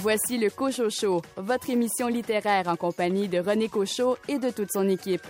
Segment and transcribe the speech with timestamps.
[0.00, 4.70] Voici le Cochot Show, votre émission littéraire en compagnie de René Cochot et de toute
[4.70, 5.26] son équipe.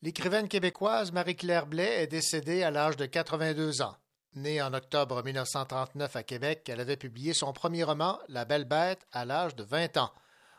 [0.00, 3.96] L'écrivaine québécoise Marie-Claire Blais est décédée à l'âge de 82 ans.
[4.36, 9.04] Née en octobre 1939 à Québec, elle avait publié son premier roman, La Belle Bête,
[9.10, 10.12] à l'âge de 20 ans.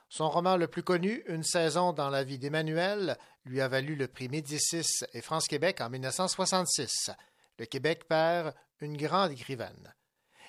[0.09, 4.07] Son roman le plus connu, Une saison dans la vie d'Emmanuel, lui a valu le
[4.07, 7.11] prix Médicis et France-Québec en 1966.
[7.59, 9.93] Le Québec perd une grande écrivaine.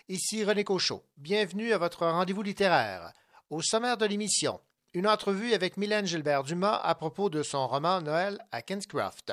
[0.09, 1.05] Ici René Cochot.
[1.19, 3.13] Bienvenue à votre rendez-vous littéraire.
[3.51, 4.61] Au sommaire de l'émission,
[4.95, 9.33] une entrevue avec Mylène Gilbert-Dumas à propos de son roman Noël à Kinscroft.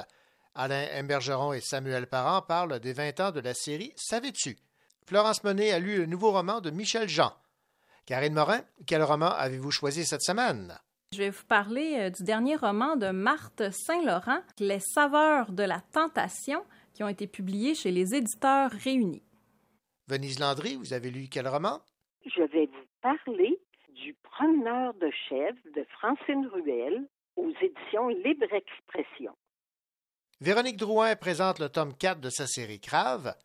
[0.55, 4.57] Alain Embergeron et Samuel Parent parlent des 20 ans de la série Savais-tu?
[5.05, 7.33] Florence Monet a lu le nouveau roman de Michel Jean.
[8.07, 10.73] Karine Morin, quel roman avez-vous choisi cette semaine?
[11.11, 15.81] Je vais vous parler euh, du dernier roman de Marthe Saint-Laurent, Les saveurs de la
[15.91, 19.23] tentation, qui ont été publiés chez les éditeurs réunis.
[20.07, 21.81] Venise Landry, vous avez lu quel roman?
[22.25, 29.35] Je vais vous parler du Promeneur de chèvres de Francine Ruel aux éditions Libre Expression.
[30.39, 33.35] Véronique Drouin présente le tome 4 de sa série Crave.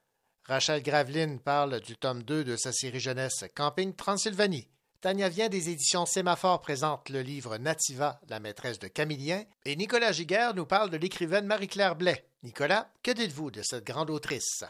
[0.44, 4.68] Rachel Graveline parle du tome 2 de sa série jeunesse Camping Transylvanie.
[5.00, 9.44] Tania Vient des éditions Sémaphore présente le livre Nativa, la maîtresse de Camillien.
[9.64, 12.24] Et Nicolas Giguère nous parle de l'écrivaine Marie-Claire Blais.
[12.42, 14.64] Nicolas, que dites-vous de cette grande autrice?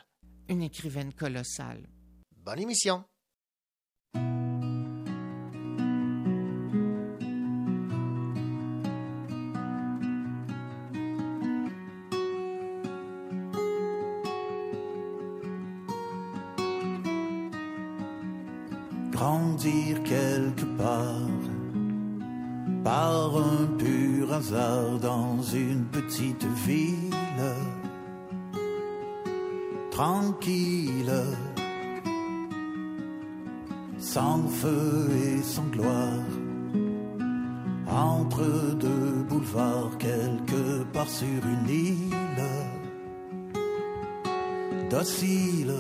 [0.49, 1.89] Une écrivaine colossale.
[2.37, 3.05] Bonne émission.
[24.51, 27.15] Dans une petite ville.
[29.91, 31.13] Tranquille
[33.99, 36.27] sans feu et sans gloire
[37.89, 42.51] entre deux boulevards quelque part sur une île.
[44.91, 45.75] Docile.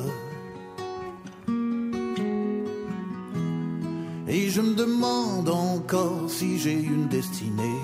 [4.29, 7.83] Et je me demande encore si j'ai une destinée.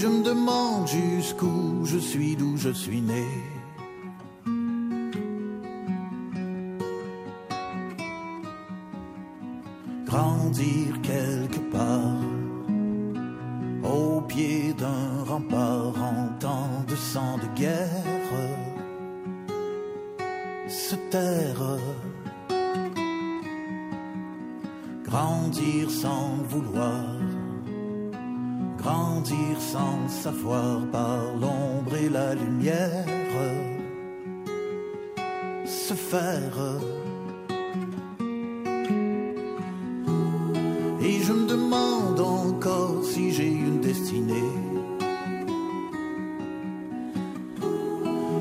[0.00, 3.26] Je me demande jusqu'où je suis, d'où je suis né.
[10.06, 11.19] Grandir quelque
[29.72, 33.06] sans savoir par l'ombre et la lumière,
[35.64, 36.58] se faire.
[41.00, 44.52] Et je me demande encore si j'ai une destinée.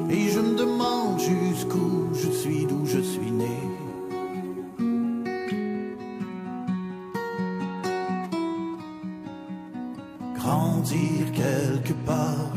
[0.09, 3.78] Et je me demande jusqu'où je suis, d'où je suis né.
[10.89, 12.53] Quelque part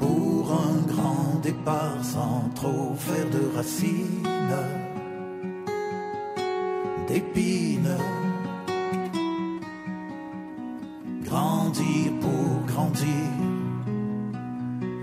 [0.00, 4.26] pour un grand départ sans trop faire de racines,
[7.06, 7.96] d'épines.
[11.22, 13.30] Grandir pour grandir,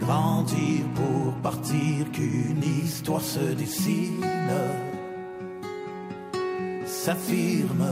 [0.02, 4.26] grandir pour partir, qu'une histoire se dessine,
[6.86, 7.86] s'affirme.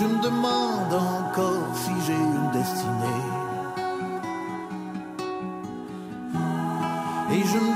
[0.00, 3.22] Je me demande encore si j'ai une destinée.
[7.32, 7.74] Et je me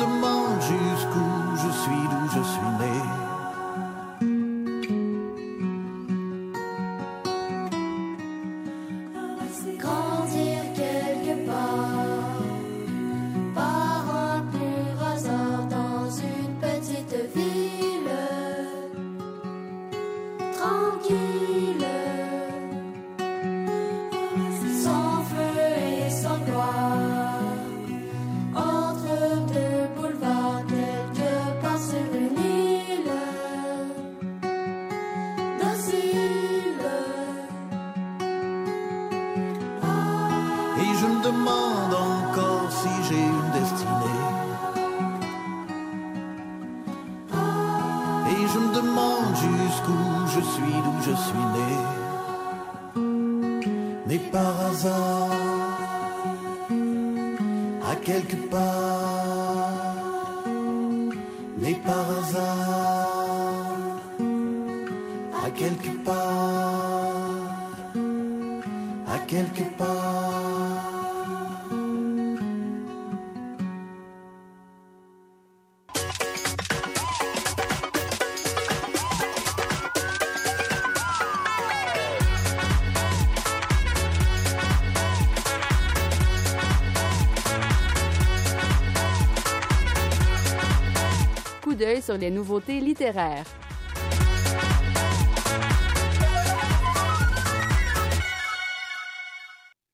[92.04, 93.46] sur les nouveautés littéraires.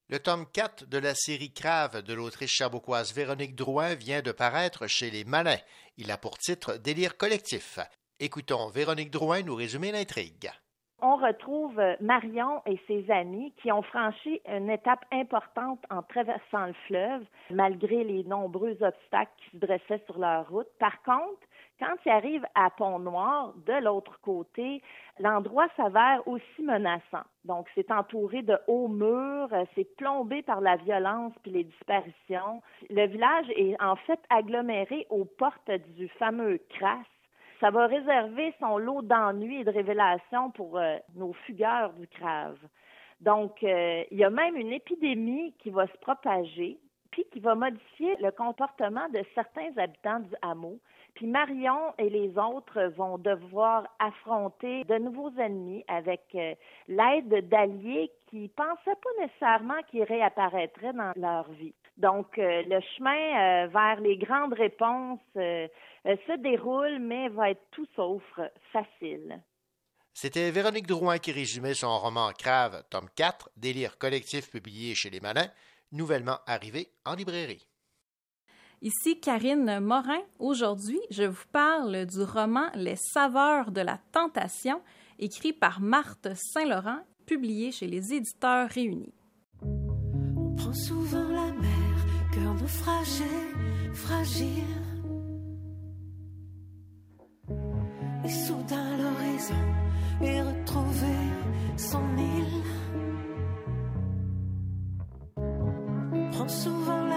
[0.09, 4.89] Le tome 4 de la série Crave de l'autriche cherbourgoise Véronique Drouin vient de paraître
[4.89, 5.63] chez Les Malins.
[5.99, 7.79] Il a pour titre Délire collectif.
[8.19, 10.51] Écoutons Véronique Drouin nous résumer l'intrigue.
[11.03, 16.75] On retrouve Marion et ses amis qui ont franchi une étape importante en traversant le
[16.87, 20.69] fleuve, malgré les nombreux obstacles qui se dressaient sur leur route.
[20.79, 21.41] Par contre,
[21.81, 24.83] quand ils arrivent à Pont-Noir, de l'autre côté,
[25.19, 27.25] l'endroit s'avère aussi menaçant.
[27.45, 32.63] Donc, c'est entouré de hauts murs, c'est plombé par la violence puis les disparitions.
[32.91, 37.07] Le village est en fait aggloméré aux portes du fameux Crasse.
[37.61, 42.59] Ça va réserver son lot d'ennuis et de révélations pour euh, nos fugueurs du Crave.
[43.21, 46.79] Donc, euh, il y a même une épidémie qui va se propager,
[47.11, 50.79] puis qui va modifier le comportement de certains habitants du hameau.
[51.27, 56.55] Marion et les autres vont devoir affronter de nouveaux ennemis avec euh,
[56.89, 61.75] l'aide d'alliés qui pensaient pas nécessairement qu'ils réapparaîtraient dans leur vie.
[61.97, 67.87] Donc, euh, le chemin euh, vers les grandes réponses se déroule, mais va être tout
[67.95, 68.23] sauf
[68.73, 69.41] facile.
[70.13, 75.21] C'était Véronique Drouin qui résumait son roman Crave, tome 4, Délire collectif publié chez Les
[75.21, 75.51] Malins,
[75.93, 77.70] nouvellement arrivé en librairie.
[78.83, 80.23] Ici Karine Morin.
[80.39, 84.81] Aujourd'hui, je vous parle du roman Les saveurs de la tentation,
[85.19, 89.13] écrit par Marthe Saint-Laurent, publié chez les éditeurs réunis.
[89.63, 93.25] On prend souvent la mer, cœur naufragé,
[93.93, 94.65] fragile.
[98.25, 101.17] Et soudain l'horizon est retrouvé
[101.77, 102.63] son île.
[105.37, 107.10] On prend souvent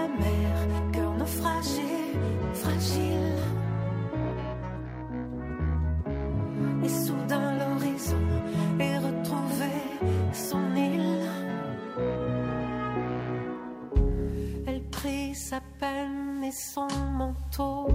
[16.42, 17.88] et son manteau.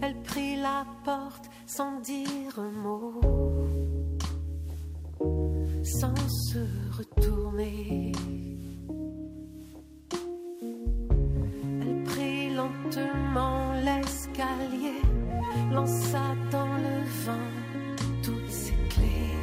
[0.00, 3.20] Elle prit la porte sans dire un mot.
[5.84, 6.14] Sans
[6.50, 6.62] se
[6.98, 8.12] retourner.
[11.80, 15.00] Elle prit lentement l'escalier.
[15.72, 17.50] Lança dans le vent
[18.22, 19.36] toutes ses clés.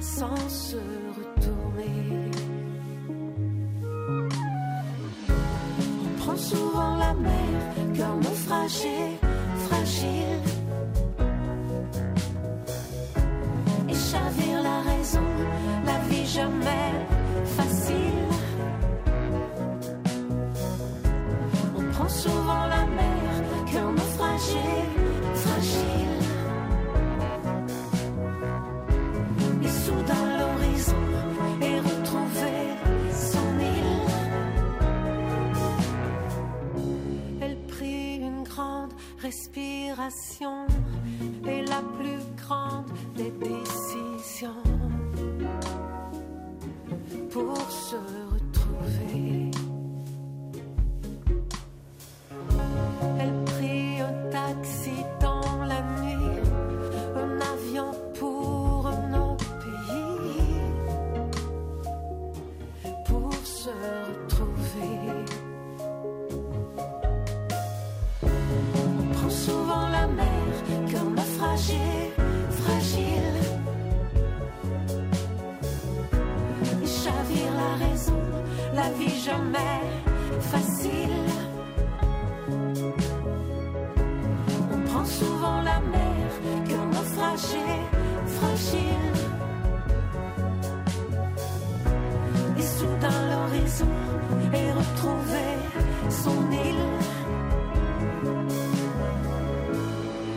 [0.00, 1.01] Sans se
[6.42, 7.58] souvent la mer,
[7.94, 9.18] cœur naufragé,
[9.66, 10.40] fragile.
[13.88, 15.28] Et chavire la raison,
[15.86, 16.81] la vie jamais
[41.46, 44.48] et la plus grande des décisions
[47.30, 49.50] pour se retrouver.
[53.18, 56.40] Elle prit un taxi dans la nuit,
[57.16, 57.92] un avion
[78.82, 79.80] la vie jamais
[80.52, 81.20] facile.
[84.72, 86.26] On prend souvent la mer,
[86.68, 87.68] cœur naufragé,
[88.36, 89.08] fragile.
[92.58, 93.94] Et soudain l'horizon
[94.60, 95.46] est retrouvé
[96.24, 96.88] son île.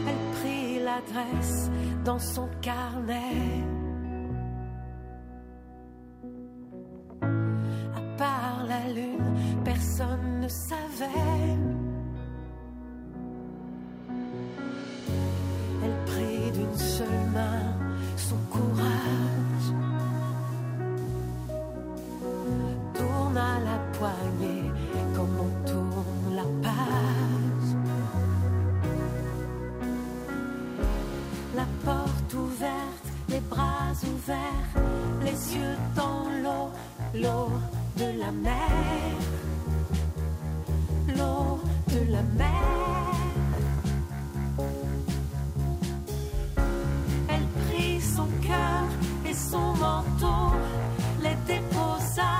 [0.09, 1.71] Elle prit l'adresse
[2.03, 3.74] dans son carnet.
[9.63, 11.57] Personne ne savait.
[15.83, 17.61] Elle prit d'une seule main
[18.17, 19.67] son courage.
[22.93, 24.71] Tourna la poignée
[25.15, 27.69] comme on tourne la page.
[31.55, 34.83] La porte ouverte, les bras ouverts,
[35.21, 36.69] les yeux dans l'eau,
[37.13, 37.49] l'eau
[37.97, 39.15] de la mer.
[41.15, 42.65] L'eau de la mer.
[47.29, 48.85] Elle prit son cœur
[49.29, 50.53] et son manteau,
[51.21, 52.31] les déposa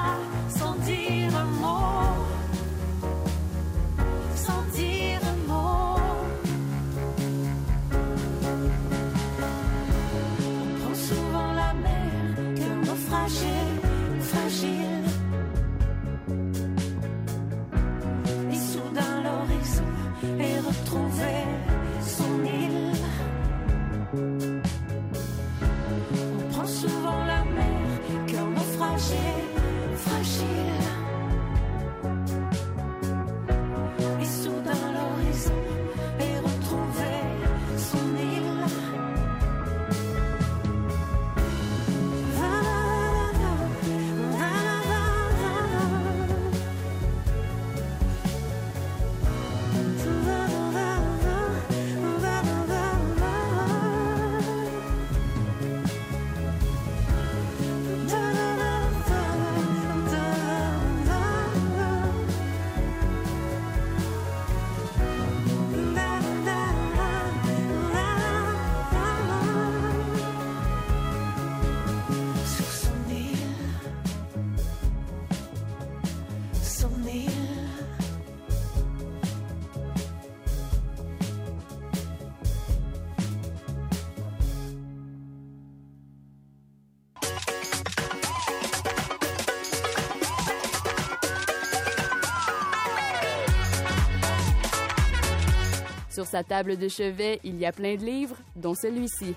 [96.35, 99.33] sa table de chevet, il y a plein de livres, dont celui-ci.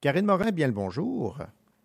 [0.00, 1.42] Karine Morin, bien le bonjour.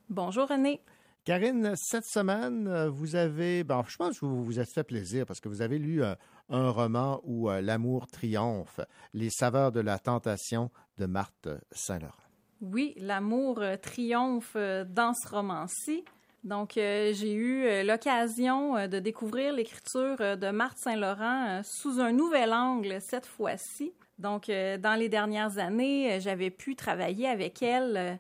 [0.10, 0.82] Bonjour René.
[1.26, 5.42] Karine, cette semaine, vous avez, ben, je pense que vous vous êtes fait plaisir parce
[5.42, 6.16] que vous avez lu euh,
[6.48, 8.80] un roman où euh, l'amour triomphe,
[9.14, 12.29] Les saveurs de la tentation de Marthe Saint-Laurent.
[12.62, 16.04] Oui, l'amour euh, triomphe euh, dans ce roman-ci.
[16.44, 23.00] Donc, euh, j'ai eu l'occasion de découvrir l'écriture de Marthe Saint-Laurent sous un nouvel angle
[23.02, 23.92] cette fois-ci.
[24.20, 28.18] Donc, dans les dernières années, j'avais pu travailler avec elle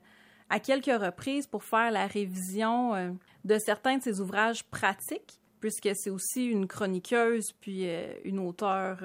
[0.50, 6.10] à quelques reprises pour faire la révision de certains de ses ouvrages pratiques, puisque c'est
[6.10, 7.88] aussi une chroniqueuse puis
[8.25, 8.98] une auteure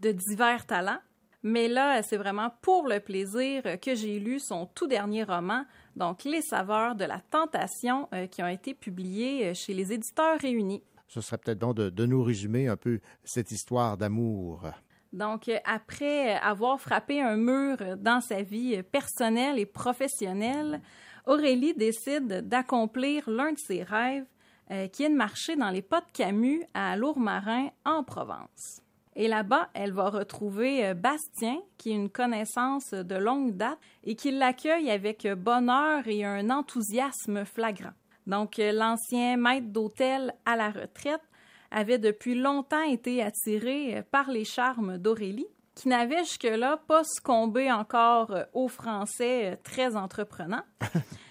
[0.00, 1.00] de divers talents.
[1.48, 6.24] Mais là, c'est vraiment pour le plaisir que j'ai lu son tout dernier roman, donc
[6.24, 10.82] Les saveurs de la tentation, euh, qui ont été publiés euh, chez les éditeurs réunis.
[11.06, 14.66] Ce serait peut-être bon de, de nous résumer un peu cette histoire d'amour.
[15.12, 20.80] Donc, euh, après avoir frappé un mur dans sa vie personnelle et professionnelle,
[21.26, 24.26] Aurélie décide d'accomplir l'un de ses rêves,
[24.72, 28.82] euh, qui est de marcher dans les pas de Camus à Lourmarin, en Provence.
[29.18, 34.14] Et là-bas, elle va retrouver euh, Bastien, qui est une connaissance de longue date et
[34.14, 37.94] qui l'accueille avec bonheur et un enthousiasme flagrant.
[38.26, 41.22] Donc, euh, l'ancien maître d'hôtel à la retraite
[41.70, 47.72] avait depuis longtemps été attiré euh, par les charmes d'Aurélie, qui n'avait jusque-là pas succombé
[47.72, 50.64] encore aux Français très entreprenants.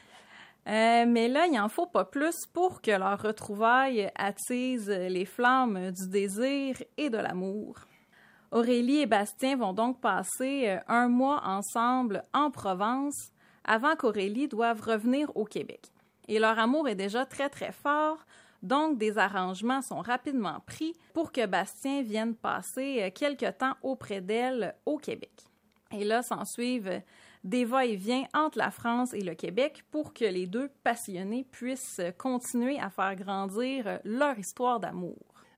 [0.68, 5.92] Euh, mais là, il n'en faut pas plus pour que leur retrouvaille attise les flammes
[5.92, 7.76] du désir et de l'amour.
[8.52, 13.32] Aurélie et Bastien vont donc passer euh, un mois ensemble en Provence
[13.64, 15.92] avant qu'Aurélie doive revenir au Québec.
[16.28, 18.26] Et leur amour est déjà très très fort,
[18.64, 24.22] donc des arrangements sont rapidement pris pour que Bastien vienne passer euh, quelque temps auprès
[24.22, 25.34] d'elle au Québec.
[25.92, 27.02] Et là s'ensuivent
[27.46, 32.80] des va-et-vient entre la France et le Québec pour que les deux passionnés puissent continuer
[32.80, 35.16] à faire grandir leur histoire d'amour.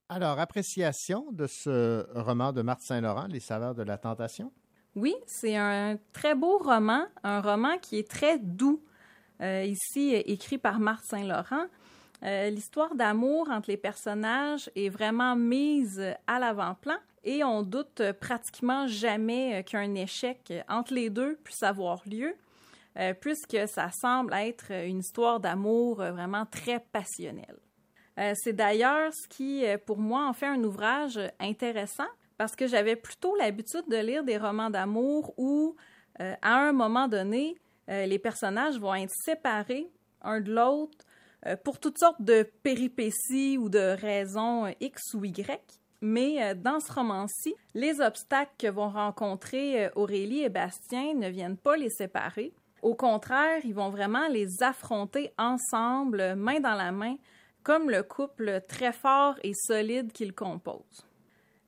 [0.09, 4.51] Alors, appréciation de ce roman de Marthe Saint-Laurent, Les saveurs de la tentation?
[4.95, 8.83] Oui, c'est un très beau roman, un roman qui est très doux.
[9.41, 11.65] euh, ici écrit par Marthe Saint-Laurent.
[12.23, 19.63] L'histoire d'amour entre les personnages est vraiment mise à l'avant-plan et on doute pratiquement jamais
[19.63, 22.35] qu'un échec entre les deux puisse avoir lieu,
[23.21, 27.57] puisque ça semble être une histoire d'amour vraiment très passionnelle.
[28.33, 32.07] C'est d'ailleurs ce qui, pour moi, en fait un ouvrage intéressant
[32.37, 35.75] parce que j'avais plutôt l'habitude de lire des romans d'amour où,
[36.21, 37.57] euh, à un moment donné,
[37.89, 39.89] euh, les personnages vont être séparés
[40.21, 40.97] un de l'autre
[41.45, 45.59] euh, pour toutes sortes de péripéties ou de raisons X ou Y.
[46.01, 51.75] Mais dans ce roman-ci, les obstacles que vont rencontrer Aurélie et Bastien ne viennent pas
[51.75, 52.53] les séparer.
[52.81, 57.15] Au contraire, ils vont vraiment les affronter ensemble, main dans la main,
[57.63, 61.05] comme le couple très fort et solide qu'ils composent.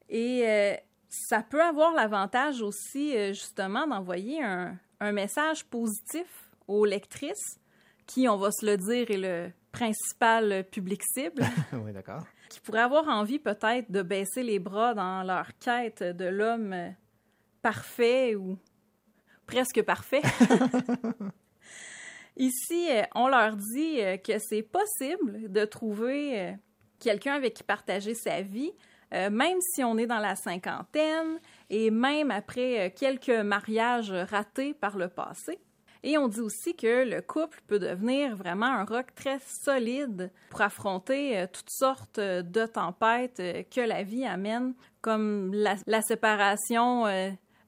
[0.07, 0.75] Et euh,
[1.09, 4.77] ça peut avoir l'avantage aussi, euh, justement, d'envoyer un,
[5.11, 6.27] message positif
[6.67, 7.59] aux lectrices,
[8.05, 11.43] qui, on va se le dire, est le principal public cible.
[11.73, 12.23] oui, d'accord.
[12.49, 16.75] Qui pourraient avoir envie peut-être de baisser les bras dans leur quête de l'homme
[17.61, 18.57] parfait ou
[19.45, 20.21] presque parfait.
[22.37, 26.55] Ici, euh, on leur dit que c'est possible de trouver
[26.99, 28.71] quelqu'un avec qui partager sa vie,
[29.13, 31.39] euh, même si on est dans la cinquantaine
[31.69, 35.59] et même après euh, quelques mariages ratés par le passé.
[36.03, 40.61] Et on dit aussi que le couple peut devenir vraiment un roc très solide pour
[40.61, 47.05] affronter euh, toutes sortes de tempêtes que la vie amène, comme la, séparation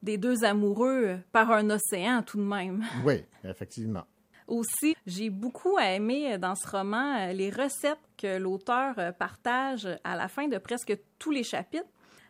[0.02, 2.84] des deux amoureux par un océan tout de même.
[3.06, 4.06] Oui, effectivement.
[4.48, 10.28] Aussi, j'ai beaucoup aimé dans ce roman les recettes que l'auteur euh, partage à la
[10.28, 11.88] fin de presque tous les chapitres.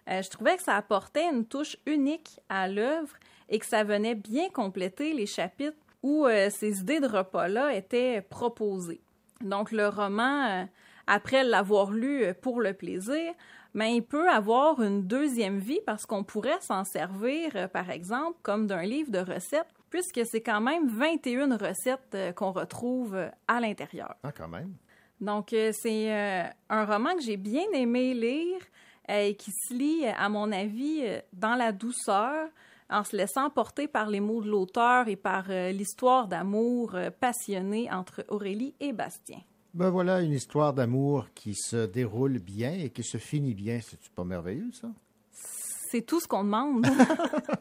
[0.08, 3.16] Euh, je trouvais que ça apportait une touche unique à l'œuvre
[3.50, 8.22] et que ça venait bien compléter les chapitres où euh, ces idées de repas-là étaient
[8.22, 9.02] proposées.
[9.42, 10.68] Donc le roman,
[11.08, 13.34] après l'avoir lu pour le plaisir,
[13.74, 18.38] mais ben, il peut avoir une deuxième vie parce qu'on pourrait s'en servir, par exemple,
[18.44, 24.16] comme d'un livre de recettes, puisque c'est quand même 21 recettes qu'on retrouve à l'intérieur.
[24.24, 24.74] Ah, quand même.
[25.22, 28.60] Donc, euh, c'est euh, un roman que j'ai bien aimé lire
[29.10, 32.50] euh, et qui se lit, à mon avis, dans la douceur,
[32.92, 38.24] en se laissant porter par les mots de l'auteur et par l'histoire d'amour passionnée entre
[38.28, 39.40] Aurélie et Bastien.
[39.74, 43.80] Ben voilà une histoire d'amour qui se déroule bien et qui se finit bien.
[43.82, 44.90] C'est pas merveilleux, ça?
[45.32, 46.86] C'est tout ce qu'on demande.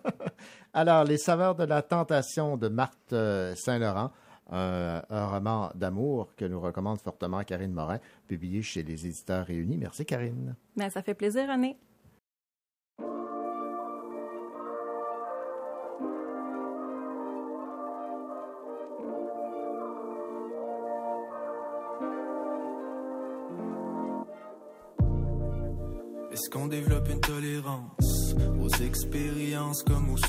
[0.72, 3.14] Alors, Les saveurs de la tentation de Marthe
[3.56, 4.10] Saint-Laurent
[4.50, 9.76] un, roman d'amour que nous recommande fortement Karine Morin, publié chez les éditeurs réunis.
[9.76, 10.56] Merci, Karine.
[10.76, 11.76] Ben, ça fait plaisir, René.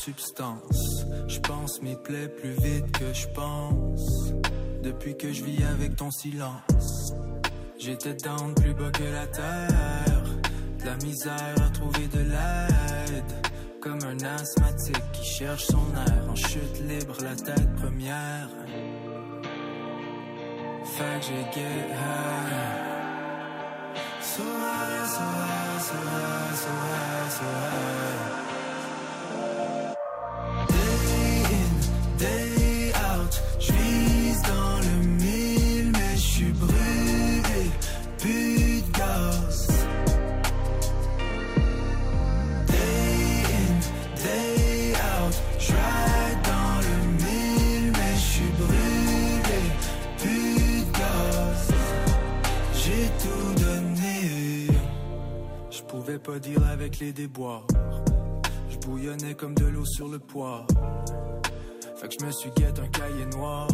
[0.01, 4.33] Substances Je pense m'y plaît plus vite que je pense.
[4.81, 7.13] Depuis que je vis avec ton silence,
[7.77, 10.23] j'étais down plus bas que la terre.
[10.79, 13.31] De la misère à trouver de l'aide.
[13.79, 18.49] Comme un asthmatique qui cherche son air en chute libre, la tête première.
[20.83, 22.81] Fait que j'ai get high,
[24.21, 25.07] so high,
[27.29, 28.30] so high.
[56.23, 57.65] Pas dire avec les déboires.
[58.69, 60.65] Je bouillonnais comme de l'eau sur le poids.
[61.95, 63.67] Fait que je me suis guette un cahier noir.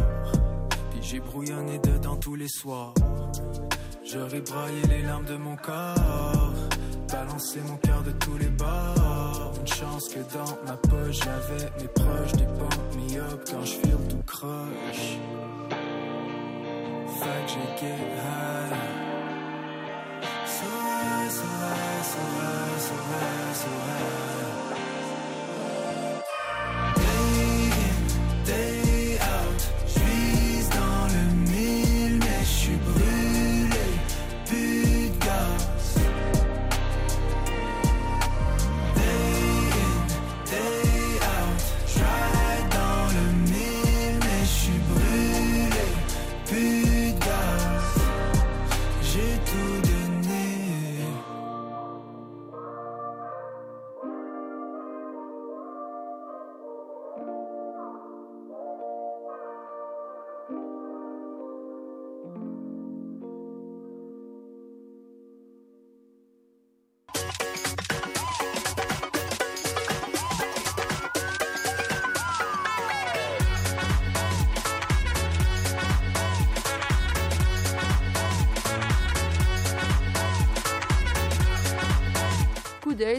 [0.90, 2.94] Puis j'ai brouillonné dedans tous les soirs.
[4.04, 6.54] J'aurais braillé les larmes de mon corps.
[7.12, 9.52] Balancé mon cœur de tous les bords.
[9.60, 12.32] Une chance que dans ma poche j'avais mes proches.
[12.32, 12.78] Des pompes
[13.32, 15.18] up quand je file tout croche.
[17.20, 19.07] Fait que j'ai high.
[21.30, 24.37] so high, so high, so high, so high.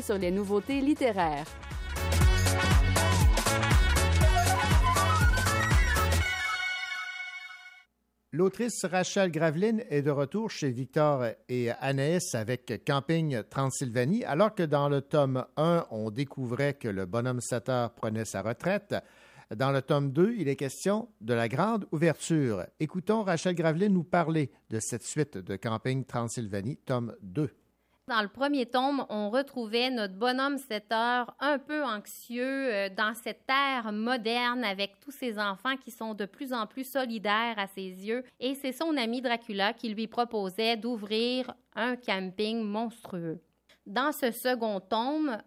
[0.01, 1.45] Sur les nouveautés littéraires.
[8.31, 14.61] L'autrice Rachel Graveline est de retour chez Victor et Anaïs avec Camping Transylvanie, alors que
[14.61, 18.95] dans le tome 1, on découvrait que le bonhomme Satter prenait sa retraite.
[19.55, 22.65] Dans le tome 2, il est question de la grande ouverture.
[22.79, 27.49] Écoutons Rachel Graveline nous parler de cette suite de Camping Transylvanie, tome 2.
[28.09, 33.13] Dans le premier tome, on retrouvait notre bonhomme 7 heures un peu anxieux euh, dans
[33.13, 37.67] cette ère moderne avec tous ses enfants qui sont de plus en plus solidaires à
[37.67, 38.23] ses yeux.
[38.39, 43.43] Et c'est son ami Dracula qui lui proposait d'ouvrir un camping monstrueux.
[43.85, 45.37] Dans ce second tome,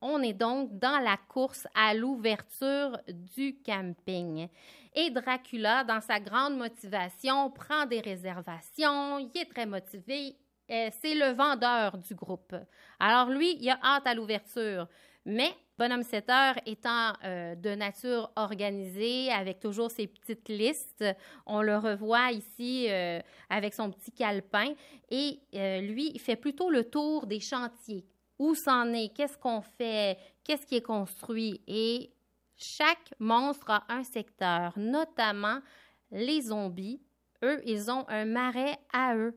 [0.00, 4.46] on est donc dans la course à l'ouverture du camping.
[4.94, 10.36] Et Dracula, dans sa grande motivation, prend des réservations, il est très motivé,
[10.68, 12.54] c'est le vendeur du groupe.
[12.98, 14.88] Alors lui, il a hâte à l'ouverture.
[15.26, 21.04] Mais Bonhomme 7 heures étant euh, de nature organisée, avec toujours ses petites listes,
[21.46, 23.18] on le revoit ici euh,
[23.50, 24.72] avec son petit calepin.
[25.10, 28.06] Et lui, il fait plutôt le tour des chantiers.
[28.38, 29.12] Où c'en est?
[29.14, 30.16] Qu'est-ce qu'on fait?
[30.44, 31.60] Qu'est-ce qui est construit?
[31.66, 32.12] Et
[32.56, 35.58] chaque monstre a un secteur, notamment
[36.12, 37.00] les zombies.
[37.42, 39.36] Eux, ils ont un marais à eux.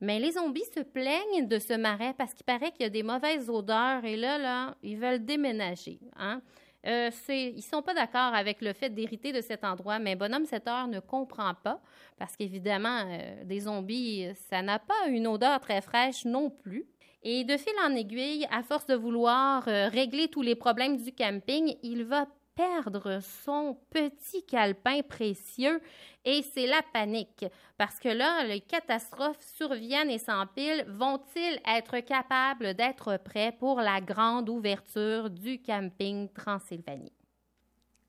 [0.00, 3.02] Mais les zombies se plaignent de ce marais parce qu'il paraît qu'il y a des
[3.02, 5.98] mauvaises odeurs et là, ils veulent déménager.
[6.16, 6.42] Hein?
[6.86, 10.68] Euh, ils sont pas d'accord avec le fait d'hériter de cet endroit, mais Bonhomme 7
[10.68, 11.80] heures ne comprend pas
[12.18, 16.86] parce qu'évidemment, euh, des zombies, ça n'a pas une odeur très fraîche non plus.
[17.22, 21.12] Et de fil en aiguille, à force de vouloir euh, régler tous les problèmes du
[21.12, 25.80] camping, il va perdre son petit calepin précieux
[26.24, 27.44] et c'est la panique.
[27.76, 30.84] Parce que là, les catastrophes surviennent et s'empilent.
[30.88, 37.12] Vont-ils être capables d'être prêts pour la grande ouverture du camping Transylvanie?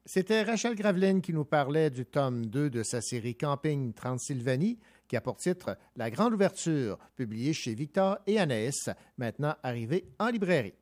[0.05, 5.17] C'était Rachel Graveline qui nous parlait du tome 2 de sa série Camping Transylvanie, qui
[5.17, 10.75] a pour titre La Grande Ouverture, publié chez Victor et Anaïs, maintenant arrivé en librairie.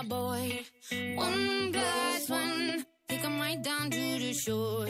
[0.00, 0.60] A boy.
[1.14, 2.84] One plus one.
[3.08, 4.86] Take them right down to the shore.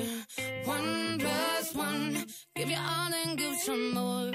[0.64, 2.24] One plus one.
[2.54, 4.32] Give you all and give some more.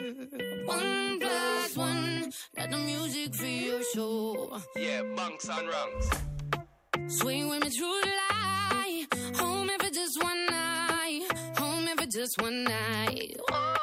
[0.66, 2.32] One plus one.
[2.58, 4.60] Let the music free your soul.
[4.76, 6.10] Yeah, bunks and rungs.
[7.20, 9.08] Swing with me through the light.
[9.38, 11.22] Home if it's just one night.
[11.58, 13.38] Home if it's just one night.
[13.52, 13.81] Oh.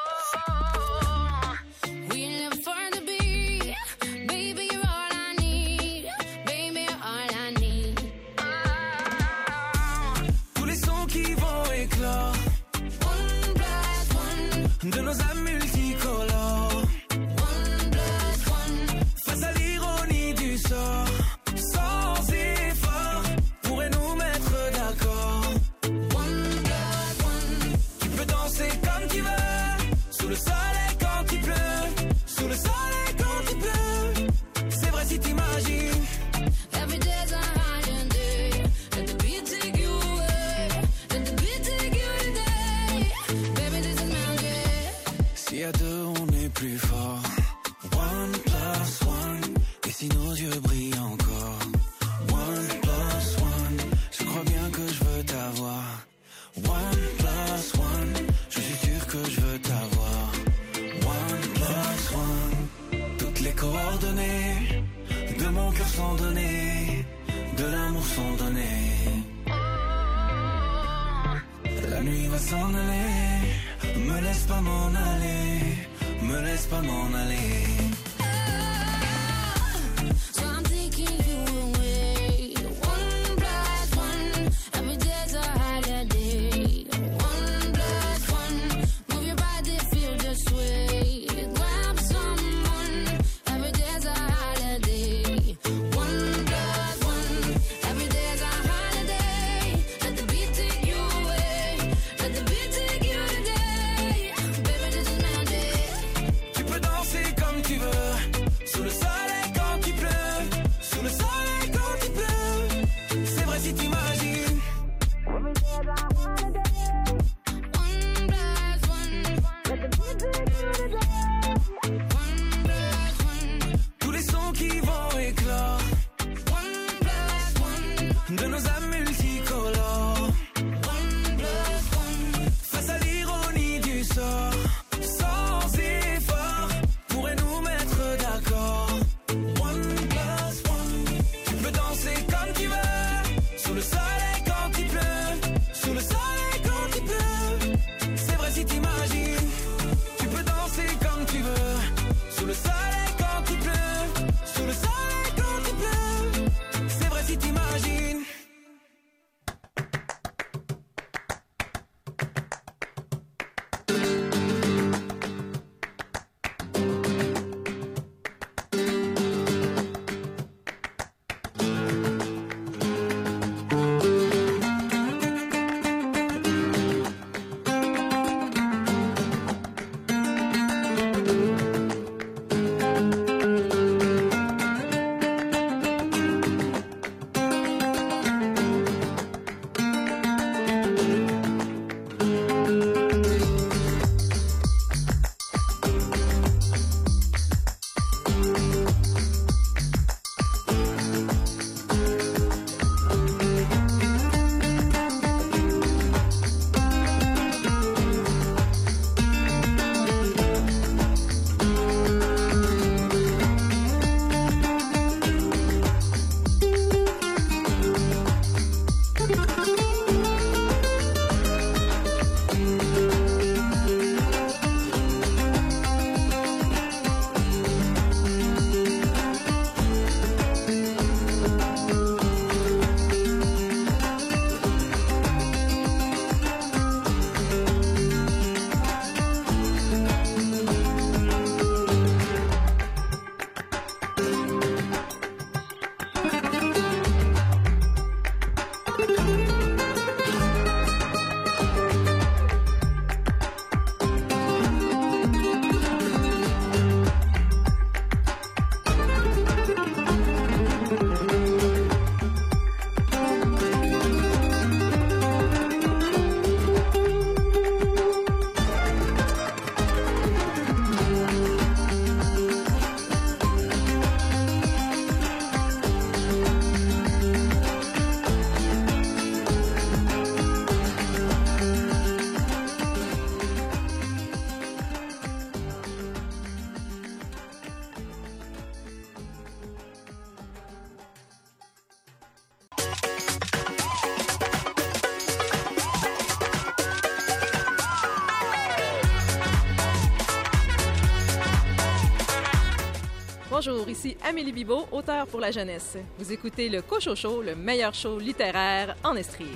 [303.61, 305.97] Bonjour, ici Amélie Bibot, auteure pour la jeunesse.
[306.17, 309.47] Vous écoutez le Cochocho, le meilleur show littéraire en Estrie.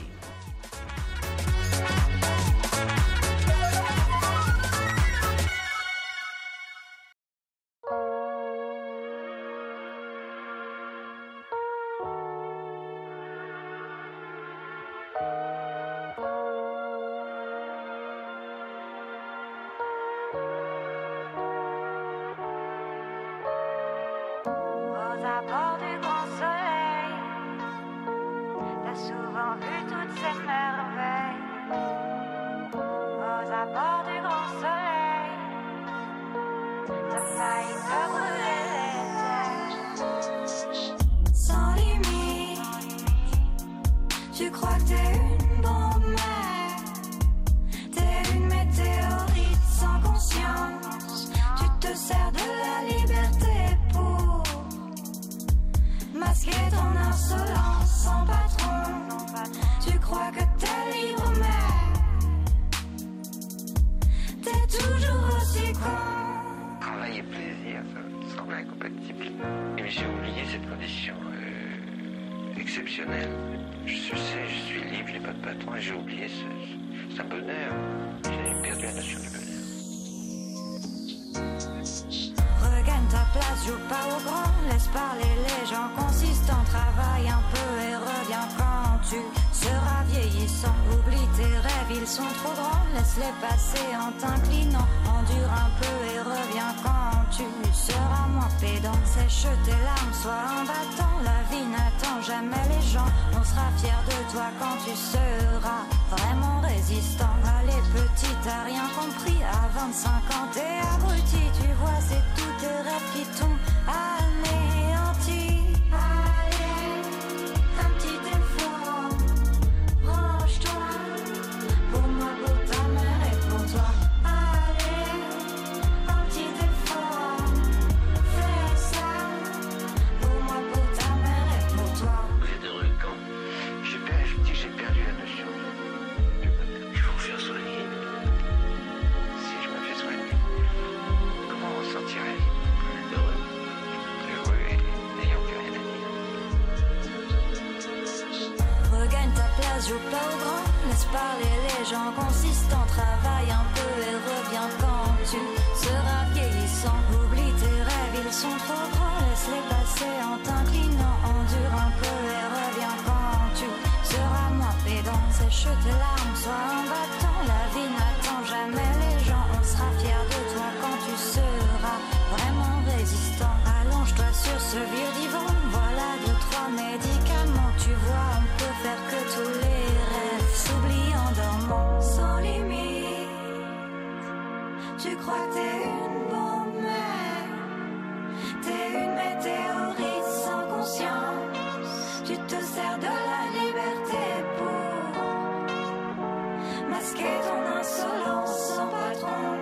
[196.92, 199.59] Masquer ton insolence sans patron.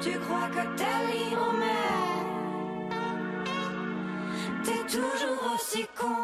[0.00, 1.88] Tu crois que t'es libre, mais
[4.64, 6.22] t'es toujours aussi con.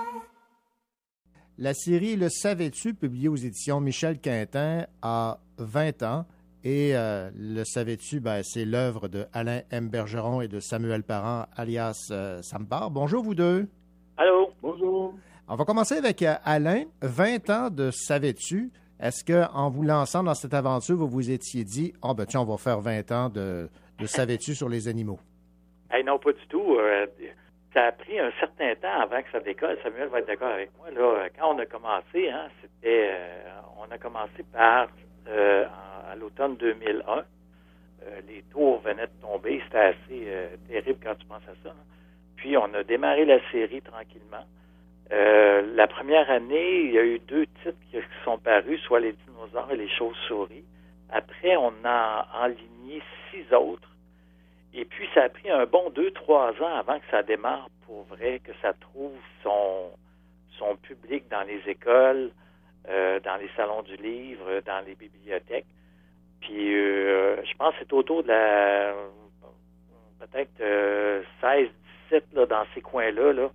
[1.59, 6.27] La série Le Savais-tu, publiée aux éditions Michel Quintin, a 20 ans.
[6.65, 9.89] Et euh, Le Savais-tu, ben, c'est l'œuvre de Alain M.
[9.89, 12.91] Bergeron et de Samuel Parent, alias euh, Sampar.
[12.91, 13.69] Bonjour, vous deux.
[14.17, 14.51] Allô?
[14.61, 15.15] Bonjour.
[15.49, 16.85] On va commencer avec euh, Alain.
[17.03, 18.71] 20 ans de Savais-tu.
[19.01, 22.45] Est-ce qu'en vous lançant dans cette aventure, vous vous étiez dit, oh, ben, tiens, on
[22.45, 25.19] va faire 20 ans de, de Savais-tu sur les animaux?
[25.91, 26.77] Hey, non, pas du tout.
[26.79, 27.07] Euh,
[27.73, 29.79] ça a pris un certain temps avant que ça décolle.
[29.83, 30.91] Samuel va être d'accord avec moi.
[30.91, 34.89] Là, quand on a commencé, hein, c'était, euh, on a commencé par
[35.29, 35.65] euh,
[36.11, 37.19] à l'automne 2001.
[37.19, 39.61] Euh, les tours venaient de tomber.
[39.65, 41.71] C'était assez terrible quand tu penses à ça.
[41.71, 41.85] hein.
[42.37, 44.45] Puis on a démarré la série tranquillement.
[45.13, 49.13] Euh, la première année, il y a eu deux titres qui sont parus, soit les
[49.13, 50.65] dinosaures et les chauves-souris.
[51.11, 53.89] Après, on a enligné six autres.
[54.75, 58.05] Et puis, ça a pris un bon deux, trois ans avant que ça démarre pour
[58.05, 59.91] vrai, que ça trouve son,
[60.83, 62.31] public dans les écoles,
[62.89, 65.67] euh, dans les salons du livre, dans les bibliothèques.
[66.41, 68.95] Puis, euh, je pense que c'est autour de la
[70.19, 71.69] peut-être euh, 16,
[72.11, 73.51] 17 là, dans ces coins-là, là,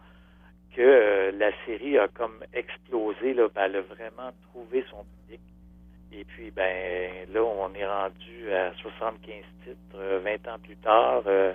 [0.75, 3.33] que euh, la série a comme explosé.
[3.33, 5.41] Là, Ben, elle a vraiment trouvé son public.
[6.11, 11.23] Et puis, ben là, on est rendu à 75 titres, euh, 20 ans plus tard.
[11.27, 11.53] Euh,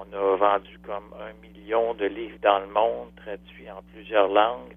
[0.00, 4.76] On a vendu comme un million de livres dans le monde, traduits en plusieurs langues.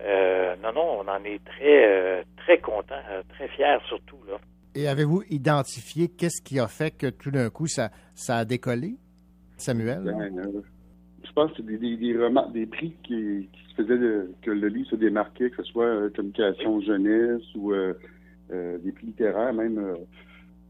[0.00, 4.18] Euh, non, non, on en est très, euh, très content, euh, très fiers surtout.
[4.28, 4.36] Là.
[4.74, 8.96] Et avez-vous identifié qu'est-ce qui a fait que tout d'un coup, ça, ça a décollé,
[9.56, 10.02] Samuel?
[10.04, 10.60] Ben, euh,
[11.34, 12.16] pense que c'est des, des,
[12.52, 15.84] des, prix qui, qui se faisaient, de- que le livre se démarquait, que ce soit
[15.86, 17.94] euh, communication jeunesse ou euh,
[18.52, 19.96] euh, des prix littéraires, même,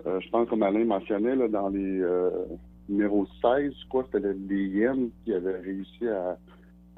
[0.07, 2.03] je pense comme Alain mentionnait, là, dans les
[2.89, 4.89] numéros 16, je crois que c'était le- les
[5.25, 6.37] qui avaient réussi à,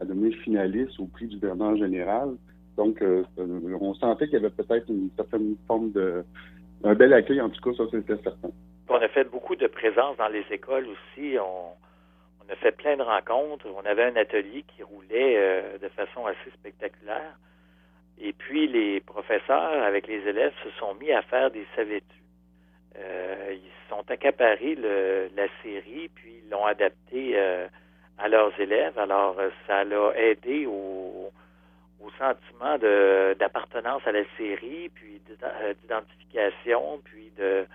[0.00, 2.30] à devenir finaliste au prix du Bernard général.
[2.76, 3.02] Donc,
[3.38, 6.24] on sentait qu'il y avait peut-être une certaine forme de...
[6.84, 8.50] un bel accueil, en tout cas, ça c'était certain.
[8.88, 11.36] On a fait beaucoup de présence dans les écoles aussi.
[11.38, 11.72] On,
[12.46, 13.66] on a fait plein de rencontres.
[13.74, 17.36] On avait un atelier qui roulait euh, de façon assez spectaculaire.
[18.18, 22.16] Et puis, les professeurs, avec les élèves, se sont mis à faire des savais-tu.
[22.98, 27.66] Euh, ils se sont accaparés la série, puis l'ont adaptée euh,
[28.16, 28.98] à leurs élèves.
[28.98, 31.30] Alors, euh, ça l'a aidé au,
[32.00, 32.78] au sentiment
[33.38, 37.66] d'appartenance à la série, puis d'ident- d'identification, puis de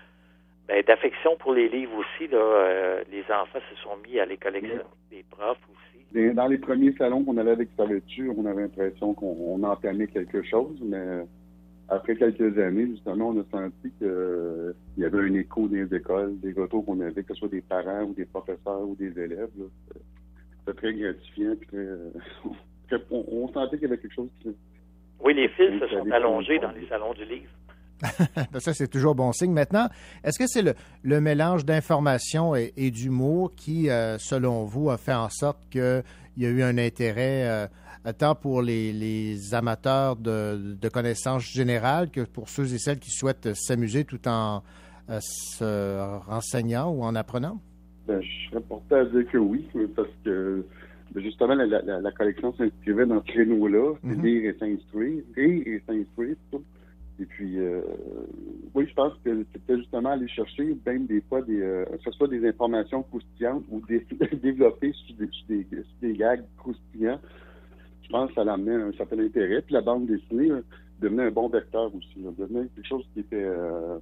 [0.86, 2.28] d'affection pour les livres aussi.
[2.30, 6.04] Là, Euh, les enfants se sont mis à les collectionner, les profs aussi.
[6.14, 10.06] Dans dans les premiers salons qu'on allait avec Savaitu, on avait l'impression qu'on on entamait
[10.08, 11.24] quelque chose, mais
[11.88, 16.38] après quelques années, justement, on a senti qu'il y avait un écho dans les écoles,
[16.40, 19.50] des retours qu'on avait, que ce soit des parents ou des professeurs ou des élèves.
[20.64, 21.54] C'était très gratifiant.
[21.56, 22.10] puis très, euh,
[22.88, 24.54] très- on, on sentait qu'il y avait quelque chose qui...
[25.24, 27.50] Oui, les fils se sont allongés dans les salons du livre.
[28.58, 29.52] Ça, c'est toujours bon signe.
[29.52, 29.88] Maintenant,
[30.24, 34.96] est-ce que c'est le, le mélange d'information et, et d'humour qui, euh, selon vous, a
[34.98, 36.02] fait en sorte qu'il
[36.36, 37.66] y a eu un intérêt euh,
[38.18, 43.10] tant pour les, les amateurs de, de connaissances générales que pour ceux et celles qui
[43.10, 44.62] souhaitent s'amuser tout en
[45.10, 47.60] euh, se renseignant ou en apprenant?
[48.08, 50.64] Ben, je serais porté à dire que oui, parce que
[51.14, 54.24] ben, justement, la, la- la collection s'inscrivait dans ce créneau-là, c'est Mhm.
[54.24, 56.34] lire et s'instruire, rire et s'instruire.
[57.20, 57.82] Et puis, euh,
[58.74, 62.10] oui, je pense que c'était justement aller chercher, même des fois, des, euh, que ce
[62.12, 64.06] soit des informations croustillantes ou des,
[64.42, 67.20] développer sur des, gags croustillants.
[68.02, 69.62] Je pense que ça l'amenait un certain intérêt.
[69.62, 70.50] Puis la bande dessinée
[71.00, 72.14] devenait un bon vecteur aussi.
[72.16, 73.98] devenait quelque chose qui était euh,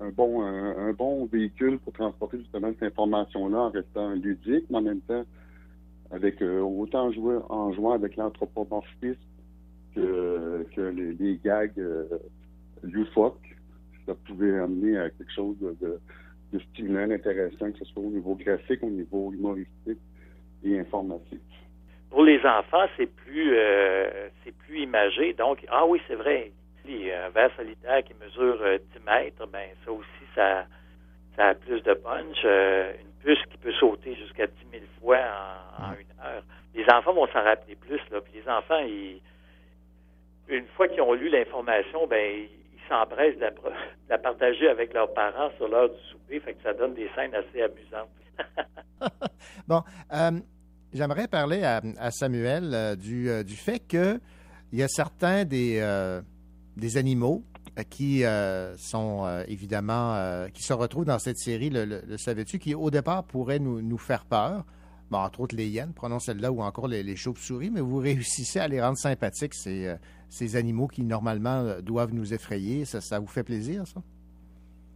[0.00, 4.78] un bon un, un bon véhicule pour transporter justement cette information-là en restant ludique, mais
[4.78, 5.24] en même temps
[6.10, 9.18] avec euh, autant jouer en jouant avec l'anthropomorphisme
[9.94, 12.06] que, que les, les gags euh,
[12.82, 13.54] loufoques.
[14.06, 15.98] Ça pouvait amener à quelque chose de, de,
[16.52, 19.98] de stimulant, intéressant, que ce soit au niveau graphique, au niveau humoristique
[20.62, 21.40] et informatif.
[22.10, 25.32] Pour les enfants, c'est plus euh, c'est plus imagé.
[25.32, 26.52] Donc, ah oui, c'est vrai.
[26.86, 30.66] Un verre solitaire qui mesure euh, 10 mètres, ben ça aussi, ça,
[31.34, 32.42] ça a plus de punch.
[32.44, 35.18] Euh, une puce qui peut sauter jusqu'à 10 000 fois
[35.78, 36.42] en, en une heure.
[36.74, 38.00] Les enfants vont s'en rappeler plus.
[38.10, 38.20] Là.
[38.20, 39.20] Puis les enfants, ils,
[40.48, 43.46] une fois qu'ils ont lu l'information, ben ils s'empressent de
[44.08, 46.40] la, partager avec leurs parents sur l'heure du souper.
[46.40, 48.08] Fait que ça donne des scènes assez amusantes.
[49.68, 49.82] Bon,
[50.12, 50.40] euh,
[50.92, 54.20] j'aimerais parler à, Samuel euh, du, euh, du fait que
[54.72, 55.80] il y a certains des,
[56.96, 57.44] animaux
[57.90, 58.24] qui
[58.76, 63.98] sont évidemment qui se retrouvent dans cette série, le, savais-tu, qui au départ pourraient nous,
[63.98, 64.64] faire peur.
[65.10, 68.58] Bon, entre autres les hyènes, prenons celle-là, ou encore les, les chauves-souris, mais vous réussissez
[68.58, 69.96] à les rendre sympathiques, ces, euh,
[70.28, 72.84] ces animaux qui normalement euh, doivent nous effrayer.
[72.84, 74.02] Ça, ça vous fait plaisir, ça?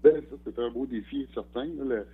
[0.02, 1.64] Ben, ça, c'est un beau défi, certain.
[1.64, 2.06] Le-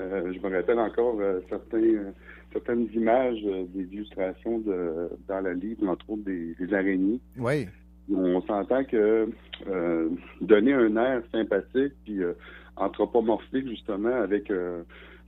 [0.00, 2.10] euh, je me rappelle encore euh, certains, euh,
[2.52, 3.42] certaines images
[3.74, 7.20] des illustrations de, dans la livre, entre autres des, des araignées.
[7.36, 7.66] Oui.
[8.14, 9.28] On s'entend que
[10.40, 12.20] donner un air sympathique puis
[12.76, 14.50] anthropomorphique justement avec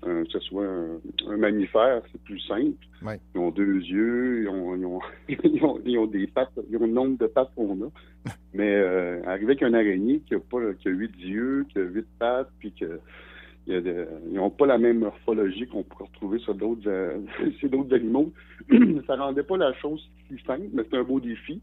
[0.03, 2.77] un- que ce soit un, un mammifère, c'est plus simple.
[3.35, 6.77] Ils ont deux yeux, ils ont, ils ont, ils ont, ils ont des pattes, ils
[6.77, 7.89] ont le nombre de pattes qu'on a.
[8.55, 11.83] Mais euh, arriver avec un araignée qui a pas qui a huit yeux, qui a
[11.83, 13.01] huit pattes, puis que
[13.67, 17.19] de- ils n'ont pas la même morphologie qu'on pourrait retrouver sur d'autres euh,
[17.61, 18.33] sur d'autres animaux.
[19.07, 21.61] ça rendait pas la chose si simple, mais c'est un beau défi.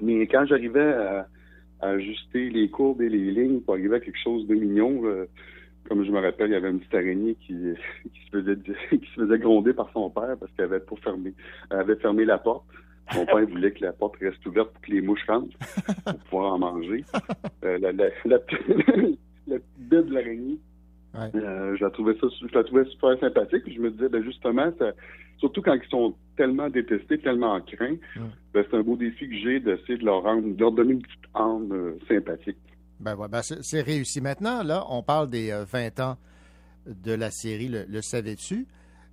[0.00, 1.28] Mais quand j'arrivais à,
[1.80, 5.26] à ajuster les courbes et les lignes pour arriver à quelque chose de mignon, euh,
[5.88, 7.54] comme je me rappelle, il y avait une petite araignée qui,
[8.14, 8.56] qui, se faisait,
[8.90, 10.82] qui se faisait gronder par son père parce qu'elle avait
[11.70, 12.64] elle avait fermé la porte.
[13.12, 15.56] Son père voulait que la porte reste ouverte pour que les mouches rentrent
[16.04, 17.04] pour pouvoir en manger.
[17.64, 18.38] Euh, la, la, la,
[19.48, 20.58] la petite bête de l'araignée,
[21.16, 23.62] euh, je la trouvais ça, je la trouvais super sympathique.
[23.66, 24.92] Je me disais, ben justement, ça,
[25.38, 27.96] surtout quand ils sont tellement détestés, tellement craints,
[28.54, 31.02] ben, c'est un beau défi que j'ai d'essayer de leur rendre, de leur donner une
[31.02, 32.56] petite âme euh, sympathique.
[33.00, 34.20] Ben, ouais, ben, c'est réussi.
[34.20, 36.16] Maintenant, là, on parle des euh, 20 ans
[36.86, 38.66] de la série Le, Le savais-tu?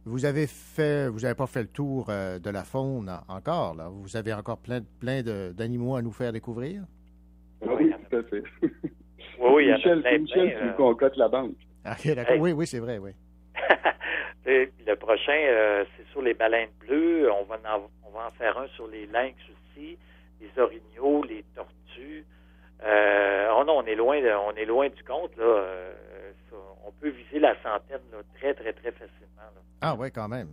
[0.05, 3.73] Vous avez fait, vous n'avez pas fait le tour euh, de la faune en- encore,
[3.75, 3.89] là.
[3.89, 6.83] Vous avez encore plein, plein d'animaux à nous faire découvrir?
[7.61, 8.43] Oui, tout à fait.
[8.61, 8.69] Oui,
[9.39, 10.73] oui, Michel, plein, c'est Michel plein, qui euh.
[10.73, 11.55] concocte la banque.
[11.83, 12.33] D'accord.
[12.33, 12.39] Hey.
[12.39, 13.11] Oui, oui, c'est vrai, oui.
[14.45, 17.31] Le prochain, euh, c'est sur les baleines bleues.
[17.31, 19.97] On va, en, on va en faire un sur les lynx aussi,
[20.39, 22.23] les orignaux, les tortues.
[22.83, 25.43] Euh, oh non, on est loin, de- on est loin du compte là.
[25.43, 25.93] Euh,
[26.49, 26.55] ça,
[26.85, 29.15] on peut viser la centaine là, très très très facilement.
[29.37, 29.61] là.
[29.81, 30.49] Ah oui, quand même.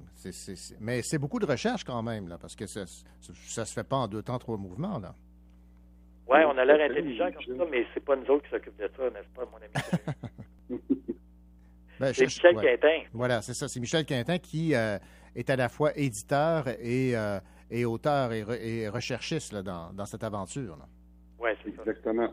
[0.80, 2.82] Mais c'est beaucoup de recherche quand même, là, parce que ça,
[3.20, 5.14] ça se fait pas en deux temps, trois mouvements, là.
[6.28, 8.90] Ouais, on a l'air intelligent comme ça, mais c'est pas nous autres qui s'occupent de
[8.96, 10.78] ça, n'est-ce pas, mon ami?
[12.00, 12.78] Ben, C'est Michel ouais.
[12.78, 12.98] Quintin.
[13.12, 13.68] Voilà, c'est ça.
[13.68, 14.98] C'est Michel Quintin qui euh,
[15.36, 17.38] est à la fois éditeur et, euh,
[17.70, 20.76] et auteur et, re- et recherchiste là, dans, dans cette aventure.
[20.76, 20.86] là.
[21.42, 21.82] Ouais, c'est ça.
[21.82, 22.28] Exactement.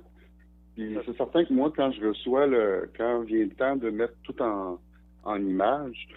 [0.75, 4.13] Puis c'est certain que moi, quand je reçois le, quand vient le temps de mettre
[4.23, 4.79] tout en,
[5.23, 6.07] en images,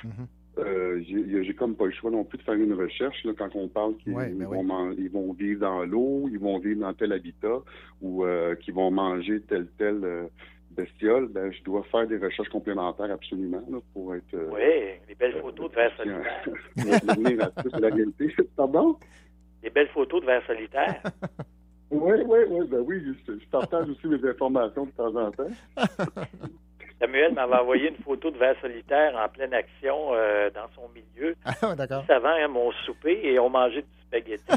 [0.59, 3.69] euh, j'ai comme pas le choix non plus de faire une recherche là, quand on
[3.69, 4.67] parle qu'ils Ouais, ben vont, oui.
[4.67, 7.61] man- ils vont vivre dans l'eau, ils vont vivre dans tel habitat
[8.03, 10.27] ou euh, qu'ils vont manger telle telle euh,
[10.71, 11.29] bestiole.
[11.29, 14.35] Ben, je dois faire des recherches complémentaires absolument là, pour être.
[14.35, 16.45] euh, Oui, les belles photos de vers solitaire.
[17.71, 18.37] pour la réalité.
[18.55, 18.97] Pardon?
[19.63, 21.03] Les belles photos de vers solitaire.
[21.93, 25.47] Oui, oui, oui, ben oui, je, je partage aussi mes informations de temps en temps.
[26.99, 31.35] Samuel m'avait envoyé une photo de vers solitaire en pleine action euh, dans son milieu.
[31.45, 32.01] Ah, d'accord.
[32.01, 34.45] Juste avant hein, mon souper et on mangeait du spaghetti.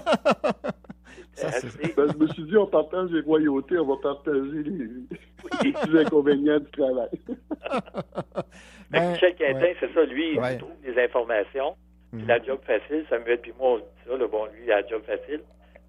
[1.43, 6.59] Assez- Ben, je me suis dit, on partage les royautés, on va partager les, inconvénients
[6.59, 7.09] du travail.
[8.93, 9.75] Que Michel Quintin, ouais.
[9.79, 10.53] c'est ça, lui, Ouais.
[10.53, 11.75] il trouve des informations.
[12.13, 14.71] Puis la job facile, Samuel puis moi, on se dit ça, là, bon, lui, il
[14.71, 15.41] a la job facile.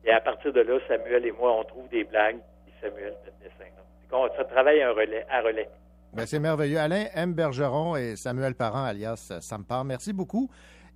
[0.06, 3.32] Et à partir de là, Samuel et moi, on trouve des blagues, puis Samuel fait
[3.42, 4.36] le dessin.
[4.36, 5.68] Ça travaille un relais, à relais.
[6.12, 6.78] Ben, c'est merveilleux.
[6.78, 7.34] Alain M.
[7.34, 10.48] Bergeron et Samuel Parent, alias Sam Parr, merci beaucoup.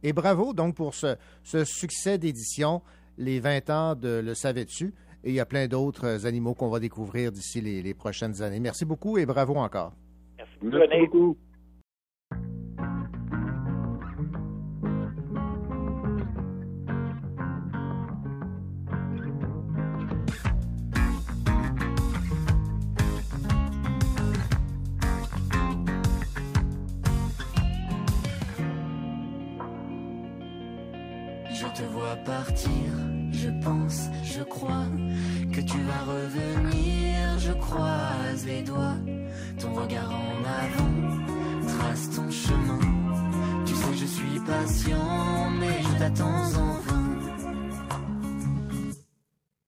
[0.02, 2.80] Et bravo donc pour ce, ce succès d'édition,
[3.18, 4.94] les 20 ans de Le Savais-tu?
[5.24, 8.61] Et il y a plein d'autres animaux qu'on va découvrir d'ici les, les prochaines années.
[8.61, 9.92] Merci beaucoup et bravo encore.
[10.38, 11.36] Merci Merci beaucoup.
[32.16, 32.70] Partir,
[33.32, 34.86] je pense, je crois
[35.52, 38.96] que tu vas revenir, je croise les doigts,
[39.58, 41.20] ton regard en avant
[41.66, 42.80] trace ton chemin.
[43.64, 47.18] Tu sais, je suis patient, mais je t'attends en vain.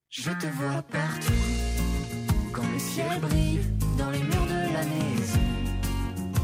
[0.09, 1.33] Je te vois partout,
[2.53, 3.61] quand le ciel brille
[3.99, 5.41] dans les murs de la maison,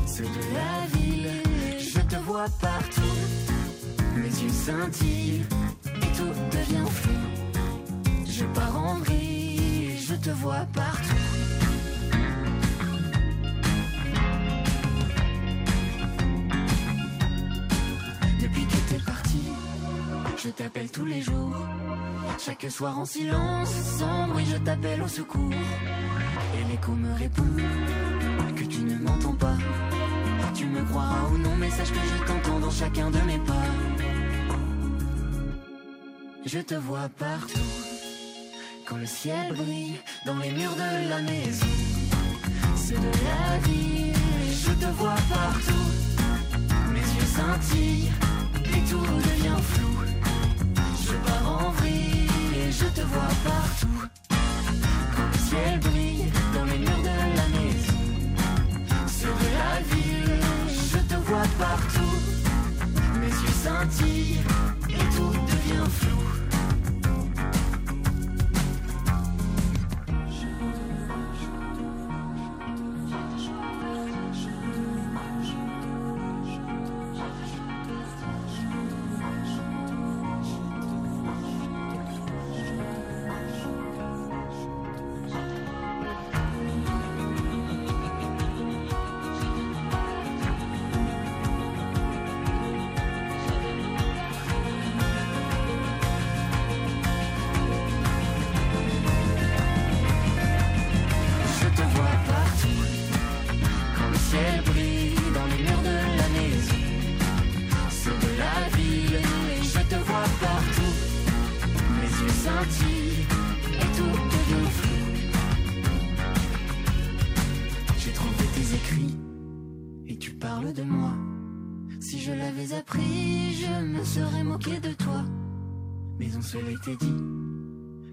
[0.07, 1.42] ceux de la ville.
[1.78, 3.03] Je te vois partout.
[4.16, 5.44] Mes yeux scintillent
[6.03, 7.12] et tout devient flou.
[8.26, 11.14] Je pars en vrille, je te vois partout.
[18.40, 19.42] Depuis que t'es parti,
[20.36, 21.57] je t'appelle tous les jours.
[22.38, 25.51] Chaque soir en silence, sans bruit, je t'appelle au secours.
[25.51, 27.42] Et l'écho me répond
[28.57, 29.57] que tu ne m'entends pas.
[30.55, 33.88] Tu me croiras ou non, mais sache que je t'entends dans chacun de mes pas.
[36.51, 37.59] Je te vois partout,
[38.86, 41.66] quand le ciel brille dans les murs de la maison.
[42.74, 44.14] Ceux de la ville,
[44.51, 45.90] je te vois partout.
[46.90, 48.11] Mes yeux scintillent
[48.64, 49.94] et tout devient flou.
[51.05, 54.09] Je pars en vrille et je te vois partout.
[55.14, 58.01] Quand le ciel brille dans les murs de la maison.
[59.07, 60.40] Ceux de la ville,
[60.92, 62.16] je te vois partout.
[63.20, 64.40] Mes yeux scintillent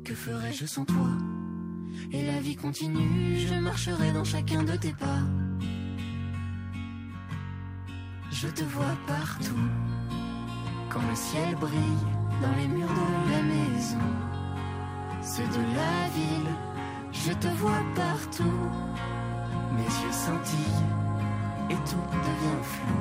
[0.03, 1.09] que ferais-je sans toi?
[2.11, 5.23] Et la vie continue, je marcherai dans chacun de tes pas.
[8.31, 9.69] Je te vois partout,
[10.89, 12.05] quand le ciel brille
[12.41, 13.99] dans les murs de la maison.
[15.21, 16.51] Ceux de la ville,
[17.11, 18.59] je te vois partout.
[19.75, 20.83] Mes yeux scintillent
[21.69, 22.95] et tout devient flou.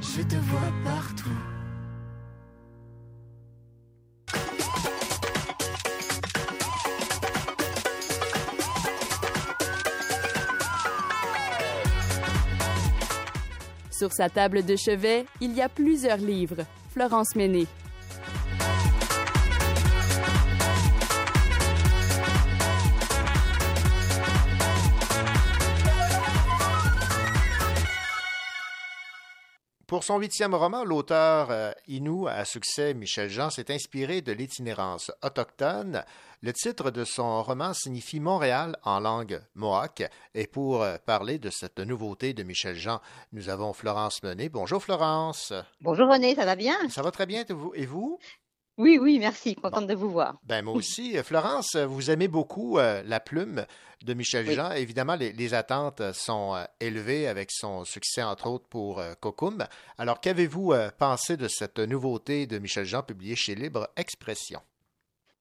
[0.00, 1.51] Je te vois partout.
[14.02, 16.64] Sur sa table de chevet, il y a plusieurs livres.
[16.92, 17.68] Florence Méné.
[30.02, 35.12] Pour son huitième roman, l'auteur euh, Inou à succès Michel Jean s'est inspiré de l'itinérance
[35.22, 36.02] autochtone.
[36.40, 40.02] Le titre de son roman signifie Montréal en langue mohawk.
[40.34, 43.00] Et pour euh, parler de cette nouveauté de Michel Jean,
[43.30, 44.48] nous avons Florence Menet.
[44.48, 45.52] Bonjour Florence.
[45.80, 46.76] Bonjour René, ça va bien?
[46.88, 47.44] Ça va très bien
[47.76, 48.18] et vous?
[48.82, 49.54] Oui, oui, merci.
[49.54, 50.40] Contente de vous voir.
[50.42, 51.16] Ben moi aussi.
[51.22, 53.64] Florence, vous aimez beaucoup euh, la plume
[54.04, 54.54] de Michel Oui.
[54.56, 54.72] Jean.
[54.72, 59.14] Évidemment, les, les attentes sont euh, élevées avec son succès, entre autres, pour euh.
[59.98, 64.60] Alors, qu'avez-vous euh, pensé de cette nouveauté de Michel Jean publiée chez Libre Expression?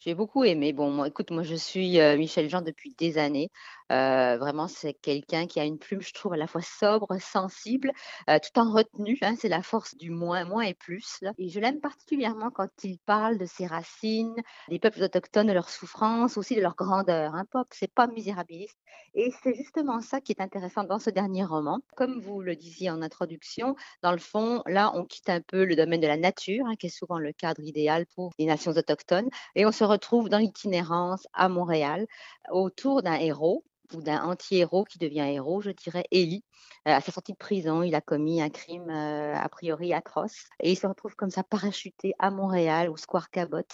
[0.03, 0.73] J'ai beaucoup aimé.
[0.73, 3.49] Bon, moi, écoute, moi, je suis euh, Michel Jean depuis des années.
[3.91, 7.91] Euh, vraiment, c'est quelqu'un qui a une plume, je trouve, à la fois sobre, sensible,
[8.29, 9.17] euh, tout en retenue.
[9.21, 11.19] hein, c'est la force du moins, moins et plus.
[11.37, 14.35] Et je l'aime particulièrement quand il parle de ses racines,
[14.69, 17.35] des peuples autochtones, de leurs souffrances, aussi de leur grandeur.
[17.35, 18.77] Un pop, c'est pas misérabiliste.
[19.13, 21.79] Et c'est justement ça qui est intéressant dans ce dernier roman.
[21.97, 25.75] Comme vous le disiez en introduction, dans le fond, là, on quitte un peu le
[25.75, 29.29] domaine de la nature, hein, qui est souvent le cadre idéal pour les nations autochtones,
[29.55, 32.07] et on se retrouve dans l'itinérance à Montréal,
[32.51, 36.43] autour d'un héros ou d'un anti-héros qui devient héros, je dirais, Élie.
[36.87, 40.47] Euh, à sa sortie de prison, il a commis un crime euh, a priori atroce
[40.59, 43.67] et il se retrouve comme ça parachuté à Montréal, au Square Cabot,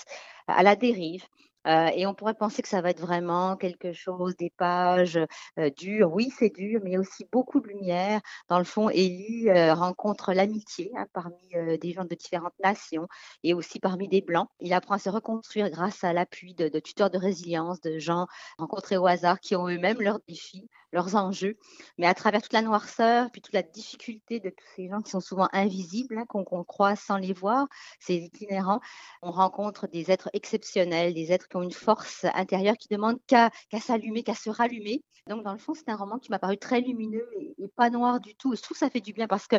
[0.47, 1.23] à la dérive.
[1.67, 5.19] Euh, et on pourrait penser que ça va être vraiment quelque chose, des pages
[5.59, 6.13] euh, dures.
[6.13, 8.21] Oui, c'est dur, mais aussi beaucoup de lumière.
[8.47, 11.35] Dans le fond, Élie euh, rencontre l'amitié hein, parmi
[11.81, 13.07] des gens de différentes nations
[13.43, 14.47] et aussi parmi des Blancs.
[14.59, 18.97] Il apprend à se reconstruire grâce à l'appui de, tuteurs de résilience, de gens rencontrés
[18.97, 21.57] au hasard qui ont eux-mêmes leurs défis, leurs enjeux.
[21.97, 25.11] Mais à travers toute la noirceur, puis toute la difficulté de tous ces gens qui
[25.11, 27.67] sont souvent invisibles, hein, qu'on qu'on croise sans les voir,
[27.99, 28.79] ces itinérants,
[29.21, 33.49] on rencontre des êtres exceptionnels, des êtres qui ont une force intérieure qui demandent qu'à
[33.81, 35.03] s'allumer, qu'à se rallumer.
[35.27, 37.89] Donc, dans le fond, c'est un roman qui m'a paru très lumineux et, et pas
[37.89, 38.55] noir du tout.
[38.55, 39.57] Je trouve que ça fait du bien parce que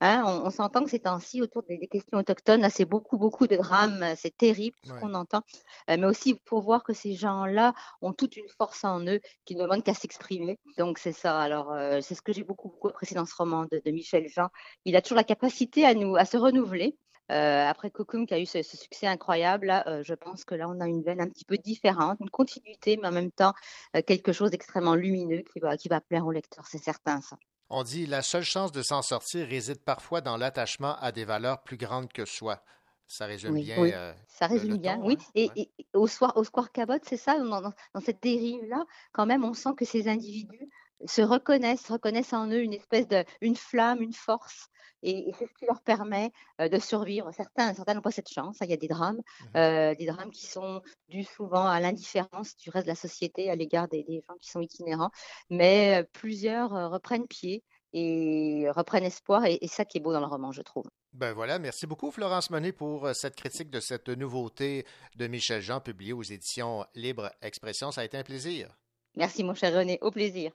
[0.00, 3.46] hein, on, on s'entend que ces temps-ci, autour des, des questions autochtones, c'est beaucoup, beaucoup
[3.46, 4.14] de drames.
[4.16, 5.00] C'est terrible ce Ouais.
[5.00, 5.42] qu'on entend.
[5.90, 9.56] Euh, mais aussi pour voir que ces gens-là ont toute une force en eux qui
[9.56, 10.58] ne demandent qu'à s'exprimer.
[10.78, 11.38] Donc, c'est ça.
[11.38, 14.26] Alors, euh, c'est ce que j'ai beaucoup, beaucoup apprécié dans ce roman de, de Michel
[14.26, 14.48] Jean.
[14.86, 16.96] Il a toujours la capacité à nous, à se renouveler.
[17.30, 20.54] Euh, après Cocoon qui a eu ce, ce succès incroyable, là, euh, je pense que
[20.54, 23.54] là, on a une veine un petit peu différente, une continuité, mais en même temps,
[23.96, 27.36] euh, quelque chose d'extrêmement lumineux qui va, qui va plaire au lecteur, c'est certain, ça.
[27.68, 31.62] On dit la seule chance de s'en sortir réside parfois dans l'attachement à des valeurs
[31.62, 32.62] plus grandes que soi.
[33.06, 33.80] Ça résume Oui, bien.
[33.80, 35.16] oui, euh, ça résume le bien, oui.
[35.20, 35.24] hein?
[35.36, 38.84] Et, et- et au, soir, au Square Cabot, c'est ça, dans, dans- dans cette dérive-là,
[39.12, 40.68] quand même, on sent que ces individus
[41.06, 44.68] se reconnaissent, reconnaissent en eux une espèce de, une flamme, une force.
[45.02, 46.30] Et, et c'est ce qui leur permet
[46.60, 47.30] euh, de survivre.
[47.32, 48.60] Certains, certains n'ont pas cette chance.
[48.60, 49.20] hein, Il y a des drames,
[49.56, 53.54] euh, des drames qui sont dus souvent à l'indifférence du reste de la société à
[53.54, 55.10] l'égard des, des gens qui sont itinérants.
[55.48, 59.44] Mais euh, plusieurs reprennent pied et reprennent espoir.
[59.46, 60.84] Et, et ça qui est beau dans le roman, je trouve.
[61.12, 64.86] Ben voilà, merci beaucoup Florence Monet pour cette critique de cette nouveauté
[65.16, 67.90] de Michel Jean publiée aux éditions Libre Expression.
[67.90, 68.76] Ça a été un plaisir.
[69.16, 69.98] Merci, mon cher René.
[70.02, 70.52] Au plaisir.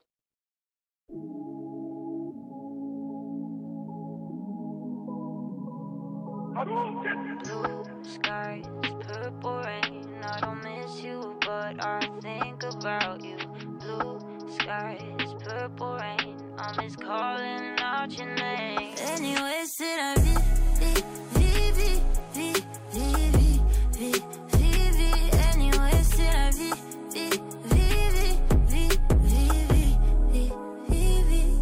[6.55, 8.63] Blue skies,
[9.01, 10.07] purple rain.
[10.23, 13.35] I don't miss you, but I think about you.
[13.81, 14.19] Blue
[14.57, 16.37] skies, purple rain.
[16.57, 18.95] I miss calling out your name.
[19.01, 20.37] Anyway, c'est la vie,
[20.79, 21.03] vie,
[21.35, 22.01] vie, vie,
[22.33, 22.53] vie,
[22.93, 24.21] vie, vie, vie,
[24.53, 25.31] vie, vie.
[25.51, 26.71] Anyway, c'est la vie,
[27.11, 27.29] vie,
[27.65, 28.39] vie, vie,
[28.69, 28.89] vie,
[29.27, 29.93] vie, vie,
[30.31, 30.51] vie,
[30.87, 31.59] vie, vie.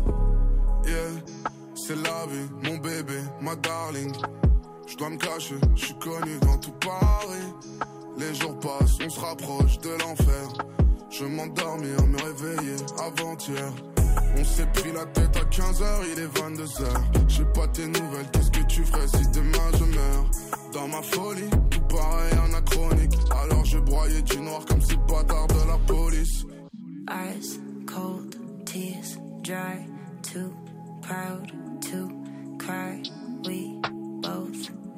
[0.85, 1.19] Yeah,
[1.73, 4.13] c'est la vie, mon bébé, ma darling.
[4.93, 7.87] Je dois me cacher, je suis connu dans tout Paris.
[8.15, 10.53] Les jours passent, on se rapproche de l'enfer.
[11.09, 13.73] Je m'endormir, me réveiller avant-hier.
[14.37, 17.27] On s'est pris la tête à 15h, il est 22h.
[17.27, 20.29] J'ai pas tes nouvelles, qu'est-ce que tu ferais si demain je meurs?
[20.73, 23.17] Dans ma folie, tout pareil anachronique.
[23.31, 26.45] Alors je broyais du noir comme ces bâtards de la police.
[27.09, 28.35] Eyes cold,
[28.67, 29.87] tears dry,
[30.21, 30.53] too
[31.01, 32.11] proud to
[32.59, 33.01] cry.
[33.43, 33.81] We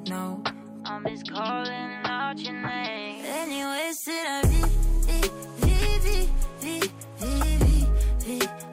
[0.08, 0.42] no.
[0.84, 3.24] I'm just calling out your name.
[3.24, 4.62] Anyways, said I V,
[5.06, 5.30] V,
[5.60, 6.28] V,
[6.60, 7.86] V, V, V,
[8.20, 8.65] V, V.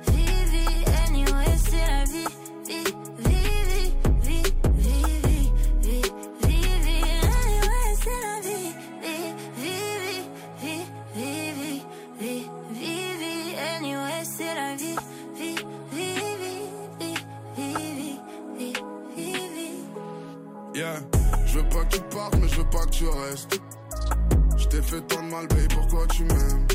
[24.58, 26.68] Je t'ai fait tant de mal, babe, pourquoi tu m'aimes?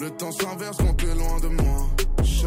[0.00, 1.86] Le temps s'inverse quand t'es loin de moi.
[2.22, 2.46] J'ai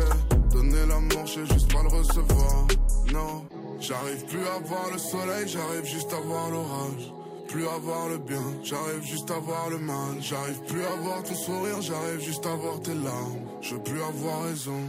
[0.51, 2.67] donné l'amour, je sais juste pas le recevoir.
[3.13, 3.45] Non,
[3.79, 7.13] j'arrive plus à voir le soleil, j'arrive juste à voir l'orage.
[7.47, 10.17] Plus à voir le bien, j'arrive juste à voir le mal.
[10.19, 13.47] J'arrive plus à voir ton sourire, j'arrive juste à voir tes larmes.
[13.61, 14.81] Je veux plus avoir raison.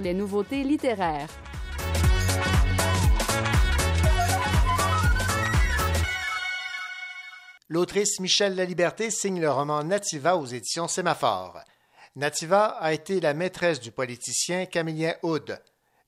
[0.00, 1.28] Les nouveautés littéraires.
[7.70, 11.60] L'autrice Michelle Laliberté signe le roman Nativa aux éditions Sémaphore.
[12.16, 15.60] Nativa a été la maîtresse du politicien Camillien Houd.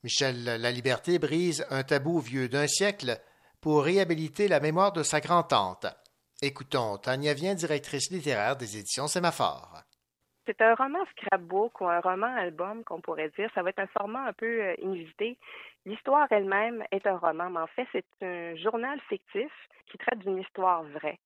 [0.03, 3.21] Michelle Laliberté brise un tabou vieux d'un siècle
[3.61, 5.85] pour réhabiliter la mémoire de sa grand-tante.
[6.41, 9.70] Écoutons Tania Vien, directrice littéraire des éditions Sémaphore.
[10.45, 13.49] C'est un roman scrapbook ou un roman album qu'on pourrait dire.
[13.53, 15.37] Ça va être un format un peu euh, inusité.
[15.85, 19.51] L'histoire elle-même est un roman, mais en fait, c'est un journal fictif
[19.87, 21.19] qui traite d'une histoire vraie.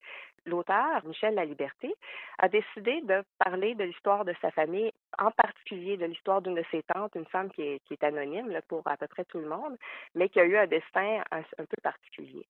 [0.46, 1.96] L'auteur, Michel Laliberté,
[2.38, 6.64] a décidé de parler de l'histoire de sa famille, en particulier de l'histoire d'une de
[6.70, 9.76] ses tantes, une femme qui est, anonyme pour à peu près tout le monde,
[10.14, 12.46] mais qui a eu un destin un peu particulier.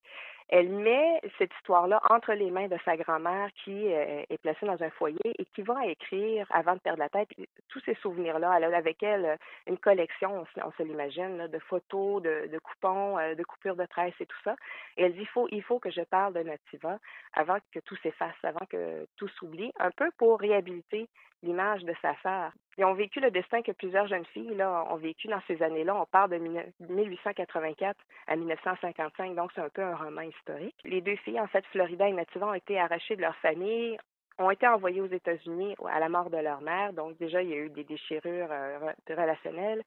[0.50, 4.82] Elle met cette histoire-là entre les mains de sa grand-mère qui euh, est placée dans
[4.84, 7.30] un foyer et qui va écrire, avant de perdre la tête,
[7.70, 8.54] tous ces souvenirs-là.
[8.58, 9.36] Elle a avec elle euh,
[9.68, 14.26] une collection, on, se- l'imagine, de photos, de, coupons, euh, de coupures de presse et
[14.28, 14.56] tout ça.
[14.98, 17.00] Elle dit, il faut, il faut que je parle de Nativa
[17.34, 21.08] avant que tout s'efface, avant que tout s'oublie, un peu pour réhabiliter
[21.42, 22.52] l'image de sa sœur.
[22.78, 25.96] Ils ont vécu le destin que plusieurs jeunes filles là, ont vécu dans ces années-là.
[25.96, 27.98] On part de 1884
[28.28, 30.76] à 1955, donc c'est un peu un roman historique.
[30.84, 33.98] Les deux filles, en fait, Florida et Nativa, ont été arrachées de leur famille,
[34.38, 36.92] ont été envoyées aux États-Unis à la mort de leur mère.
[36.94, 39.82] Donc déjà, il y a eu des déchirures euh, re- relationnelles.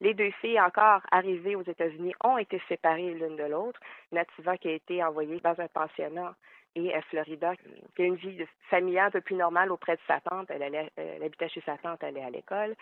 [0.00, 3.78] Les deux filles, encore arrivées aux États-Unis, ont été séparées l'une de l'autre.
[4.10, 6.34] Nativa qui a été envoyée dans un pensionnat
[6.74, 7.54] et euh, Florida
[7.96, 10.50] qui a une vie familiale un peu plus normale auprès de sa tante.
[10.50, 12.74] Elle, allait, euh, elle habitait chez sa tante, elle allait à l'école.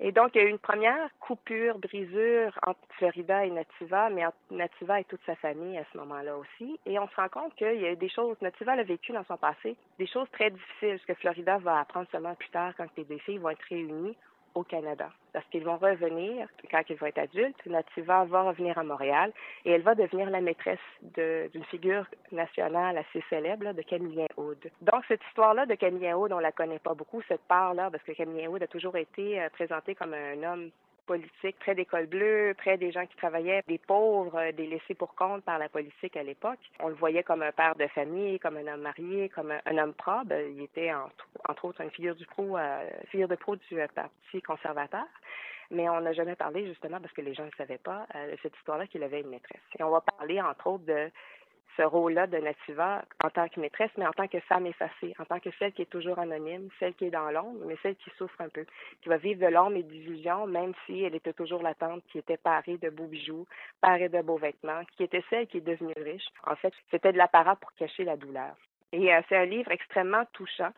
[0.00, 4.26] Et donc, il y a eu une première coupure, brisure entre Florida et Nativa, mais
[4.26, 6.80] entre Nativa et toute sa famille à ce moment-là aussi.
[6.86, 9.36] Et on se rend compte qu'il y a des choses, Nativa l'a vécu dans son
[9.36, 13.04] passé, des choses très difficiles, ce que Florida va apprendre seulement plus tard quand les
[13.04, 14.16] deux filles vont être réunies
[14.54, 15.10] au Canada.
[15.32, 17.64] Parce qu'ils vont revenir quand ils vont être adultes.
[17.66, 19.32] Nativa va revenir à Montréal
[19.64, 24.70] et elle va devenir la maîtresse d'une figure nationale assez célèbre de Camillien Aude.
[24.82, 28.12] Donc, cette histoire-là de Camillien Aude, on la connaît pas beaucoup, cette part-là, parce que
[28.12, 30.70] Camillien Aude a toujours été euh, présenté comme un homme
[31.06, 35.14] politique, près d'écoles bleues, près des gens qui travaillaient, des pauvres, euh, des laissés pour
[35.14, 36.58] compte par la politique à l'époque.
[36.80, 39.94] On le voyait comme un père de famille, comme un homme marié, comme un, homme
[39.94, 40.34] probe.
[40.50, 45.06] Il était entre, autres une figure pro, euh, figure de pro du euh, Parti conservateur.
[45.72, 48.38] Mais on n'a jamais parlé justement parce que les gens ne savaient pas euh, de
[48.42, 49.62] cette histoire-là qu'il avait une maîtresse.
[49.78, 51.10] Et on va parler entre autres de
[51.76, 55.24] ce rôle-là de Nativa en tant que maîtresse, mais en tant que femme effacée, en
[55.24, 58.10] tant que celle qui est toujours anonyme, celle qui est dans l'ombre, mais celle qui
[58.16, 58.64] souffre un peu,
[59.00, 62.18] qui va vivre de l'ombre et d'illusions, même si elle était toujours la tante qui
[62.18, 63.46] était parée de beaux bijoux,
[63.80, 66.28] parée de beaux vêtements, qui était celle qui est devenue riche.
[66.46, 68.54] En fait, c'était de l'apparat pour cacher la douleur.
[68.92, 70.70] Et euh, c'est un livre extrêmement touchant.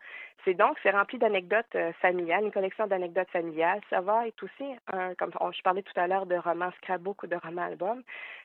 [0.45, 3.81] C'est donc, c'est rempli d'anecdotes euh, familiales, une collection d'anecdotes familiales.
[3.89, 7.27] Ça va être aussi, un, comme je parlais tout à l'heure de romans scrapbook ou
[7.27, 8.03] de romans album,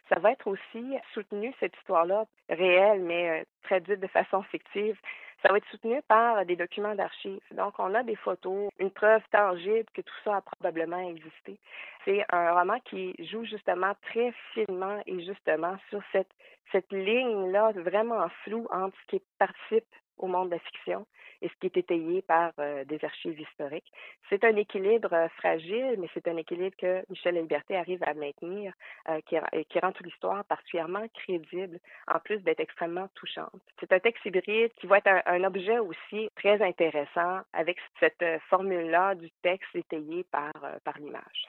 [0.09, 4.99] ça va être aussi soutenu, cette histoire-là, réelle, mais euh, traduite de façon fictive.
[5.43, 7.41] Ça va être soutenu par des documents d'archives.
[7.53, 11.59] Donc, on a des photos, une preuve tangible que tout ça a probablement existé.
[12.05, 16.30] C'est un roman qui joue justement très finement et justement sur cette,
[16.72, 19.86] cette ligne-là vraiment floue entre ce qui participe
[20.21, 21.07] au monde de la fiction
[21.43, 23.91] et ce qui est étayé par euh, des archives historiques.
[24.29, 28.73] C'est un équilibre euh, fragile, mais c'est un équilibre que Michel Liberté arrive à maintenir,
[29.09, 33.62] euh, qui, rend toute l'histoire particulièrement crédible, en plus d'être extrêmement touchante.
[33.79, 39.14] C'est un texte hybride qui va être un, objet aussi très intéressant avec cette formule-là
[39.14, 40.53] du texte étayé par,
[40.85, 41.49] par l'image.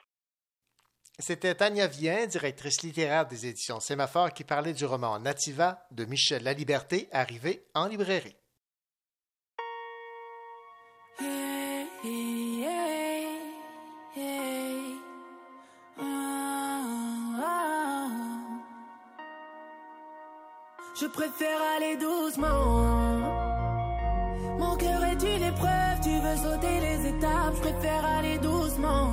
[1.18, 6.42] C'était Tania Vien, directrice littéraire des éditions Sémaphore, qui parlait du roman Nativa de Michel
[6.42, 8.34] Laliberté, arrivé en librairie.
[21.02, 22.76] Je préfère aller doucement.
[24.58, 29.10] Mon cœur est une épreuve, tu veux sauter les étapes, je préfère aller doucement.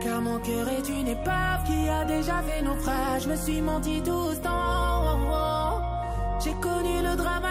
[0.00, 4.02] Car mon cœur est une épave qui a déjà fait naufrage, je me suis menti
[4.02, 4.86] tout ce temps.
[6.42, 7.44] J'ai connu le drame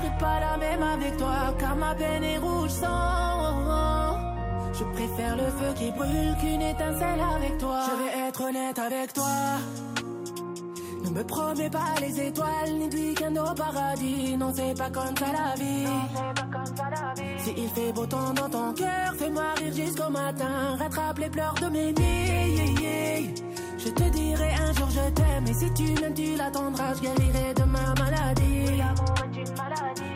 [0.00, 2.86] je ferai pas la même avec toi, car ma peine est rouge sang.
[4.72, 7.80] Je préfère le feu qui brûle qu'une étincelle avec toi.
[7.86, 9.24] Je vais être honnête avec toi.
[11.04, 14.36] Ne me promets pas les étoiles ni de week-end au paradis.
[14.36, 15.86] Non, c'est pas comme ça la vie.
[17.38, 20.76] Si il fait beau temps dans ton cœur, fais-moi rire jusqu'au matin.
[20.78, 23.49] Rattrape les pleurs de mes nuits.
[23.82, 25.46] Je te dirai un jour je t'aime.
[25.48, 26.94] Et si tu m'aimes, tu l'attendras.
[26.94, 28.76] Je guérirai de ma maladie.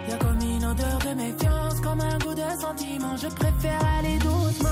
[0.09, 3.17] Y'a comme une odeur de méfiance, comme un goût de sentiment.
[3.17, 4.69] Je préfère aller doucement.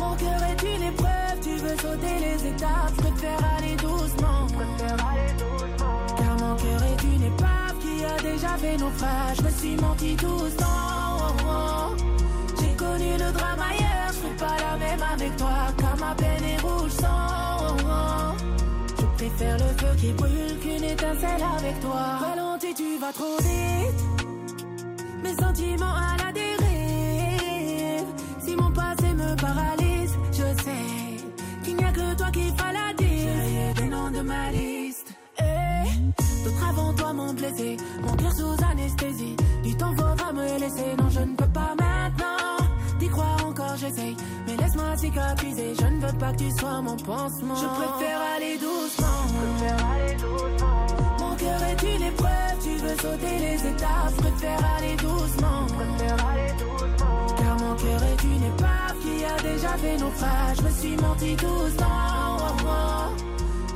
[0.00, 2.92] Mon cœur est une épreuve, tu veux sauter les étapes.
[2.96, 4.46] Je préfère aller doucement.
[6.18, 9.36] Car mon cœur est une épave qui a déjà fait naufrage.
[9.36, 12.11] Je me suis menti tout ce temps.
[12.92, 15.56] Connu le drame ailleurs, je fais pas la même avec toi.
[15.78, 18.36] Car ma peine est rouge sang.
[18.98, 22.02] Je préfère le feu qui brûle qu'une étincelle avec toi.
[22.24, 24.00] Ralentis, tu vas trop vite.
[25.22, 28.08] Mes sentiments à la dérive.
[28.44, 31.24] Si mon passé me paralyse, je sais
[31.64, 33.28] qu'il n'y a que toi qui fera la diff.
[33.48, 35.08] J'ai des noms de ma liste.
[35.38, 39.36] Eh, D'autres avant toi m'ont blessé, mon cœur sous anesthésie.
[39.62, 42.41] Du temps faudra me laisser, non je ne peux pas maintenant.
[43.02, 45.74] D'y croire encore j'essaye, mais laisse-moi cicatriser.
[45.74, 47.56] Je ne veux pas que tu sois mon pansement.
[47.56, 49.26] Je préfère aller doucement.
[51.18, 54.12] Mon cœur est une épreuve, tu veux sauter les étapes.
[54.14, 55.66] Je préfère aller doucement.
[57.38, 60.56] Car mon cœur est une épave qui a déjà fait naufrage.
[60.58, 62.36] Je me suis menti tout ce temps.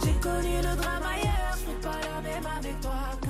[0.04, 3.25] J'ai connu le drame ailleurs, je fais pas la même avec toi.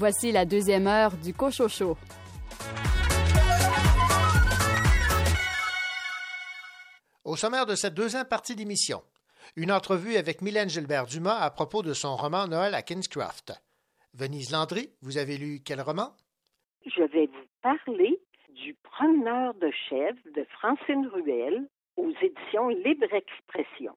[0.00, 1.98] Voici la deuxième heure du Cochocho.
[7.22, 9.02] Au sommaire de cette deuxième partie d'émission,
[9.56, 13.52] une entrevue avec Mylène Gilbert-Dumas à propos de son roman Noël à Kingscroft.
[14.14, 16.14] Venise Landry, vous avez lu quel roman?
[16.86, 18.20] Je vais vous parler
[18.54, 23.96] du Promeneur de chèvres de Francine Ruel aux éditions Libre Expression.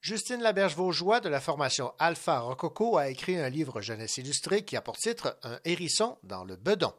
[0.00, 4.80] Justine Laberge-Vaugeois de la formation Alpha Rococo a écrit un livre jeunesse illustré qui a
[4.80, 6.92] pour titre Un hérisson dans le bedon.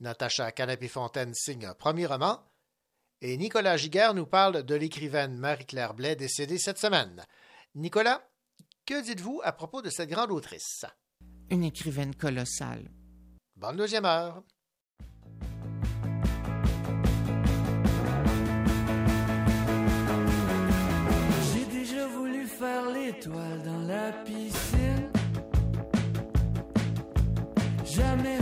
[0.00, 2.38] Natacha Canapé-Fontaine signe un premier roman.
[3.22, 7.22] Et Nicolas Giguère nous parle de l'écrivaine Marie-Claire Blais décédée cette semaine.
[7.74, 8.22] Nicolas,
[8.86, 10.86] que dites-vous à propos de cette grande autrice?
[11.50, 12.90] Une écrivaine colossale.
[13.56, 14.42] Bonne deuxième heure.
[21.52, 25.10] J'ai déjà voulu faire l'étoile dans la piscine.
[27.84, 28.39] Jamais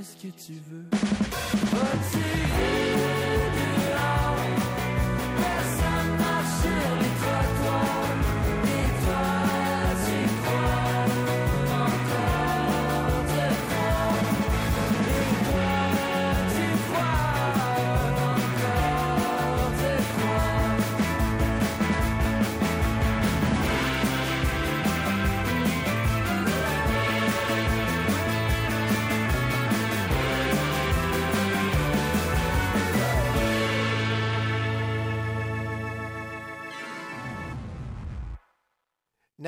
[0.00, 0.84] fais ce que tu veux.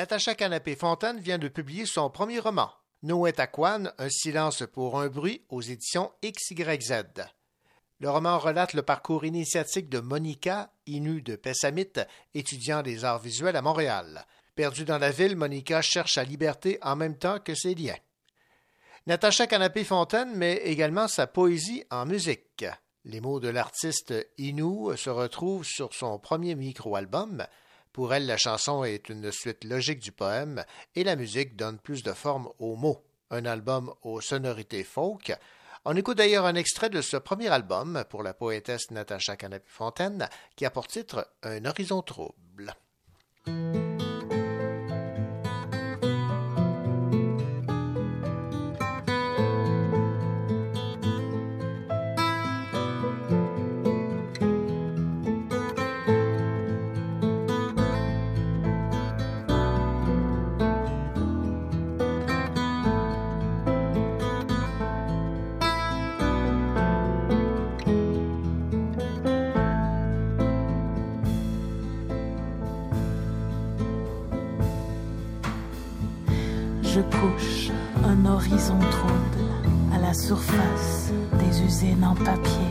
[0.03, 2.73] Natacha Canapé-Fontaine vient de publier son premier roman,
[3.05, 7.05] Noétakwan, Un silence pour un bruit, aux éditions XYZ.
[8.01, 11.93] Le roman relate le parcours initiatique de Monica, Inu de Pessamit,
[12.35, 14.27] étudiant des arts visuels à Montréal.
[14.57, 17.95] Perdue dans la ville, Monica cherche sa liberté en même temps que ses liens.
[19.07, 22.65] Natacha Canapé-Fontaine met également sa poésie en musique.
[23.05, 27.47] Les mots de l'artiste Inu se retrouvent sur son premier micro-album.
[27.93, 30.65] Pour elle, la chanson est une suite logique du poème
[30.95, 33.05] et la musique donne plus de forme aux mots.
[33.31, 35.33] Un album aux sonorités folk.
[35.85, 40.65] On écoute d'ailleurs un extrait de ce premier album pour la poétesse Natacha Canapé-Fontaine qui
[40.65, 42.75] a pour titre Un horizon trouble.
[77.03, 77.71] Je couche
[78.05, 79.45] un horizon trouble
[79.95, 82.71] à la surface des usines en papier.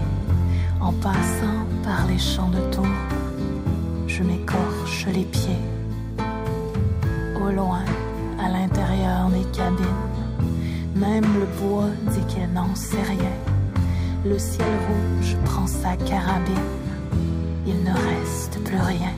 [0.79, 2.87] En passant par les champs de tourbe,
[4.07, 5.63] je m'écorche les pieds.
[7.35, 7.83] Au loin,
[8.39, 9.85] à l'intérieur des cabines,
[10.95, 13.35] même le bois dit qu'il n'en sait rien.
[14.23, 16.55] Le ciel rouge prend sa carabine.
[17.65, 19.13] Il ne reste plus rien.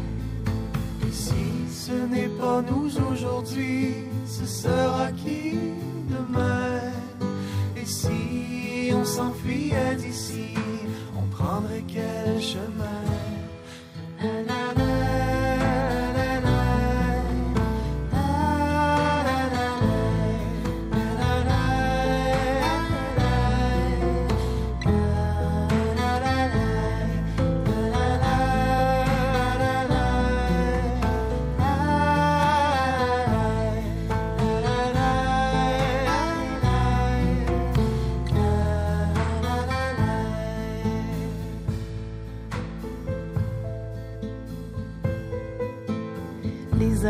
[1.93, 3.93] Ce n'est pas nous aujourd'hui,
[4.25, 5.59] ce sera qui
[6.09, 6.81] demain.
[7.77, 10.55] Et si on s'enfuyait d'ici,
[11.15, 13.03] on prendrait quel chemin?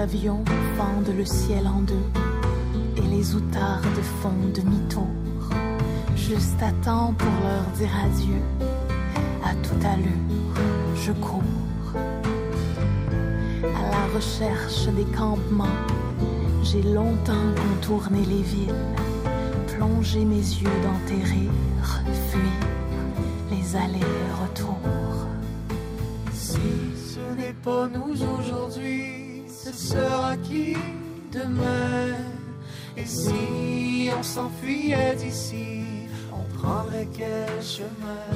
[0.03, 0.43] Avions
[0.75, 2.07] fendent le ciel en deux
[2.97, 5.07] et les outardes font demi-tour.
[6.17, 8.41] Juste à temps pour leur dire adieu.
[9.45, 10.55] À toute allure,
[10.97, 11.41] je cours.
[13.63, 15.79] À la recherche des campements,
[16.63, 18.83] j'ai longtemps contourné les villes,
[19.67, 22.59] plongé mes yeux dans tes rires, fuir
[23.51, 25.27] les allers-retours.
[26.33, 26.59] Si
[27.13, 29.22] ce n'est pas nous aujourd'hui,
[29.83, 30.75] sera qui
[31.31, 32.15] demain
[32.95, 35.83] Et si on s'enfuyait d'ici,
[36.31, 38.27] on prendrait quel chemin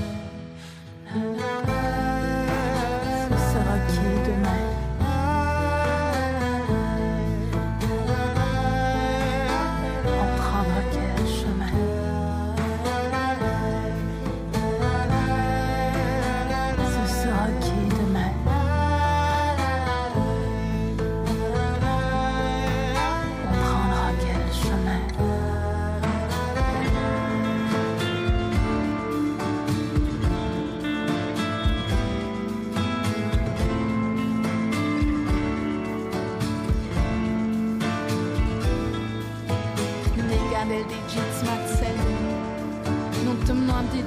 [3.29, 4.76] Ce sera qui demain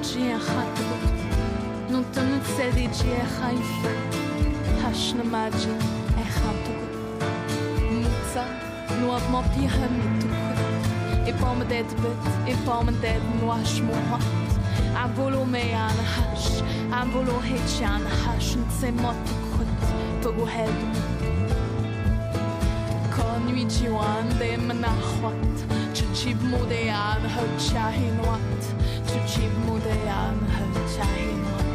[0.00, 1.12] دیجی خطبت
[1.90, 3.90] نوتم نتسل دیجی خیفه
[4.84, 5.70] هشن ماجی
[6.18, 8.44] اخم تقول موتسا
[9.00, 10.36] نواب ما بيها متوكل
[11.28, 14.22] إبام ديد بت إبام ديد نواش موهات
[14.96, 16.62] عم بولو مي أنا هش
[16.92, 19.66] عم بولو هيتش أنا هش نتسي ما تكخد
[20.22, 21.06] تقو هيد
[29.11, 31.70] 是寂寞的羊和柴火。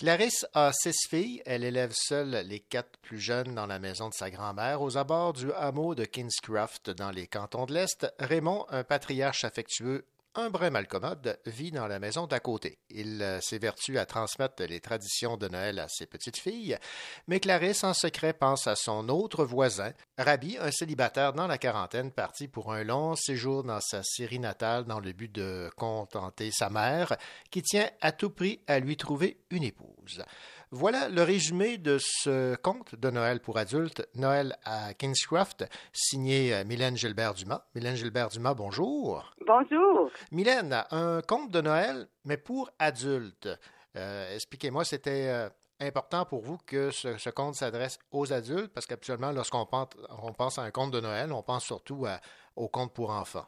[0.00, 1.42] Clarisse a six filles.
[1.44, 5.34] Elle élève seule les quatre plus jeunes dans la maison de sa grand-mère aux abords
[5.34, 8.06] du hameau de Kingscroft dans les cantons de l'Est.
[8.18, 12.78] Raymond, un patriarche affectueux, un brin malcommode, vit dans la maison d'à côté.
[12.88, 16.78] Il euh, s'évertue à transmettre les traditions de Noël à ses petites filles,
[17.26, 22.12] mais Clarisse, en secret, pense à son autre voisin, Rabi, un célibataire dans la quarantaine,
[22.12, 26.70] parti pour un long séjour dans sa Syrie natale dans le but de contenter sa
[26.70, 27.16] mère,
[27.50, 30.24] qui tient à tout prix à lui trouver une épouse.
[30.72, 36.64] Voilà le résumé de ce conte de Noël pour adultes, Noël à Kingscroft, signé euh,
[36.64, 37.64] Mylène Gilbert-Dumas.
[37.74, 39.34] Mylène Gilbert-Dumas, bonjour.
[39.44, 40.10] Bonjour.
[40.30, 43.48] Mylène, un conte de Noël, mais pour adultes.
[43.96, 45.48] Euh, Expliquez-moi, c'était euh,
[45.80, 49.88] important pour vous que ce, ce conte s'adresse aux adultes, parce qu'habituellement, lorsqu'on pense,
[50.22, 52.20] on pense à un conte de Noël, on pense surtout à-
[52.54, 53.46] au conte pour enfants.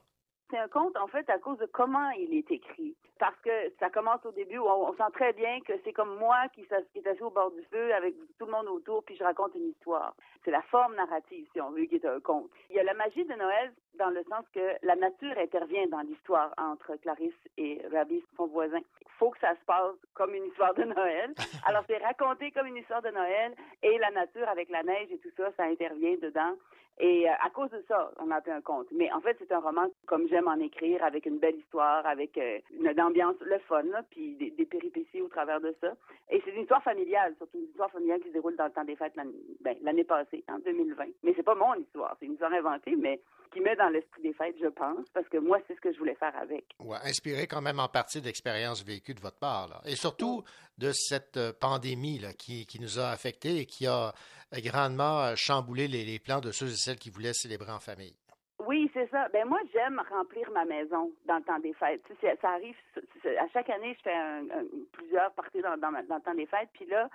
[0.53, 2.94] C'est un conte, en fait, à cause de comment il est écrit.
[3.18, 6.18] Parce que ça commence au début où on, on sent très bien que c'est comme
[6.18, 6.72] moi qui est
[7.09, 10.14] assis au bord du feu avec tout le monde autour, puis je raconte une histoire.
[10.44, 12.50] C'est la forme narrative, si on veut, qui est un conte.
[12.68, 16.00] Il y a la magie de Noël dans le sens que la nature intervient dans
[16.00, 18.80] l'histoire entre Clarisse et Rabbi, son voisin.
[19.00, 21.32] Il faut que ça se passe comme une histoire de Noël.
[21.66, 25.18] Alors, c'est raconté comme une histoire de Noël et la nature avec la neige et
[25.18, 26.57] tout ça, ça intervient dedans.
[27.03, 28.86] Et euh, à cause de ça, on a fait un conte.
[28.92, 32.38] Mais en fait, c'est un roman comme j'aime en écrire, avec une belle histoire, avec
[32.38, 35.94] euh, une ambiance, le fun, là, puis des, péripéties au travers de ça.
[36.30, 38.84] Et c'est une histoire familiale, surtout une histoire familiale qui se déroule dans le temps
[38.84, 39.34] des fêtes l'année
[39.82, 41.05] ben, passée, en 2020.
[41.24, 43.20] Mais c'est pas mon histoire, c'est une histoire inventée, mais
[43.53, 45.98] qui met dans l'esprit des fêtes, je pense, parce que moi, c'est ce que je
[45.98, 46.64] voulais faire avec.
[46.78, 50.44] Ouais, inspiré quand même en partie d'expériences vécues de votre part, et surtout
[50.78, 54.14] de cette euh, pandémie là, qui nous a affectés et qui a
[54.61, 58.14] grandement euh, chamboulé les, plans de ceux et celles qui voulaient célébrer en famille.
[58.66, 59.28] Oui, c'est ça.
[59.32, 62.03] Ben moi, j'aime remplir ma maison dans le temps des fêtes.
[62.07, 62.76] Tu sais, ça arrive
[63.24, 64.44] à chaque année, je fais un-
[64.92, 66.68] plusieurs parties dans, dans le temps des fêtes.
[66.74, 67.09] Puis là,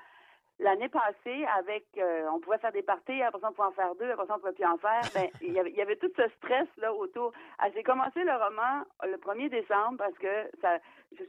[0.60, 3.96] l'année passée, avec, euh, on pouvait faire des parties, après ça on pouvait en faire
[3.96, 5.02] deux, après ça on pouvait plus en faire.
[5.14, 7.32] Ben, il y avait, il y avait tout ce stress là autour.
[7.60, 10.78] Ah, J'ai commencé le roman le 1er décembre parce que ça,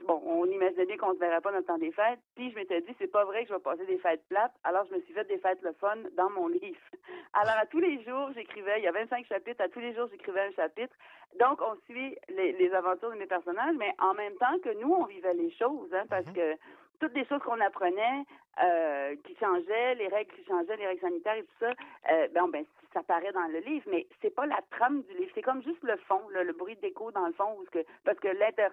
[0.06, 2.18] bon, on imaginait bien qu'on ne se verrait pas dans le temps des fêtes.
[2.34, 4.54] Puis je m'étais dit, c'est pas vrai que je vais passer des fêtes plates.
[4.64, 6.80] Alors je me suis fait des fêtes le fun dans mon livre.
[7.32, 8.78] Alors à tous les jours, j'écrivais.
[8.78, 9.62] Il y a 25 chapitres.
[9.62, 10.94] À tous les jours, j'écrivais un chapitre.
[11.38, 14.92] Donc on suit les, les aventures de mes personnages, mais en même temps que nous,
[14.92, 16.56] on vivait les choses, hein, parce que
[17.00, 18.24] toutes les choses qu'on apprenait,
[18.62, 21.72] euh, qui changeaient, les règles qui changeaient, les règles sanitaires et tout ça,
[22.10, 25.42] euh, ben, ça paraît dans le livre, mais c'est pas la trame du livre, c'est
[25.42, 28.28] comme juste le fond, le bruit d'écho dans le fond, que, parce que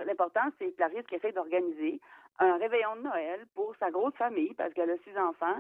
[0.06, 2.00] l'important, c'est Clarisse qui essaie d'organiser
[2.40, 5.60] un réveillon de Noël pour sa grosse famille, parce qu'elle a six enfants,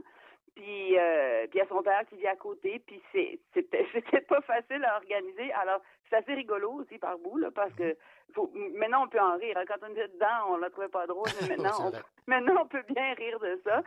[0.55, 3.85] puis euh, puis il y a son père qui vit à côté, puis c'est c'était
[3.93, 5.51] c'était pas facile à organiser.
[5.53, 7.95] Alors c'est assez rigolo aussi par bout là, parce que
[8.33, 9.57] faut, maintenant on peut en rire.
[9.67, 11.91] Quand on était dedans, on la trouvait pas drôle, mais maintenant on,
[12.27, 13.83] maintenant on peut bien rire de ça.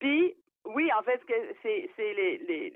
[0.00, 0.36] Puis
[0.74, 1.20] oui, en fait,
[1.62, 2.72] c'est c'est les, les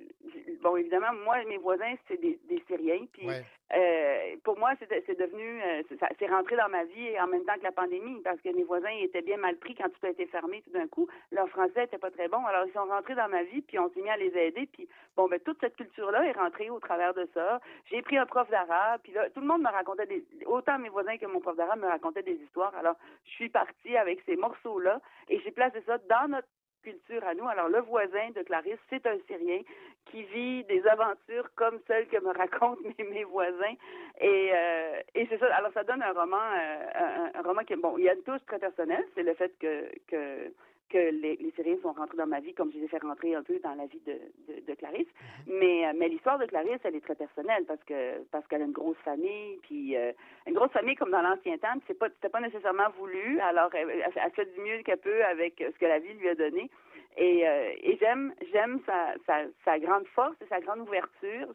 [0.63, 3.27] bon évidemment moi mes voisins c'est des, des Syriens, puis
[3.75, 5.83] euh, pour moi c'est c'est devenu euh,
[6.19, 8.95] c'est- rentré dans ma vie en même temps que la pandémie parce que mes voisins
[9.01, 11.09] étaient bien mal pris quand tout a été fermé tout d'un coup.
[11.33, 13.91] Leur français était pas très bon, alors ils sont rentrés dans ma vie puis on
[13.91, 16.79] s'est mis à les aider puis bon ben toute cette culture là est rentrée au
[16.79, 17.61] travers de ça.
[17.91, 20.89] J'ai pris un prof d'arabe puis là tout le monde me racontait des autant mes
[20.89, 22.75] voisins que mon prof d'arabe me racontaient des histoires.
[22.77, 26.49] Alors je suis partie avec ces morceaux là et j'ai placé ça dans notre
[26.83, 27.49] culture à nous.
[27.49, 29.61] Alors, le voisin de Clarisse, c'est un Syrien
[30.07, 33.75] qui vit des aventures comme celles que me racontent mes, mes voisins.
[34.21, 35.55] Et, euh, et c'est ça.
[35.55, 38.45] Alors, ça donne un roman, euh, un, roman qui, bon, il y a une touche
[38.47, 39.07] très personnelle.
[39.15, 40.53] C'est le fait que,
[40.93, 43.35] que les, les Syriens sont rentrés dans ma vie comme je les ai fait rentrer
[43.35, 44.17] un peu dans la vie de,
[44.49, 45.13] de, de Clarisse.
[45.47, 48.67] Mais, euh, mais l'histoire de Clarisse, elle est très personnelle parce que parce qu'elle a
[48.67, 50.13] une grosse famille, puis euh,
[50.47, 53.41] une grosse famille comme dans l'ancien temps, c'est pas c'était pas nécessairement voulu.
[53.41, 56.35] Alors elle, elle, fait du mieux qu'elle peut avec ce que la vie lui a
[56.35, 56.71] donné.
[57.17, 61.49] Et, euh, et j'aime j'aime sa, sa, sa grande force et sa grande ouverture.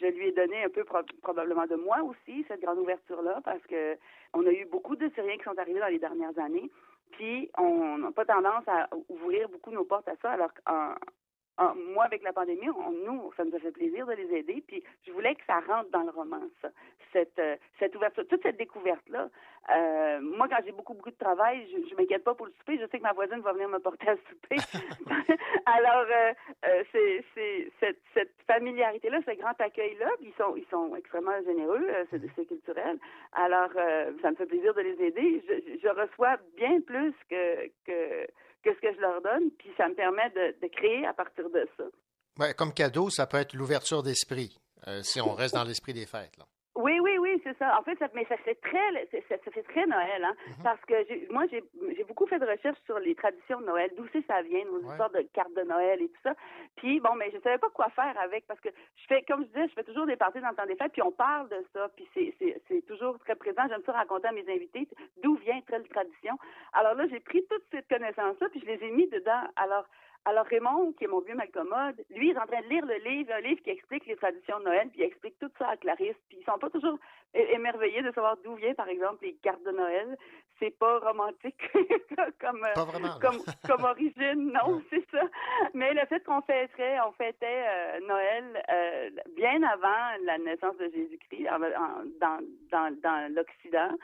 [0.00, 3.40] Je lui ai donné un peu pro- probablement de moi aussi cette grande ouverture là
[3.44, 3.96] parce que
[4.32, 6.70] on a eu beaucoup de Syriens qui sont arrivés dans les dernières années.
[7.12, 10.94] Puis on n'a pas tendance à ouvrir beaucoup nos portes à ça, alors qu'en
[11.60, 14.64] en- moi, avec la pandémie, on- nous, ça nous a fait plaisir de les aider.
[14.66, 16.68] Puis je voulais que ça rentre dans le roman, ça.
[17.12, 19.28] Cette, euh, cette ouverture, toute cette découverte-là.
[19.76, 22.78] Euh, moi, quand j'ai beaucoup, beaucoup de travail, je, je m'inquiète pas pour le souper.
[22.78, 24.56] Je sais que ma voisine va venir me porter à souper.
[25.66, 30.94] Alors, euh, c'est, c'est cette, cette familiarité-là, ce grand accueil-là, puis ils sont, ils sont
[30.96, 32.98] extrêmement généreux, c'est, c'est culturel.
[33.32, 33.70] Alors,
[34.22, 35.42] ça me fait plaisir de les aider.
[35.46, 38.26] Je, je reçois bien plus que, que,
[38.62, 41.48] que ce que je leur donne, puis ça me permet de, de créer à partir
[41.50, 41.84] de ça.
[42.38, 46.06] Ouais, comme cadeau, ça peut être l'ouverture d'esprit, euh, si on reste dans l'esprit des
[46.06, 46.36] fêtes.
[46.38, 46.44] Là.
[46.76, 47.78] Oui, oui, oui, c'est ça.
[47.78, 51.32] En fait, ça, mais ça fait très, ça, ça fait très Noël, hein, parce que
[51.32, 51.62] moi, j'ai
[52.04, 55.22] beaucoup fait de recherches sur les traditions de Noël, d'où ça vient, nos histoires de
[55.32, 56.34] cartes de Noël et tout ça.
[56.76, 59.48] Puis bon, mais je savais pas quoi faire avec, parce que je fais, comme je
[59.48, 61.64] disais, je fais toujours des parties dans le temps des fêtes, puis on parle de
[61.72, 63.62] ça, puis c'est toujours très présent.
[63.68, 64.88] J'aime ça raconter à mes invités
[65.22, 66.36] d'où vient telle tradition.
[66.72, 69.42] Alors là, j'ai pris toute cette connaissance-là, puis je les ai mis dedans.
[69.56, 69.86] Alors
[70.26, 72.96] alors Raymond, qui est mon vieux malcommode, lui, il est en train de lire le
[72.96, 75.76] livre, un livre qui explique les traditions de Noël, puis il explique tout ça à
[75.76, 76.16] Clarisse.
[76.28, 76.98] Puis ils sont pas toujours
[77.32, 80.16] émerveillés de savoir d'où vient, par exemple, les cartes de Noël.
[80.58, 81.58] C'est pas romantique
[82.38, 83.18] comme, Pas vraiment, là.
[83.22, 85.22] comme, comme origine, non, c'est ça.
[85.72, 90.90] Mais le fait qu'on fêterait, on fêtait euh, Noël euh, bien avant la naissance de
[90.90, 91.44] Jésus-Christ
[92.20, 92.38] dans,
[92.70, 93.96] dans, dans l'Occident.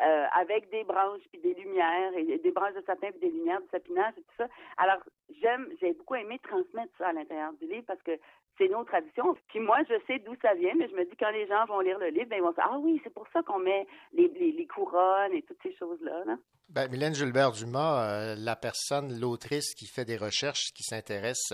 [0.00, 3.60] Euh, avec des branches puis des lumières et des branches de sapin puis des lumières
[3.60, 4.46] de sapinage et tout ça.
[4.78, 4.98] Alors
[5.42, 8.12] j'aime, j'ai beaucoup aimé transmettre ça à l'intérieur du livre parce que
[8.56, 9.36] c'est nos traditions.
[9.48, 11.80] Puis moi, je sais d'où ça vient, mais je me dis quand les gens vont
[11.80, 14.66] lire le livre, ben, ils vont dire ah oui, c'est pour ça qu'on met les,
[14.66, 16.24] couronnes et toutes ces choses là.
[16.24, 16.36] là.
[16.68, 21.52] Ben, Mylène Gilbert-Dumas, euh, la personne, l'autrice qui fait des recherches, qui s'intéresse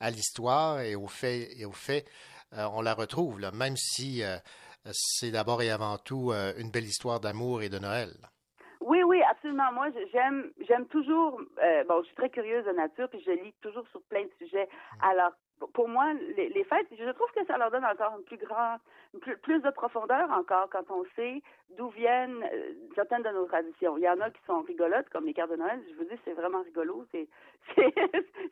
[0.00, 4.22] à l'histoire et aux faits, et euh, on la retrouve, même si
[4.92, 8.10] c'est d'abord et avant tout euh, une belle histoire d'amour et de Noël.
[8.80, 9.72] Oui, oui, absolument.
[9.72, 11.40] Moi, j'aime, j'aime toujours.
[11.62, 14.30] euh, bon, je suis très curieuse de nature, puis je lis toujours sur plein de
[14.38, 14.68] sujets.
[15.00, 18.24] Alors, p- pour moi, les, les fêtes, je trouve que ça leur donne encore une
[18.24, 18.78] plus grande,
[19.22, 23.96] plus, plus de profondeur encore quand on sait d'où viennent euh, certaines de nos traditions.
[23.96, 25.80] Il y en a qui sont rigolotes, comme les cartes de Noël.
[25.90, 27.04] Je vous dis, c'est vraiment rigolo.
[27.10, 27.28] C'est,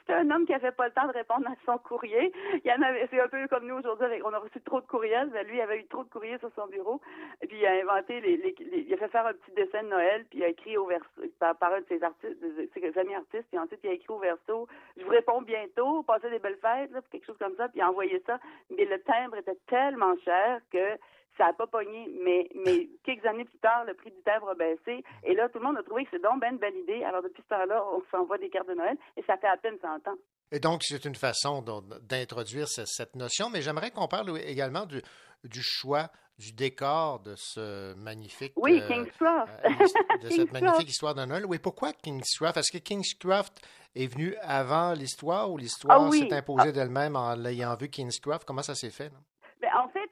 [0.09, 2.33] un homme qui n'avait pas le temps de répondre à son courrier.
[2.65, 4.87] Il y en avait, c'est un peu comme nous aujourd'hui, on a reçu trop de
[4.87, 5.31] courriels.
[5.47, 7.01] lui, il avait eu trop de courriers sur son bureau.
[7.41, 10.39] Puis, il a inventé les, il a fait faire un petit dessin de Noël, puis
[10.41, 11.07] il a écrit au verso,
[11.39, 12.39] par, un de ses artistes,
[12.75, 16.31] ses amis artistes, puis ensuite il a écrit au verso, je vous réponds bientôt, passez
[16.31, 18.39] des belles fêtes, là, quelque chose comme ça, puis il a envoyé ça.
[18.71, 20.99] Mais le timbre était tellement cher que
[21.39, 24.55] ça n'a pas pogné, mais, mais quelques années plus tard, le prix du timbre a
[24.55, 27.03] baissé, et là, tout le monde a trouvé que c'est donc ben une belle idée.
[27.05, 29.79] Alors, depuis ce temps-là, on s'envoie des cartes de Noël, et ça fait à peine
[29.81, 30.17] 100 ans.
[30.51, 31.63] Et donc, c'est une façon
[32.03, 35.01] d'introduire ce- cette notion, mais j'aimerais qu'on parle également du,
[35.45, 38.53] du choix du décor de ce magnifique...
[38.57, 39.53] Oui, euh, Kingscroft.
[39.65, 39.97] euh, de cette
[40.31, 40.53] Kingscroft.
[40.53, 41.47] magnifique histoire de Noël.
[41.47, 42.57] Oui, pourquoi Kingscroft?
[42.57, 43.61] Est-ce que Kingscroft
[43.95, 46.27] est venu avant l'histoire ou l'histoire Ah oui.
[46.29, 48.45] s'est imposée d'elle-même en l'ayant vu Kingscroft?
[48.47, 49.11] Comment ça s'est fait?
[49.11, 49.19] là?
[49.61, 50.11] Ben, en fait,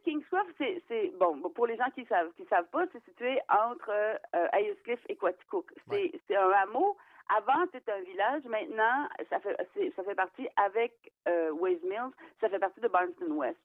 [0.58, 5.00] C'est, bon pour les gens qui savent qui savent pas, c'est situé entre euh, Ayercliff
[5.08, 5.72] et Quaticook.
[5.90, 6.96] C'est, c'est un hameau.
[7.36, 8.42] Avant, c'était un village.
[8.44, 9.56] Maintenant, ça fait
[9.96, 10.92] ça fait partie avec
[11.28, 13.58] euh, Mills, ça fait partie de Barnston West.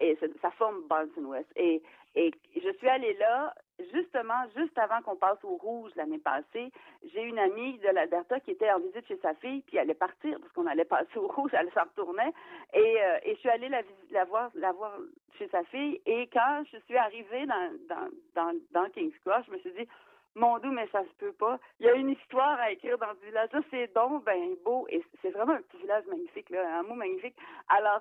[0.00, 1.48] Et ça, forme Barnston West.
[1.56, 1.82] Et,
[2.14, 3.54] et je suis allée là
[3.92, 6.70] justement juste avant qu'on passe au rouge l'année passée.
[7.12, 9.94] J'ai une amie de l'Alberta qui était en visite chez sa fille, puis elle allait
[9.94, 12.32] partir parce qu'on allait passer au rouge, elle s'en retournait.
[12.74, 14.92] Et, euh, et je suis allée la, la voir, la voir
[15.38, 16.00] chez sa fille.
[16.06, 19.88] Et quand je suis arrivée dans, dans, dans, King's Cross, je me suis dit,
[20.34, 21.58] mon doux, mais ça se peut pas.
[21.78, 23.60] Il y a une histoire à écrire dans ce village-là.
[23.70, 24.86] C'est donc ben beau.
[24.88, 27.36] Et c'est vraiment un petit village magnifique, là, un mot magnifique.
[27.68, 28.00] Alors,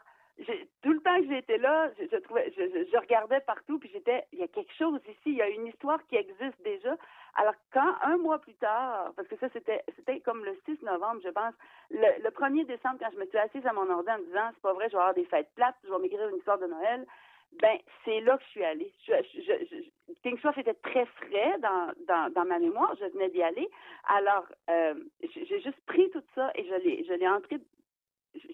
[0.81, 4.73] tout le temps que j'étais là, je, regardais partout, puis j'étais, il y a quelque
[4.73, 6.95] chose ici, il y a une histoire qui existe déjà.
[7.35, 11.29] Alors quand un mois plus tard, parce que ça c'était, comme le 6 novembre, je
[11.29, 11.53] pense,
[11.89, 14.49] le, le 1er décembre, quand je me suis assise à mon ordi en me disant,
[14.53, 16.67] c'est pas vrai, je vais avoir des fêtes plates, je vais m'écrire une histoire de
[16.67, 17.05] Noël.
[17.59, 18.93] Ben, c'est là que je suis allée.
[19.05, 22.95] Je, je, était très frais dans, ma mémoire.
[22.99, 23.69] Je venais d'y aller.
[24.07, 27.57] Alors, euh, j'ai j'ai juste pris tout ça et je l'ai, je l'ai entré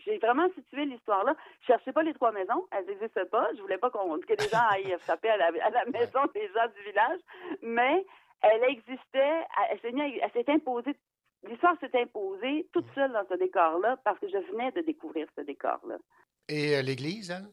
[0.06, 1.36] j'ai vraiment situé l'histoire là.
[1.62, 3.48] Je cherchais pas les trois maisons, elles n'existaient pas.
[3.56, 6.48] Je voulais pas qu'on que les gens aillent frapper à la, à la maison des
[6.48, 7.20] gens du village,
[7.62, 8.06] mais
[8.42, 10.96] elle existait, elle s'est, elle s'est imposée.
[11.48, 15.42] L'histoire s'est imposée toute seule dans ce décor-là parce que je venais de découvrir ce
[15.42, 15.98] décor-là.
[16.50, 17.48] Et euh, l'Église, elle?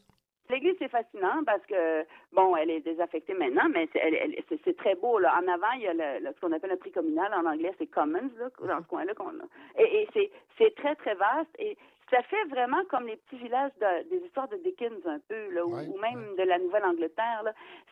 [0.49, 4.59] L'église, c'est fascinant parce que, bon, elle est désaffectée maintenant, mais c'est, elle- elle- c'est-
[4.63, 5.17] c'est très beau.
[5.17, 5.33] Là.
[5.41, 7.33] En avant, il y a le, le- ce qu'on appelle le prix communal.
[7.33, 9.13] En anglais, c'est Commons, là, dans ce coin-là.
[9.15, 9.45] qu'on a.
[9.81, 11.49] Et, et c'est, c'est très, très vaste.
[11.57, 11.75] Et
[12.11, 15.65] ça fait vraiment comme les petits villages de- des histoires de Dickens, un peu, là,
[15.65, 17.43] ou, ou même de la Nouvelle-Angleterre.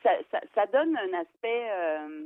[0.03, 1.67] Ça, ça, ça donne un aspect...
[1.71, 2.25] euh,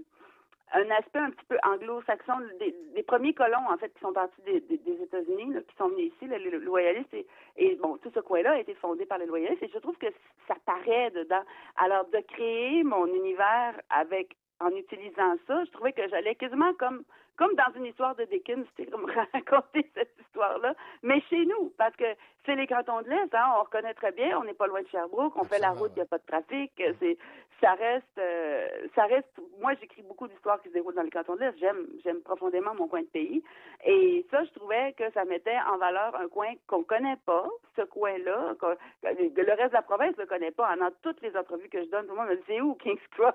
[0.73, 2.39] un aspect un petit peu anglo-saxon.
[2.59, 5.87] Des, des premiers colons en fait qui sont partis des, des- des États-Unis qui sont
[5.87, 9.27] venus ici les loyalistes et, et bon tout ce coin-là a été fondé par les
[9.27, 9.63] loyalistes.
[9.63, 10.07] Et je trouve que
[10.45, 11.43] ça paraît dedans.
[11.77, 17.05] Alors de créer mon univers avec en utilisant ça je trouvais que j'allais quasiment comme
[17.37, 20.73] comme dans une histoire de Dickens c'était comme raconter cette histoire-là.
[21.03, 22.05] Mais chez nous parce que
[22.45, 24.87] c'est les cantons de l'Est hein, on reconnaît très bien on n'est pas loin de
[24.87, 27.17] Sherbrooke on fait la route il n'y a pas de trafic c'est
[27.61, 31.35] ça reste euh, ça reste moi j'écris beaucoup d'histoires qui se déroulent dans les cantons
[31.35, 33.43] de l'Est j'aime j'aime profondément mon coin de pays.
[33.85, 37.81] Et ça je trouvais que ça mettait en valeur un coin qu'on connaît pas ce
[37.83, 38.55] coin-là
[39.03, 40.75] le reste de la province ne le connaît pas.
[40.75, 42.99] Dans toutes les entrevues que je donne tout le monde me dit c'est où Kings
[43.11, 43.33] Cross?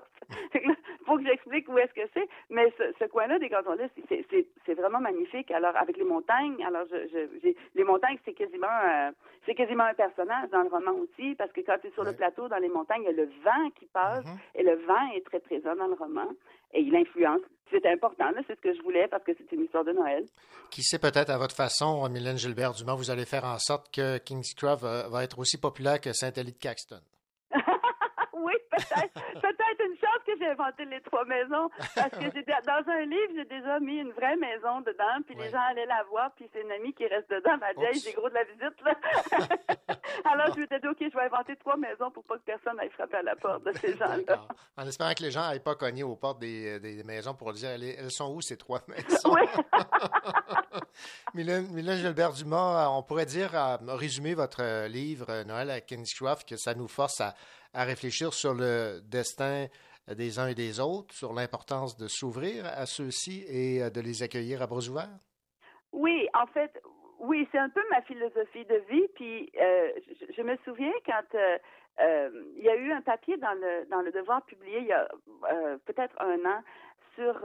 [1.05, 2.27] Faut que j'explique où est-ce que c'est.
[2.49, 3.92] Mais ce, ce coin-là des cantons de l'Est
[4.65, 5.51] c'est vraiment magnifique.
[5.51, 9.11] Alors avec les montagnes alors je, je j'ai- les montagnes c'est quasiment euh,
[9.45, 12.13] c'est quasiment un personnage dans le roman aussi parce que quand tu es sur le
[12.13, 14.25] plateau dans les montagnes il y a le vent qui passe
[14.55, 16.27] et le vent est très présent dans le roman
[16.73, 17.41] et il influence.
[17.71, 20.25] C'est important là c'est ce que je voulais parce que c'est une histoire de Noël.
[20.71, 24.17] Qui sait peut-être à votre façon, Mylène Gilbert Dumont, vous allez faire en sorte que
[24.19, 26.99] Kingscroft va, va être aussi populaire que Saint-Élie de Caxton.
[28.77, 29.13] Peut-être.
[29.41, 31.69] peut-être une chance que j'ai inventé les trois maisons.
[31.95, 35.49] Parce que j'ai dans un livre, j'ai déjà mis une vraie maison dedans, puis les
[35.49, 37.51] gens allaient la voir, puis c'est une amie qui reste dedans.
[37.53, 38.95] Elle m'a dit, j'ai gros de la visite, là.
[40.31, 42.89] Alors, je m'étais dit, OK, je vais inventer trois maisons pour pas que personne aille
[42.91, 44.47] frapper à la porte de ces gens-là.
[44.77, 47.69] En espérant que les gens n'aillent pas cogner aux portes des, des maisons pour dire
[47.71, 49.33] elles, elles sont où ces trois maisons?
[49.33, 49.41] Oui.
[51.33, 55.69] Mylène, Mylène Gilbert Dumas, euh, on pourrait dire, à résumer votre euh, livre euh, Noël
[55.71, 57.33] à Kingscroft, que ça nous force à,
[57.73, 59.67] à réfléchir sur le destin
[60.07, 64.23] des uns et des autres, sur l'importance de s'ouvrir à ceux-ci et euh, de les
[64.23, 65.19] accueillir à bras ouverts?
[65.91, 66.81] Oui, en fait,
[67.19, 69.07] oui, c'est un peu ma philosophie de vie.
[69.15, 69.91] Puis, euh,
[70.35, 74.11] je, me souviens quand euh, il y a eu un papier dans le dans le
[74.11, 75.07] Devoir publié il y a
[75.85, 76.63] peut-être un an
[77.15, 77.39] sur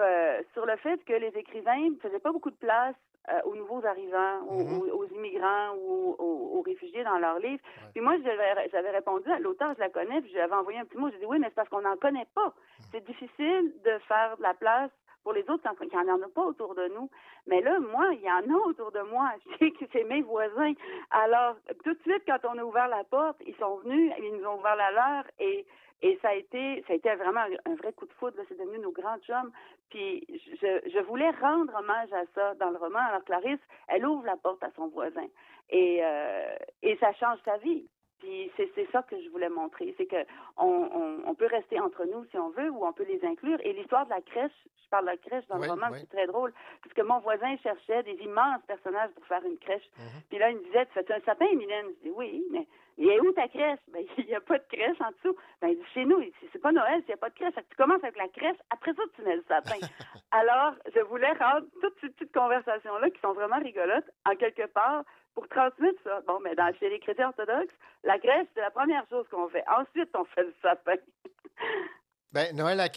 [0.55, 2.97] sur le fait que les écrivains ne faisaient pas beaucoup de place
[3.31, 7.63] euh, aux nouveaux arrivants, aux, aux- aux immigrants ou aux, aux réfugiés dans leurs livres.
[7.93, 10.99] Puis moi, j'avais j'avais répondu à l'auteur, je la connais, puis j'avais envoyé un petit
[10.99, 11.11] mot.
[11.11, 12.53] J'ai dit oui, mais c'est parce qu'on n'en connaît pas.
[12.93, 14.91] C'est difficile de faire de la place
[15.25, 17.11] pour les autres quand il n'y en a pas autour de nous.
[17.47, 19.31] Mais là, moi, il y en a autour de moi.
[19.53, 20.73] Je sais que c'est mes voisins.
[21.11, 24.47] Alors, tout de suite, quand on a ouvert la porte, ils sont venus, ils nous
[24.47, 25.67] ont ouvert la leur et
[26.03, 28.37] et ça a été, ça a été vraiment un, un vrai coup de foudre.
[28.49, 29.51] C'est devenu nos grands chums.
[29.91, 30.25] Puis
[30.61, 32.99] je, je voulais rendre hommage à ça dans le roman.
[33.01, 35.27] Alors Clarisse, elle ouvre la porte à son voisin
[35.71, 37.87] et euh, et ça change sa vie.
[38.21, 40.25] Puis c'est ça que je voulais montrer, c'est que
[40.57, 43.59] on, on, on peut rester entre nous si on veut ou on peut les inclure.
[43.63, 44.51] Et l'histoire de la crèche,
[44.83, 45.99] je parle de la crèche dans Oui, le roman, oui.
[46.01, 46.53] c'est très drôle,
[46.83, 49.89] parce que mon voisin cherchait des immenses personnages pour faire une crèche.
[50.31, 51.87] Puis là, il me disait, tu fais un sapin, Mylène?
[52.03, 52.67] Je dis, oui, mais
[52.99, 53.79] il est où ta crèche?
[53.93, 55.37] Ben, il n'y a pas de crèche en dessous.
[55.61, 57.55] Ben, il dit, chez nous, il c'est pas Noël, s'il n'y a pas de crèche.
[57.55, 59.79] Tu commences avec la crèche, après ça, tu mets le sapin.
[60.33, 65.05] Alors, je voulais rendre toutes ces petites conversations-là, qui sont vraiment rigolotes, en quelque part,
[65.35, 66.21] pour transmettre ça.
[66.27, 69.65] Bon, mais dans, chez les chrétiens orthodoxes, la crèche, c'est la première chose qu'on fait.
[69.69, 70.97] Ensuite, on fait le sapin.
[72.31, 72.89] Ben, Noël à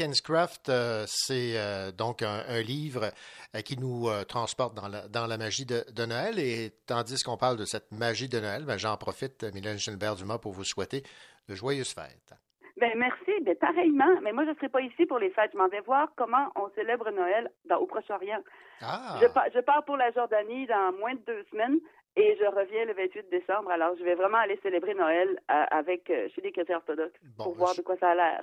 [0.68, 3.12] euh, c'est euh, donc un, un livre
[3.56, 6.38] euh, qui nous euh, transporte dans la, dans la magie de, de Noël.
[6.38, 10.52] Et tandis qu'on parle de cette magie de Noël, ben, j'en profite, Mylène Gilbert-Dumas, pour
[10.52, 11.03] vous souhaiter
[11.48, 12.34] de joyeuses fêtes.
[12.76, 14.20] Ben merci, ben pareillement.
[14.22, 15.52] Mais moi, je ne serai pas ici pour les fêtes.
[15.53, 18.41] Je m'en vais voir comment on célèbre Noël dans, au Proche-Orient.
[18.82, 19.18] Ah.
[19.22, 21.80] Je, je pars pour la Jordanie dans moins de deux semaines
[22.16, 23.72] et je reviens le 28 décembre.
[23.72, 27.54] Alors, je vais vraiment aller célébrer Noël euh, avec euh, chez les chrétiens orthodoxes pour
[27.56, 28.40] voir de quoi ça a l'air.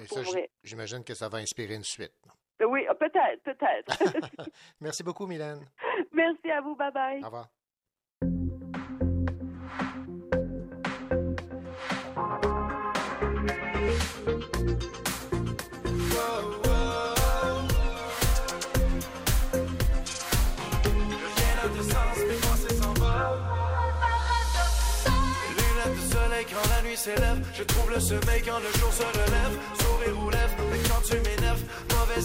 [0.63, 2.13] J'imagine que ça va inspirer une suite.
[2.67, 4.51] Oui, euh, peut-être, peut-être.
[4.81, 5.61] Merci beaucoup, Mylène.
[6.13, 6.75] merci à vous.
[6.75, 7.23] Bye bye.
[7.23, 7.49] Au revoir.
[27.05, 29.55] Je trouve le sommeil quand le jour se relève.
[29.79, 31.38] Sourire aux lèvres, mais quand tu m'énerves,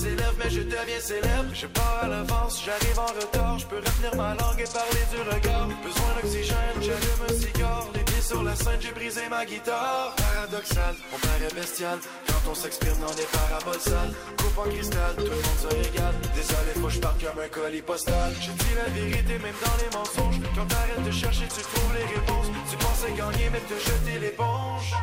[0.02, 1.53] mais je deviens célèbre.
[1.53, 3.60] Je pars à l'avance, j'arrive en retard.
[3.60, 5.68] Je peux retenir ma langue et parler du regard.
[5.68, 7.88] Besoin d'oxygène, j'allume un cigare.
[7.94, 10.15] Les pieds sur la scène, j'ai brisé ma guitare.
[10.15, 11.99] Paradoxal, on paraît bestial.
[12.28, 14.14] Quand on s'exprime dans des paraboles sales.
[14.38, 16.15] Coupe en cristal, tout le monde se régale.
[16.36, 18.34] Désolé, faut que je parte comme un colis postal.
[18.41, 20.40] Je dis la vérité, même dans les mensonges.
[20.56, 22.48] Quand t'arrêtes de chercher, tu trouves les réponses.
[22.70, 24.94] Tu pensais gagner, mais te jeter l'éponge.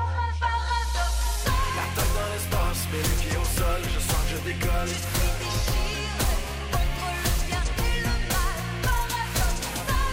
[4.45, 4.89] Décolle.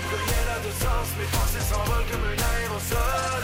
[0.07, 3.43] Plus rien n'a de sens, mes pensées s'envolent comme un aérosol.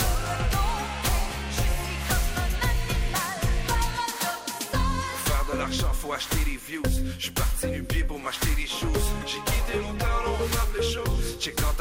[4.71, 6.83] Pour faire de l'argent, faut acheter des views.
[7.17, 9.02] Je suis parti du pied pour m'acheter des choses.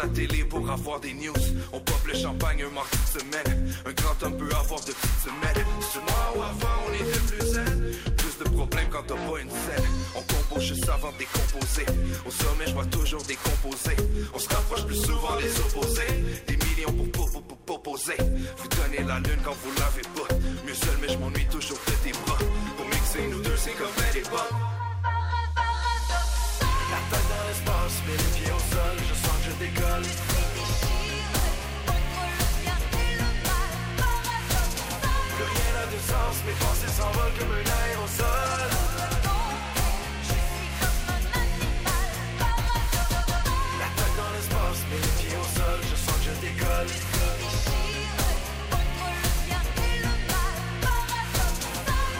[0.02, 1.32] Ta télé pour avoir des news.
[1.72, 3.74] On pop le champagne un mardi de semaine.
[3.86, 5.66] Un grand homme peut avoir de petites semaines.
[5.80, 7.94] Ce mois ou avant, on était plus zen.
[8.16, 9.86] Plus de problèmes quand t'as pas une scène.
[10.16, 11.86] On compose juste avant de décomposer.
[12.26, 13.96] Au sommet, je vois toujours décomposer.
[14.34, 16.12] On se rapproche plus souvent des opposés.
[16.48, 18.16] Des millions pour pour pour pour proposer.
[18.56, 20.34] Vous donnez la lune quand vous l'avez pas.
[20.66, 22.38] Mieux seul, mais je m'ennuie toujours de tes bras.
[22.76, 24.81] Pour mixer nous deux, c'est comme elle pas.
[27.12, 30.06] Tête dans l'espace, mais les pieds au sol, je sens que je décolle.
[35.34, 38.60] Plus rien n'a de sens, mes pensées s'envolent comme un aérosol.
[43.78, 46.90] La tête dans l'espace, mais les pieds au sol, je sens que je décolle.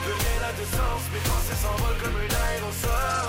[0.05, 3.22] Plus rien n'a de sens, mes pensées s'envolent comme un aérosol.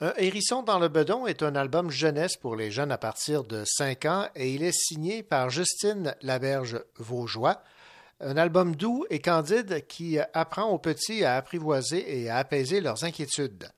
[0.00, 3.62] Un hérisson dans le bedon est un album jeunesse pour les jeunes à partir de
[3.64, 7.62] 5 ans et il est signé par Justine Laberge Vaugeois.
[8.20, 13.04] Un album doux et candide qui apprend aux petits à apprivoiser et à apaiser leurs
[13.04, 13.70] inquiétudes.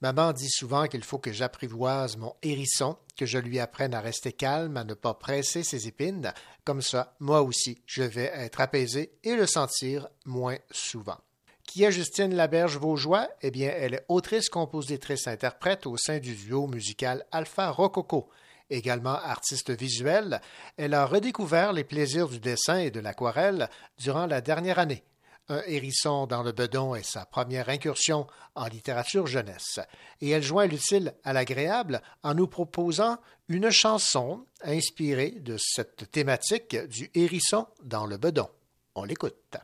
[0.00, 4.32] Maman dit souvent qu'il faut que j'apprivoise mon hérisson, que je lui apprenne à rester
[4.32, 6.32] calme, à ne pas presser ses épines.
[6.64, 11.18] Comme ça, moi aussi, je vais être apaisé et le sentir moins souvent.
[11.64, 13.28] Qui est Justine Laberge Vaugeois?
[13.40, 18.28] Eh bien, elle est autrice, compositrice, interprète au sein du duo musical Alpha Rococo.
[18.70, 20.40] Également artiste visuelle,
[20.76, 23.68] elle a redécouvert les plaisirs du dessin et de l'aquarelle
[23.98, 25.04] durant la dernière année.
[25.48, 29.78] Un hérisson dans le bedon est sa première incursion en littérature jeunesse,
[30.22, 33.18] et elle joint l'utile à l'agréable en nous proposant
[33.48, 38.48] une chanson inspirée de cette thématique du hérisson dans le bedon.
[38.94, 39.56] On l'écoute.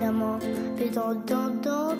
[0.00, 1.22] Dans mon bedon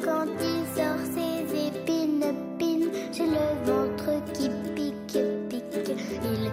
[0.05, 2.74] quand il sort ses épines pines.
[3.17, 5.19] J'ai le ventre qui pique,
[5.49, 5.97] pique.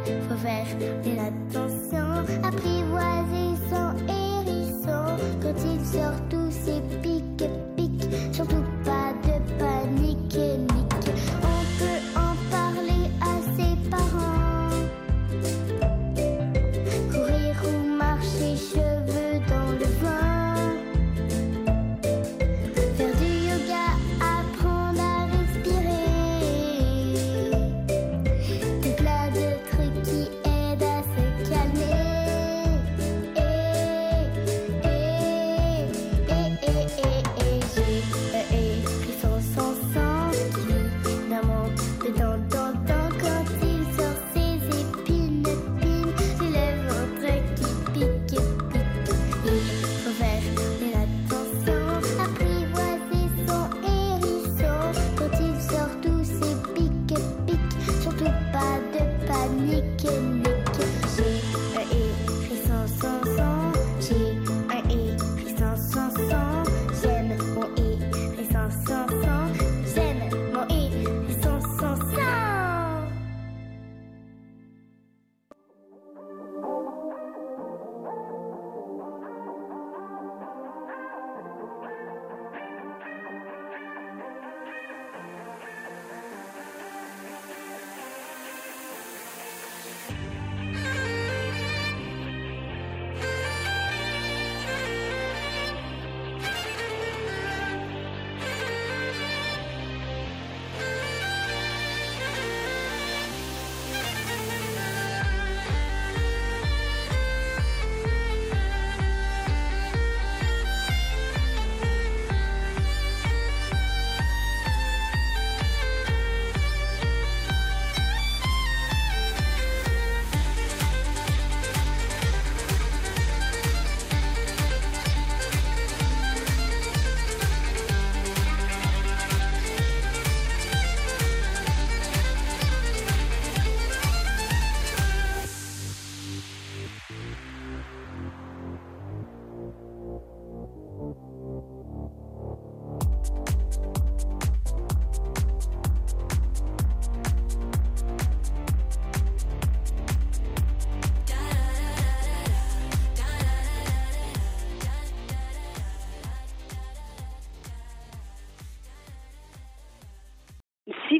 [0.05, 0.67] Il faut faire
[1.03, 2.07] de l'attention,
[2.43, 8.05] apprivoiser son hérisson quand il sort tous ses piques, piques.
[8.31, 8.63] Surtout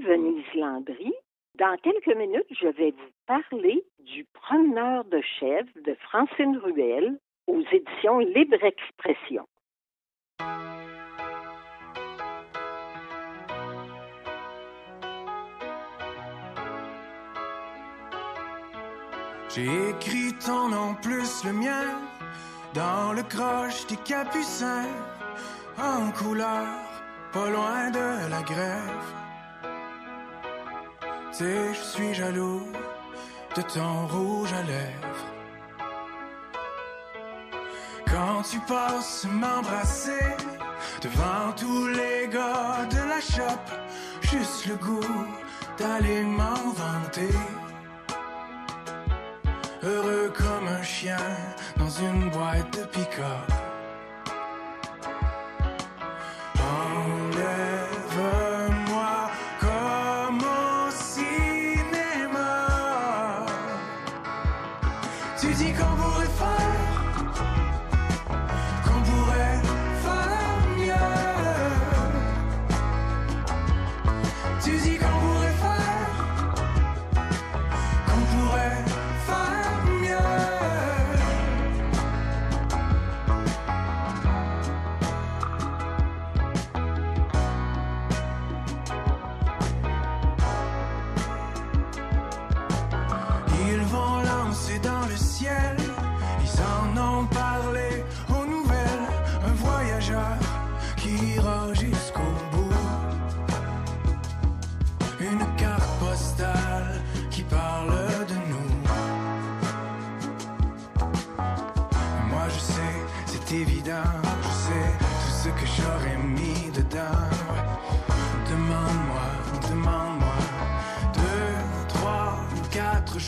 [0.02, 1.14] Venise Landry.
[1.60, 7.62] Dans quelques minutes, je vais vous parler du Promeneur de chèvres de Francine Ruel aux
[7.72, 9.46] éditions Libre Expression.
[19.54, 22.00] J'ai écrit ton nom plus le mien
[22.74, 24.88] dans le croche des capucins
[25.78, 26.80] en couleur,
[27.34, 29.21] pas loin de la grève.
[31.32, 32.68] Sais, je suis jaloux
[33.56, 35.26] de ton rouge à lèvres.
[38.06, 40.26] Quand tu passes m'embrasser
[41.02, 43.64] devant tous les gars de la shop,
[44.22, 45.26] juste le goût
[45.78, 47.36] d'aller m'en vanter.
[49.84, 51.18] Heureux comme un chien
[51.78, 53.61] dans une boîte de pick-up.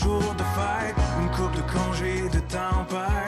[0.03, 2.43] Jours de fête, une coupe de congé de.
[2.53, 3.22] Demande-moi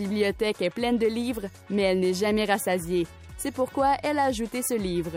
[0.00, 3.06] bibliothèque est pleine de livres, mais elle n'est jamais rassasiée.
[3.36, 5.12] C'est pourquoi elle a ajouté ce livre.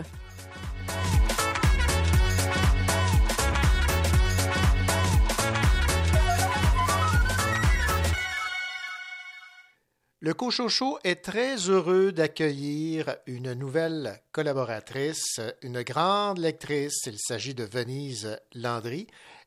[10.20, 17.02] Le Cochocho est très heureux d'accueillir une nouvelle collaboratrice, une grande lectrice.
[17.04, 19.06] Il s'agit de Venise Landry.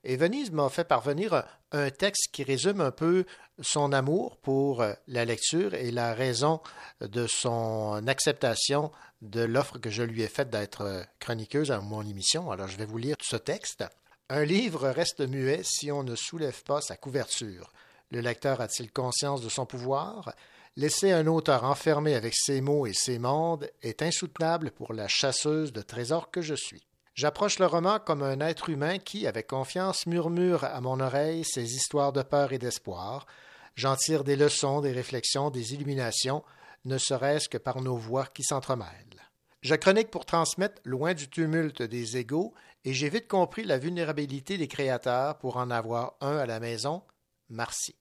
[0.09, 1.43] Et Venise m'a fait parvenir
[1.73, 3.25] un, texte qui résume un peu
[3.59, 6.61] son amour pour la lecture et la raison
[7.01, 8.89] de son acceptation
[9.21, 12.49] de l'offre que je lui ai faite d'être chroniqueuse à mon émission.
[12.51, 13.83] Alors je vais vous lire ce texte.
[14.29, 17.73] Un livre reste muet si on ne soulève pas sa couverture.
[18.09, 20.33] Le lecteur a-t-il conscience de son pouvoir?
[20.77, 25.73] Laisser un auteur enfermé avec ses mots et ses mondes est insoutenable pour la chasseuse
[25.73, 26.86] de trésors que je suis.
[27.17, 31.73] J'approche le roman comme un être humain qui, avec confiance, murmure à mon oreille ses
[31.73, 33.25] histoires de peur et d'espoir.
[33.73, 36.43] J'en tire des leçons, des réflexions, des illuminations,
[36.85, 39.23] ne serait-ce que par nos voix qui s'entremêlent.
[39.63, 42.53] Je chronique pour transmettre loin du tumulte des égaux,
[42.85, 47.01] et j'ai vite compris la vulnérabilité des créateurs pour en avoir un à la maison,
[47.49, 47.95] Marcy.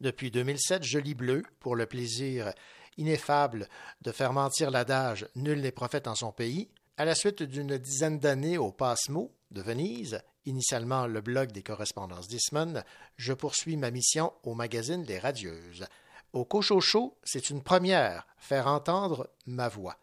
[0.00, 2.54] Depuis 2007, je lis Bleu pour le plaisir
[2.96, 3.68] ineffable
[4.00, 6.70] de faire mentir l'adage Nul n'est prophète en son pays.
[6.98, 12.26] À la suite d'une dizaine d'années au Passemo de Venise, initialement le blog des correspondances
[12.26, 12.84] d'Isman,
[13.18, 15.86] je poursuis ma mission au magazine Les Radieuses.
[16.32, 19.96] Au Cochocho, c'est une première, faire entendre ma voix.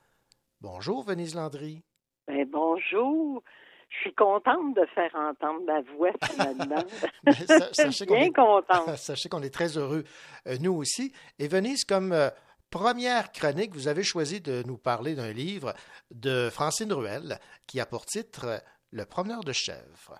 [0.61, 1.81] Bonjour, Venise Landry.
[2.27, 3.41] Ben, bonjour.
[3.89, 6.83] Je suis contente de faire entendre ma voix finalement.
[7.73, 8.95] sachez Bien est, contente.
[8.97, 10.03] Sachez qu'on est très heureux,
[10.47, 11.11] euh, nous aussi.
[11.39, 12.29] Et Venise, comme euh,
[12.73, 15.73] première chronique, vous avez choisi de nous parler d'un livre
[16.09, 17.37] de Francine Ruel
[17.67, 18.57] qui a pour titre euh,
[18.91, 20.17] Le promeneur de chèvres.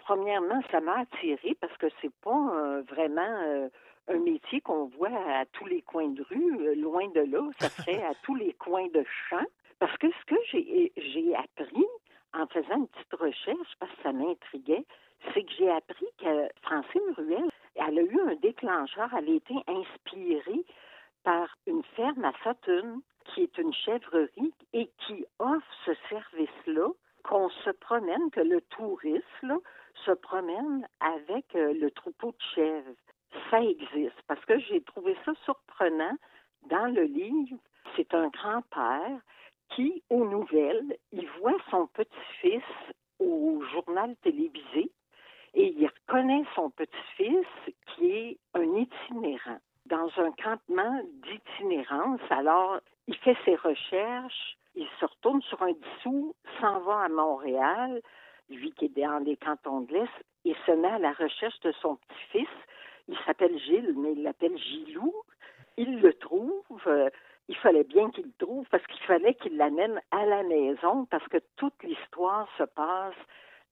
[0.00, 3.70] Premièrement, ça m'a attiré parce que c'est pas vraiment
[4.08, 8.02] un métier qu'on voit à tous les coins de rue, loin de là, ça serait
[8.02, 9.46] à tous les coins de champ.
[9.78, 10.36] Parce que ce que
[10.96, 11.86] j'ai appris,
[12.34, 14.84] en faisant une petite recherche, parce que ça m'intriguait,
[15.32, 19.54] c'est que j'ai appris que Francine Ruel, elle a eu un déclencheur, elle a été
[19.68, 20.64] inspirée
[21.24, 26.88] par une ferme à Sutton, qui est une chèvrerie et qui offre ce service-là,
[27.24, 29.58] qu'on se promène, que le touriste là,
[30.04, 32.96] se promène avec euh, le troupeau de chèvres.
[33.50, 36.16] Ça existe, parce que j'ai trouvé ça surprenant
[36.68, 37.56] dans le livre.
[37.96, 39.20] C'est un grand-père
[39.70, 42.62] qui, aux nouvelles, il voit son petit-fils
[43.18, 44.90] au journal télévisé
[45.54, 47.46] et il reconnaît son petit-fils
[47.86, 52.20] qui est un itinérant dans un campement d'itinérance.
[52.30, 58.00] Alors, il fait ses recherches, il se retourne sur un dissous, s'en va à Montréal,
[58.48, 61.72] lui qui est dans les cantons de l'Est, et se met à la recherche de
[61.72, 62.48] son petit-fils.
[63.08, 65.12] Il s'appelle Gilles, mais il l'appelle Gilou.
[65.76, 67.08] Il le trouve, euh,
[67.48, 71.26] il fallait bien qu'il le trouve parce qu'il fallait qu'il l'amène à la maison parce
[71.28, 73.14] que toute l'histoire se passe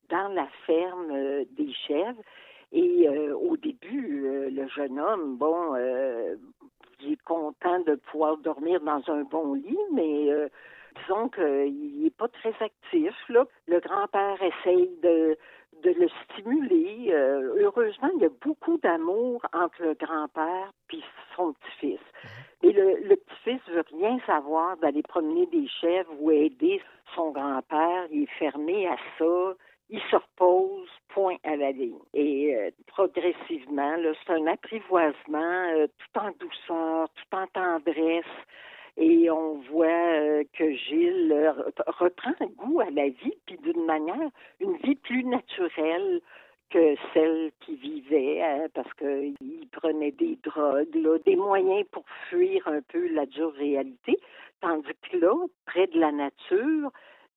[0.09, 2.23] dans la ferme euh, des chèvres.
[2.73, 5.75] Et euh, au début, euh, le jeune homme, bon,
[7.01, 10.29] il est content de pouvoir dormir dans un bon lit, mais
[11.01, 13.15] disons qu'il n'est pas très actif.
[13.29, 13.47] Là.
[13.67, 15.37] Le grand-père essaye de,
[15.83, 17.13] de le stimuler.
[17.13, 21.01] heureusement, il y a beaucoup d'amour entre le grand-père et
[21.37, 22.01] son petit-fils.
[22.63, 26.83] Et le, le petit-fils veut rien savoir d'aller promener des chèvres ou aider
[27.15, 28.07] son grand-père.
[28.11, 29.55] Il est fermé à ça.
[29.91, 31.99] Il se repose, point à la ligne.
[32.15, 38.25] Et euh, progressivement, c'est un apprivoisement euh, tout en douceur, tout en tendresse.
[38.97, 41.53] Et on voit euh, que Gilles
[41.87, 44.31] reprend goût à la vie, puis d'une manière,
[44.61, 46.21] une vie plus naturelle,
[46.71, 52.81] que celle qui vivait, hein, parce qu'il prenait des drogues, des moyens pour fuir un
[52.81, 54.19] peu la dure réalité,
[54.61, 55.35] tandis que là,
[55.67, 56.93] près de la nature,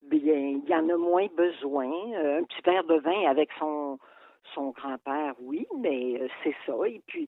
[0.10, 1.92] bien, il y en a moins besoin.
[2.16, 4.00] Euh, un petit verre de vin avec son
[4.54, 6.74] son grand-père, oui, mais euh, c'est ça.
[6.86, 7.28] Et puis,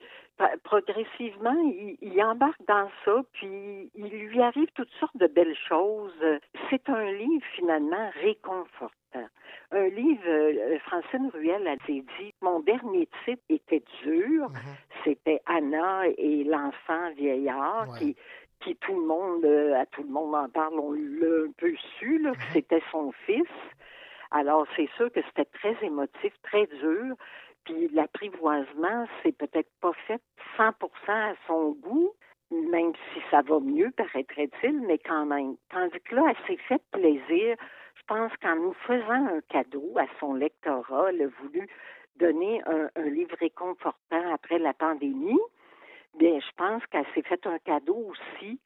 [0.63, 6.13] progressivement, il, il, embarque dans ça, puis il lui arrive toutes sortes de belles choses.
[6.69, 8.91] C'est un livre finalement réconfortant
[9.71, 12.03] un livre, euh, Francine Ruel a dit,
[12.41, 14.55] mon dernier titre était dur, mhm.
[15.03, 18.15] c'était Anna et l'enfant vieillard qui
[18.65, 21.73] qui tout le monde, euh, à tout le monde en parle, on l'a un peu
[21.97, 22.51] su, là, que mhm.
[22.53, 23.47] c'était son fils.
[24.31, 27.15] Alors, c'est sûr que c'était très émotif, très dur.
[27.63, 30.21] Puis l'apprivoisement, c'est peut-être pas fait
[30.57, 30.71] 100%
[31.07, 32.11] à son goût,
[32.51, 35.55] même si ça va mieux, paraîtrait-il, mais quand même.
[35.69, 37.55] Tandis que là, elle s'est fait plaisir
[38.07, 41.67] je pense qu'en nous faisant un cadeau à son lectorat, elle a voulu
[42.17, 45.39] donner un, livre réconfortant après la pandémie.
[46.17, 48.59] Bien, je pense qu'elle s'est fait un cadeau aussi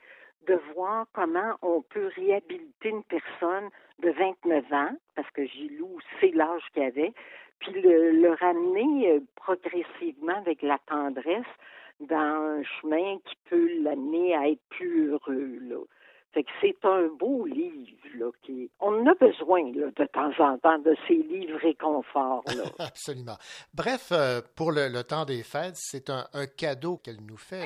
[0.48, 3.70] de voir comment on peut réhabiliter une personne
[4.00, 7.14] de 29 ans, parce que Gilou, c'est l'âge qu'il avait,
[7.60, 11.46] puis le, le, ramener euh, progressivement avec la tendresse
[12.00, 15.88] dans un chemin qui peut l'amener à être plus heureux.
[16.34, 18.70] Fait que c'est un beau livre, là, qui...
[18.80, 22.44] On a besoin, de temps en temps, de ces livres réconforts.
[22.80, 23.38] Absolument.
[23.74, 26.26] Bref, euh, pour le, temps des fêtes, c'est un,
[26.58, 27.66] cadeau qu'elle nous fait.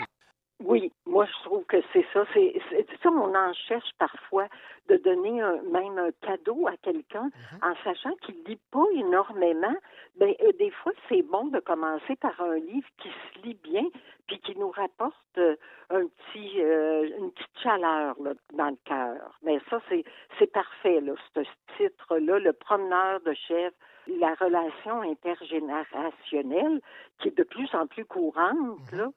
[0.63, 2.25] Oui, moi je trouve que c'est ça.
[2.33, 2.53] C'est
[3.01, 4.47] ça, on en cherche parfois
[4.89, 7.71] de donner un, même un cadeau à quelqu'un mm-hmm.
[7.71, 9.75] en sachant qu'il lit pas énormément.
[10.17, 13.83] Ben euh, des fois c'est bon de commencer par un livre qui se lit bien
[14.27, 15.55] puis qui nous rapporte euh,
[15.89, 19.37] un petit une petite chaleur là, dans le cœur.
[19.43, 20.03] Mais ça, c'est,
[20.39, 21.41] c'est parfait, là, ce
[21.77, 23.75] titre-là, Le promeneur de chèvre.
[24.07, 26.81] La relation intergénérationnelle
[27.19, 29.09] qui est de plus en plus courante, là,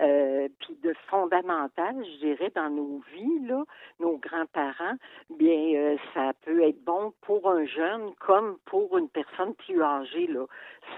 [0.00, 3.64] euh, puis de fondamentale, je dirais, dans nos vies, là,
[4.00, 4.96] nos grands-parents,
[5.30, 10.26] bien, euh, ça peut être bon pour un jeune comme pour une personne plus âgée,
[10.26, 10.44] là.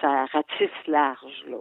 [0.00, 1.58] Ça ratisse large, là.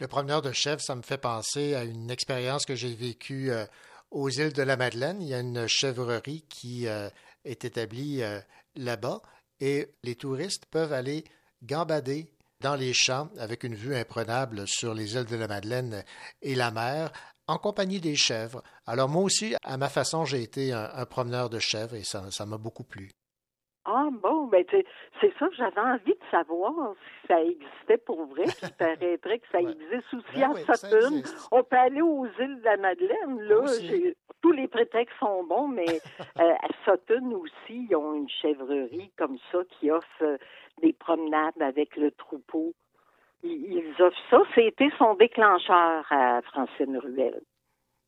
[0.00, 3.64] Le promeneur de chèvre, ça me fait penser à une expérience que j'ai vécue euh,
[4.10, 5.22] aux îles de la Madeleine.
[5.22, 8.22] Il y a une chèvrerie qui est établie
[8.76, 9.22] là-bas
[9.62, 11.22] et les touristes peuvent aller
[11.62, 12.28] gambader
[12.60, 16.02] dans les champs avec une vue imprenable sur les îles de la Madeleine
[16.42, 17.12] et la mer
[17.46, 18.60] en compagnie des chèvres.
[18.86, 22.58] Alors moi aussi, à ma façon, j'ai été un, promeneur de chèvres et ça, m'a
[22.58, 23.12] beaucoup plu.
[23.84, 24.64] Ah bon, ben
[25.20, 28.44] c'est ça, j'avais envie de savoir si ça existait pour vrai.
[28.62, 31.22] Il paraîtrait que ça existe aussi ben à Sutton.
[31.50, 33.64] On peut aller aux îles de la Madeleine, là.
[34.42, 35.86] Tous les prétextes sont bons, mais
[36.40, 40.36] euh, à Sutton aussi, ils ont une chèvrerie comme ça qui offre euh,
[40.82, 42.74] des promenades avec le troupeau.
[43.42, 44.38] Ils, offrent ça.
[44.54, 47.40] C'était son déclencheur à Francine Ruel.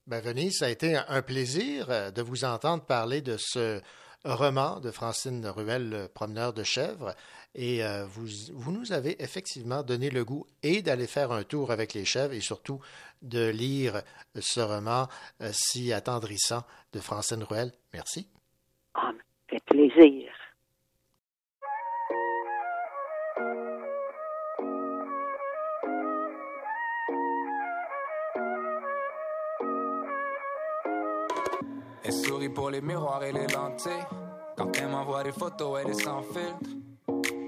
[0.06, 3.80] Ben, Venise, ça a été un plaisir euh, de vous entendre parler de ce
[4.24, 7.14] roman de Francine Ruel, promeneur de chèvres.
[7.54, 11.70] Et euh, vous, vous, nous avez effectivement donné le goût et d'aller faire un tour
[11.70, 12.80] avec les chèvres et surtout
[13.22, 14.02] de lire
[14.38, 15.08] ce roman
[15.40, 17.72] euh, si attendrissant de Francine Ruel.
[17.92, 18.28] Merci.
[18.94, 19.12] Ah,
[19.48, 20.23] fait plaisir.
[32.70, 34.06] Les miroirs et les lentilles.
[34.56, 36.70] Quand elle m'envoie des photos, elle est sans filtre.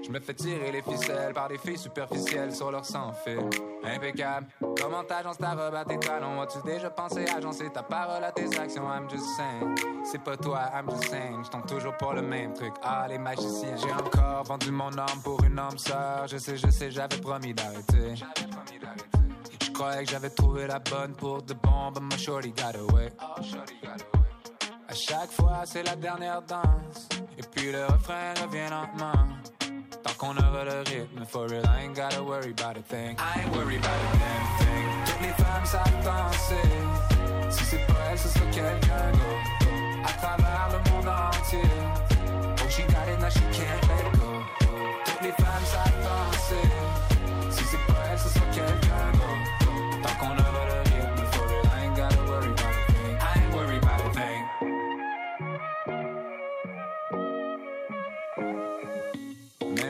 [0.07, 3.41] Je me fais tirer les ficelles par des filles superficielles sur leur sans fil.
[3.83, 4.47] Impeccable.
[4.81, 6.41] Comment t'agences ta robe à tes talons?
[6.41, 8.83] As-tu déjà pensé agencer ta parole à tes actions?
[8.83, 9.75] I'm just saying.
[10.05, 11.43] C'est pas toi, I'm just saying.
[11.43, 12.73] Je toujours pour le même truc.
[12.81, 13.75] Ah, les magiciens.
[13.75, 16.25] J'ai encore vendu mon âme pour une âme sœur.
[16.27, 18.15] Je sais, je sais, j'avais promis d'arrêter.
[19.61, 23.09] Je croyais que j'avais trouvé la bonne pour de bon, but my shorty got away.
[23.19, 24.16] Oh, shorty got away.
[24.97, 27.07] Chaque fois, c'est la dernière danse.
[27.37, 29.27] Et puis le refrain revient lentement.
[30.03, 33.15] Tant qu'on aura le rythme, for real, I ain't gotta worry about a thing.
[33.19, 34.87] I ain't worry about a damn thing.
[35.05, 37.51] Toutes les femmes savent danser.
[37.51, 40.03] Si c'est pas elle, ce sera quelqu'un d'autre.
[40.03, 41.61] À travers le monde entier.
[42.59, 44.41] Oh, she got it, now she can't let go.
[45.05, 45.96] Toutes les femmes savent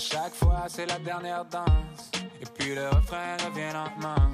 [0.00, 2.10] Chaque fois, c'est la dernière danse.
[2.40, 4.30] Et puis le refrain revient lentement.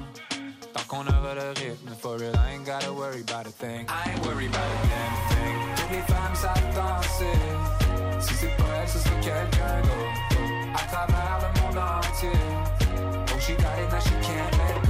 [0.73, 3.85] Tant qu'on aura le rythme, for real, I ain't gotta worry about a thing.
[3.89, 5.57] I ain't worry about a damn thing.
[5.75, 7.37] Toutes les femmes savent danser.
[8.21, 10.73] Si c'est pas elle, ce sera quelqu'un d'autre.
[10.73, 12.29] À travers le monde entier.
[13.35, 14.86] Oh, she got it, now she can't let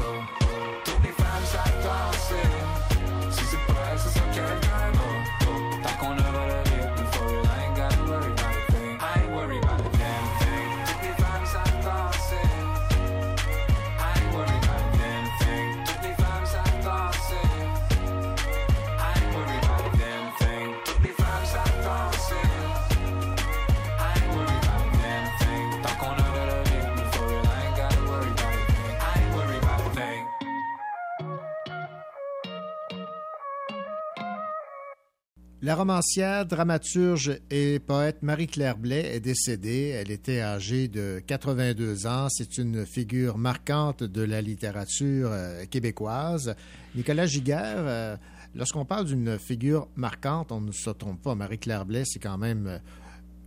[35.67, 39.89] La romancière, dramaturge et poète Marie-Claire Blais est décédée.
[39.89, 42.27] Elle était âgée de 82 ans.
[42.29, 46.55] C'est une figure marquante de la littérature euh, québécoise.
[46.95, 48.15] Nicolas Giguère, euh,
[48.55, 51.35] lorsqu'on parle d'une figure marquante, on ne se trompe pas.
[51.35, 52.79] Marie-Claire Blais, c'est quand même euh,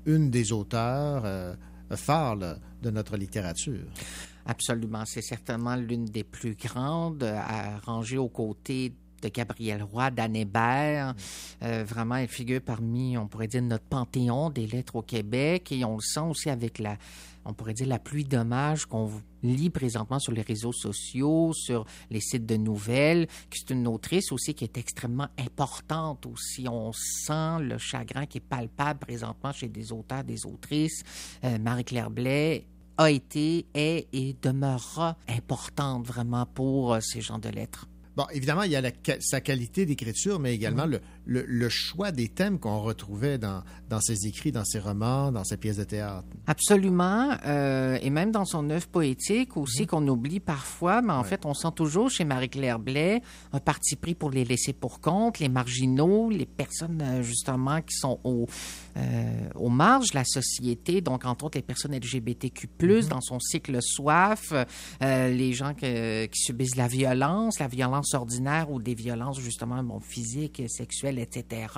[0.05, 1.25] une des auteurs
[1.97, 3.87] phares de notre littérature.
[4.45, 5.05] Absolument.
[5.07, 8.93] C'est certainement l'une des plus grandes, à ranger aux côtés
[9.23, 11.15] de Gabriel Roy, d'Anne Hébert.
[11.63, 15.73] Euh, vraiment, elle figure parmi, on pourrait dire, notre panthéon des lettres au Québec.
[15.73, 16.97] Et on le sent aussi avec la,
[17.45, 19.11] on pourrait dire, la pluie d'hommages qu'on
[19.43, 24.55] lit présentement sur les réseaux sociaux, sur les sites de nouvelles, c'est une autrice aussi
[24.55, 26.67] qui est extrêmement importante aussi.
[26.69, 31.03] On sent le chagrin qui est palpable présentement chez des auteurs, des autrices.
[31.45, 32.67] Euh, Marie-Claire Blais
[32.99, 37.87] a été, est et demeurera importante vraiment pour euh, ces gens de lettres.
[38.17, 40.91] Bon, évidemment, il y a la, sa qualité d'écriture, mais également Mhm.
[40.93, 45.31] le, le, le choix des thèmes qu'on retrouvait dans, dans ses écrits, dans ses romans,
[45.31, 46.27] dans ses pièces de théâtre.
[46.47, 51.47] Absolument, euh, et même dans son œuvre poétique aussi qu'on oublie parfois, mais en fait
[51.47, 53.23] on sent toujours chez Marie-Claire Blais
[53.53, 57.95] un parti pris pour les laisser pour compte, les marginaux, les personnes euh, justement qui
[57.97, 58.47] sont au,
[58.97, 62.69] euh, aux marges de la société, donc entre autres les personnes LGBTQ+,
[63.09, 64.53] dans son cycle Soif,
[65.03, 69.83] euh, les gens que- qui subissent la violence, la violence ordinaire ou des violences justement
[69.83, 71.73] bon, physiques, sexuelles, etc.,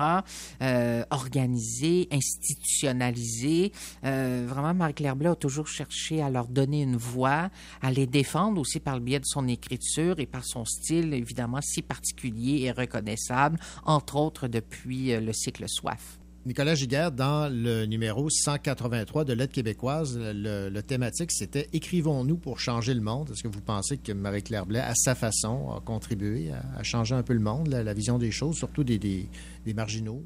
[0.61, 3.71] euh, organisées, institutionnalisées.
[4.03, 7.49] Euh, vraiment, Marie-Claire Blais a toujours cherché à leur donner une voix,
[7.81, 11.61] à les défendre aussi par le biais de son écriture et par son style, évidemment,
[11.61, 16.22] si particulier et reconnaissable, entre autres depuis euh, le cycle Soif.
[16.45, 22.93] Nicolas Giguère, dans le numéro 183 de l'aide québécoise, le, thématique, c'était Écrivons-nous pour changer
[22.93, 23.29] le monde.
[23.31, 27.23] Est-ce que vous pensez que Marie-Claire Blais, à sa façon, a contribué à, changer un
[27.23, 29.29] peu le monde, la, vision des choses, surtout des, des,
[29.65, 30.21] des marginaux?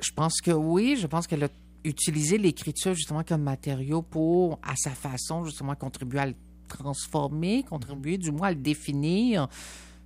[0.00, 0.96] Je pense que oui.
[1.00, 1.48] Je pense qu'elle a
[1.84, 6.34] utilisé l'écriture justement comme matériau pour, à sa façon, justement, contribuer à le
[6.66, 9.48] transformer, contribuer du moins à le définir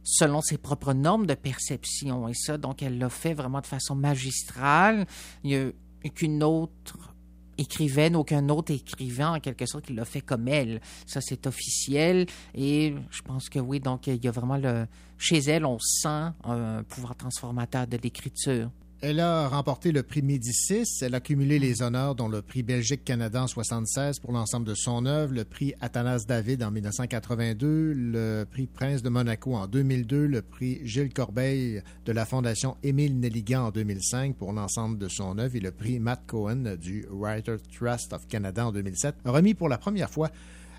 [0.06, 2.28] selon ses propres normes de perception.
[2.28, 5.04] Et ça, donc, elle l'a fait vraiment de façon magistrale.
[5.42, 5.70] Il n'y a
[6.04, 7.12] aucune autre
[7.58, 10.80] écrivaine, aucun autre écrivain, en quelque sorte, qui l'a fait comme elle.
[11.06, 12.26] Ça, c'est officiel.
[12.54, 14.86] Et je pense que oui, donc, il y a vraiment le...
[15.18, 18.70] Chez elle, on sent un pouvoir transformateur de l'écriture.
[19.02, 20.86] Elle a remporté le prix Médicis.
[21.02, 25.05] Elle a cumulé les honneurs, dont le prix Belgique-Canada en 76 pour l'ensemble de son
[25.05, 30.40] œuvre, le prix Athanas David en 1982, le prix Prince de Monaco en 2002, le
[30.40, 35.55] prix Gilles Corbeil de la Fondation Émile Nelligan en 2005 pour l'ensemble de son œuvre
[35.56, 39.77] et le prix Matt Cohen du Writer Trust of Canada en 2007, remis pour la
[39.77, 40.31] première fois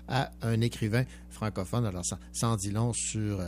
[0.08, 1.86] à un écrivain francophone.
[1.86, 2.02] Alors,
[2.42, 3.40] en dit long sur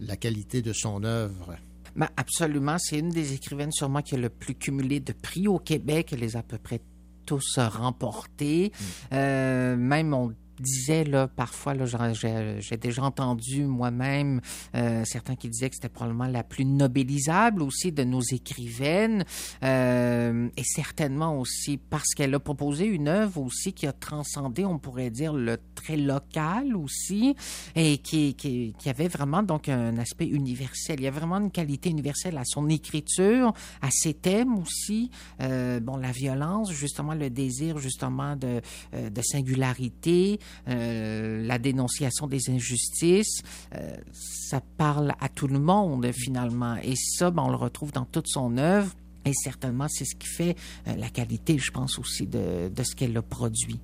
[0.00, 1.56] la qualité de son œuvre.
[1.96, 2.76] Ben, absolument.
[2.78, 6.10] C'est une des écrivaines sûrement qui a le plus cumulé de prix au Québec.
[6.12, 6.80] Elle les a à peu près
[7.26, 8.72] tous remportés.
[9.12, 10.32] Euh, même on
[10.62, 14.40] disait là parfois là j'ai déjà entendu moi-même
[14.74, 19.24] euh, certains qui disaient que c'était probablement la plus nobilisable aussi de nos écrivaines
[19.62, 24.78] euh, et certainement aussi parce qu'elle a proposé une œuvre aussi qui a transcendé on
[24.78, 27.34] pourrait dire le très local aussi
[27.74, 30.96] et qui, qui, qui avait vraiment donc un aspect universel.
[30.98, 33.52] Il y a vraiment une qualité universelle à son écriture
[33.82, 35.10] à ses thèmes aussi
[35.40, 38.60] Euh, bon la violence justement le désir justement de,
[38.92, 43.42] de singularité euh, la dénonciation des injustices,
[43.74, 46.76] euh, ça parle à tout le monde finalement.
[46.76, 48.92] Et ça, ben, on le retrouve dans toute son œuvre.
[49.24, 50.56] Et certainement, c'est ce qui fait
[50.86, 53.80] euh, la qualité, je pense aussi, de, de ce qu'elle a produit.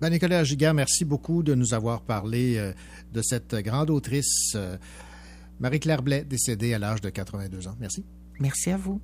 [0.00, 2.72] Ben, Nicolas Giguère, merci beaucoup de nous avoir parlé
[3.12, 4.56] de cette grande autrice,
[5.58, 7.76] Marie-Claire Blais, décédée à l'âge de 82 ans.
[7.78, 8.04] Merci.
[8.38, 9.00] Merci à vous.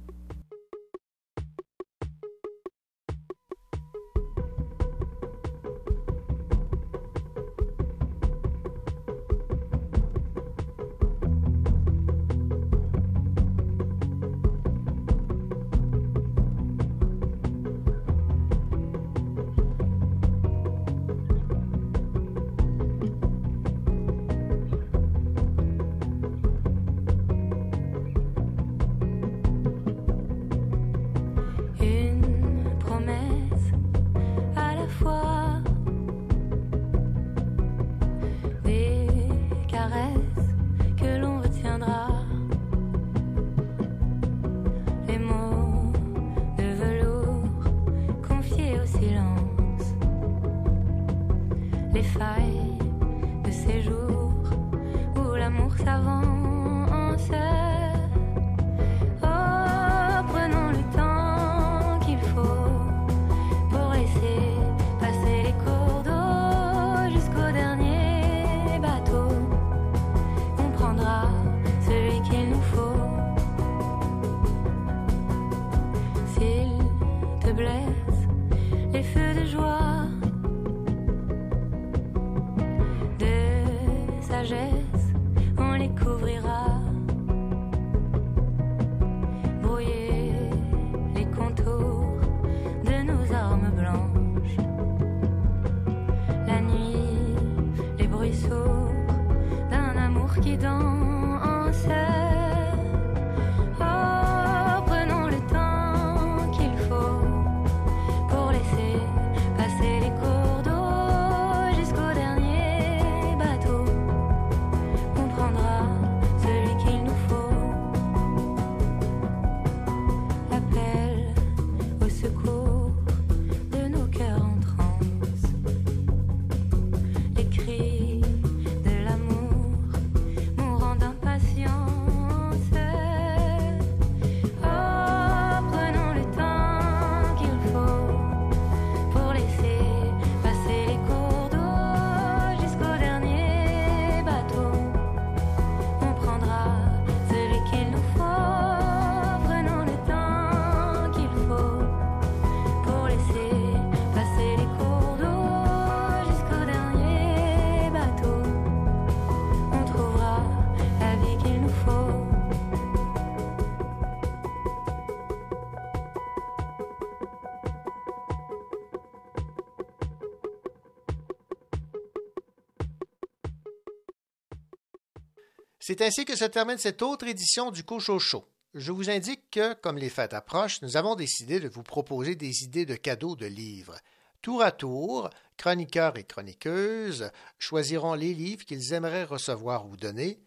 [175.96, 178.46] C'est ainsi que se termine cette autre édition du Cocho Show.
[178.74, 182.64] Je vous indique que, comme les fêtes approchent, nous avons décidé de vous proposer des
[182.64, 183.96] idées de cadeaux de livres.
[184.42, 190.38] Tour à tour, chroniqueurs et chroniqueuses choisiront les livres qu'ils aimeraient recevoir ou donner,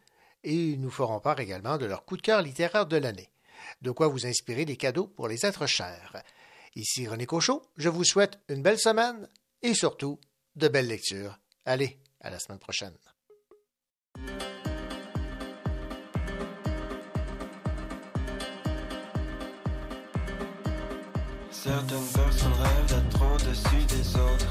[0.44, 3.32] et nous ferons part également de leur coup de cœur littéraire de l'année.
[3.82, 6.22] De quoi vous inspirer des cadeaux pour les êtres chers.
[6.76, 9.28] Ici René Cochot, je vous souhaite une belle semaine
[9.62, 10.20] et surtout
[10.54, 11.40] de belles lectures.
[11.64, 12.94] Allez, à la semaine prochaine.
[21.62, 24.49] Certaines personnes rêvent d'être au-dessus des autres.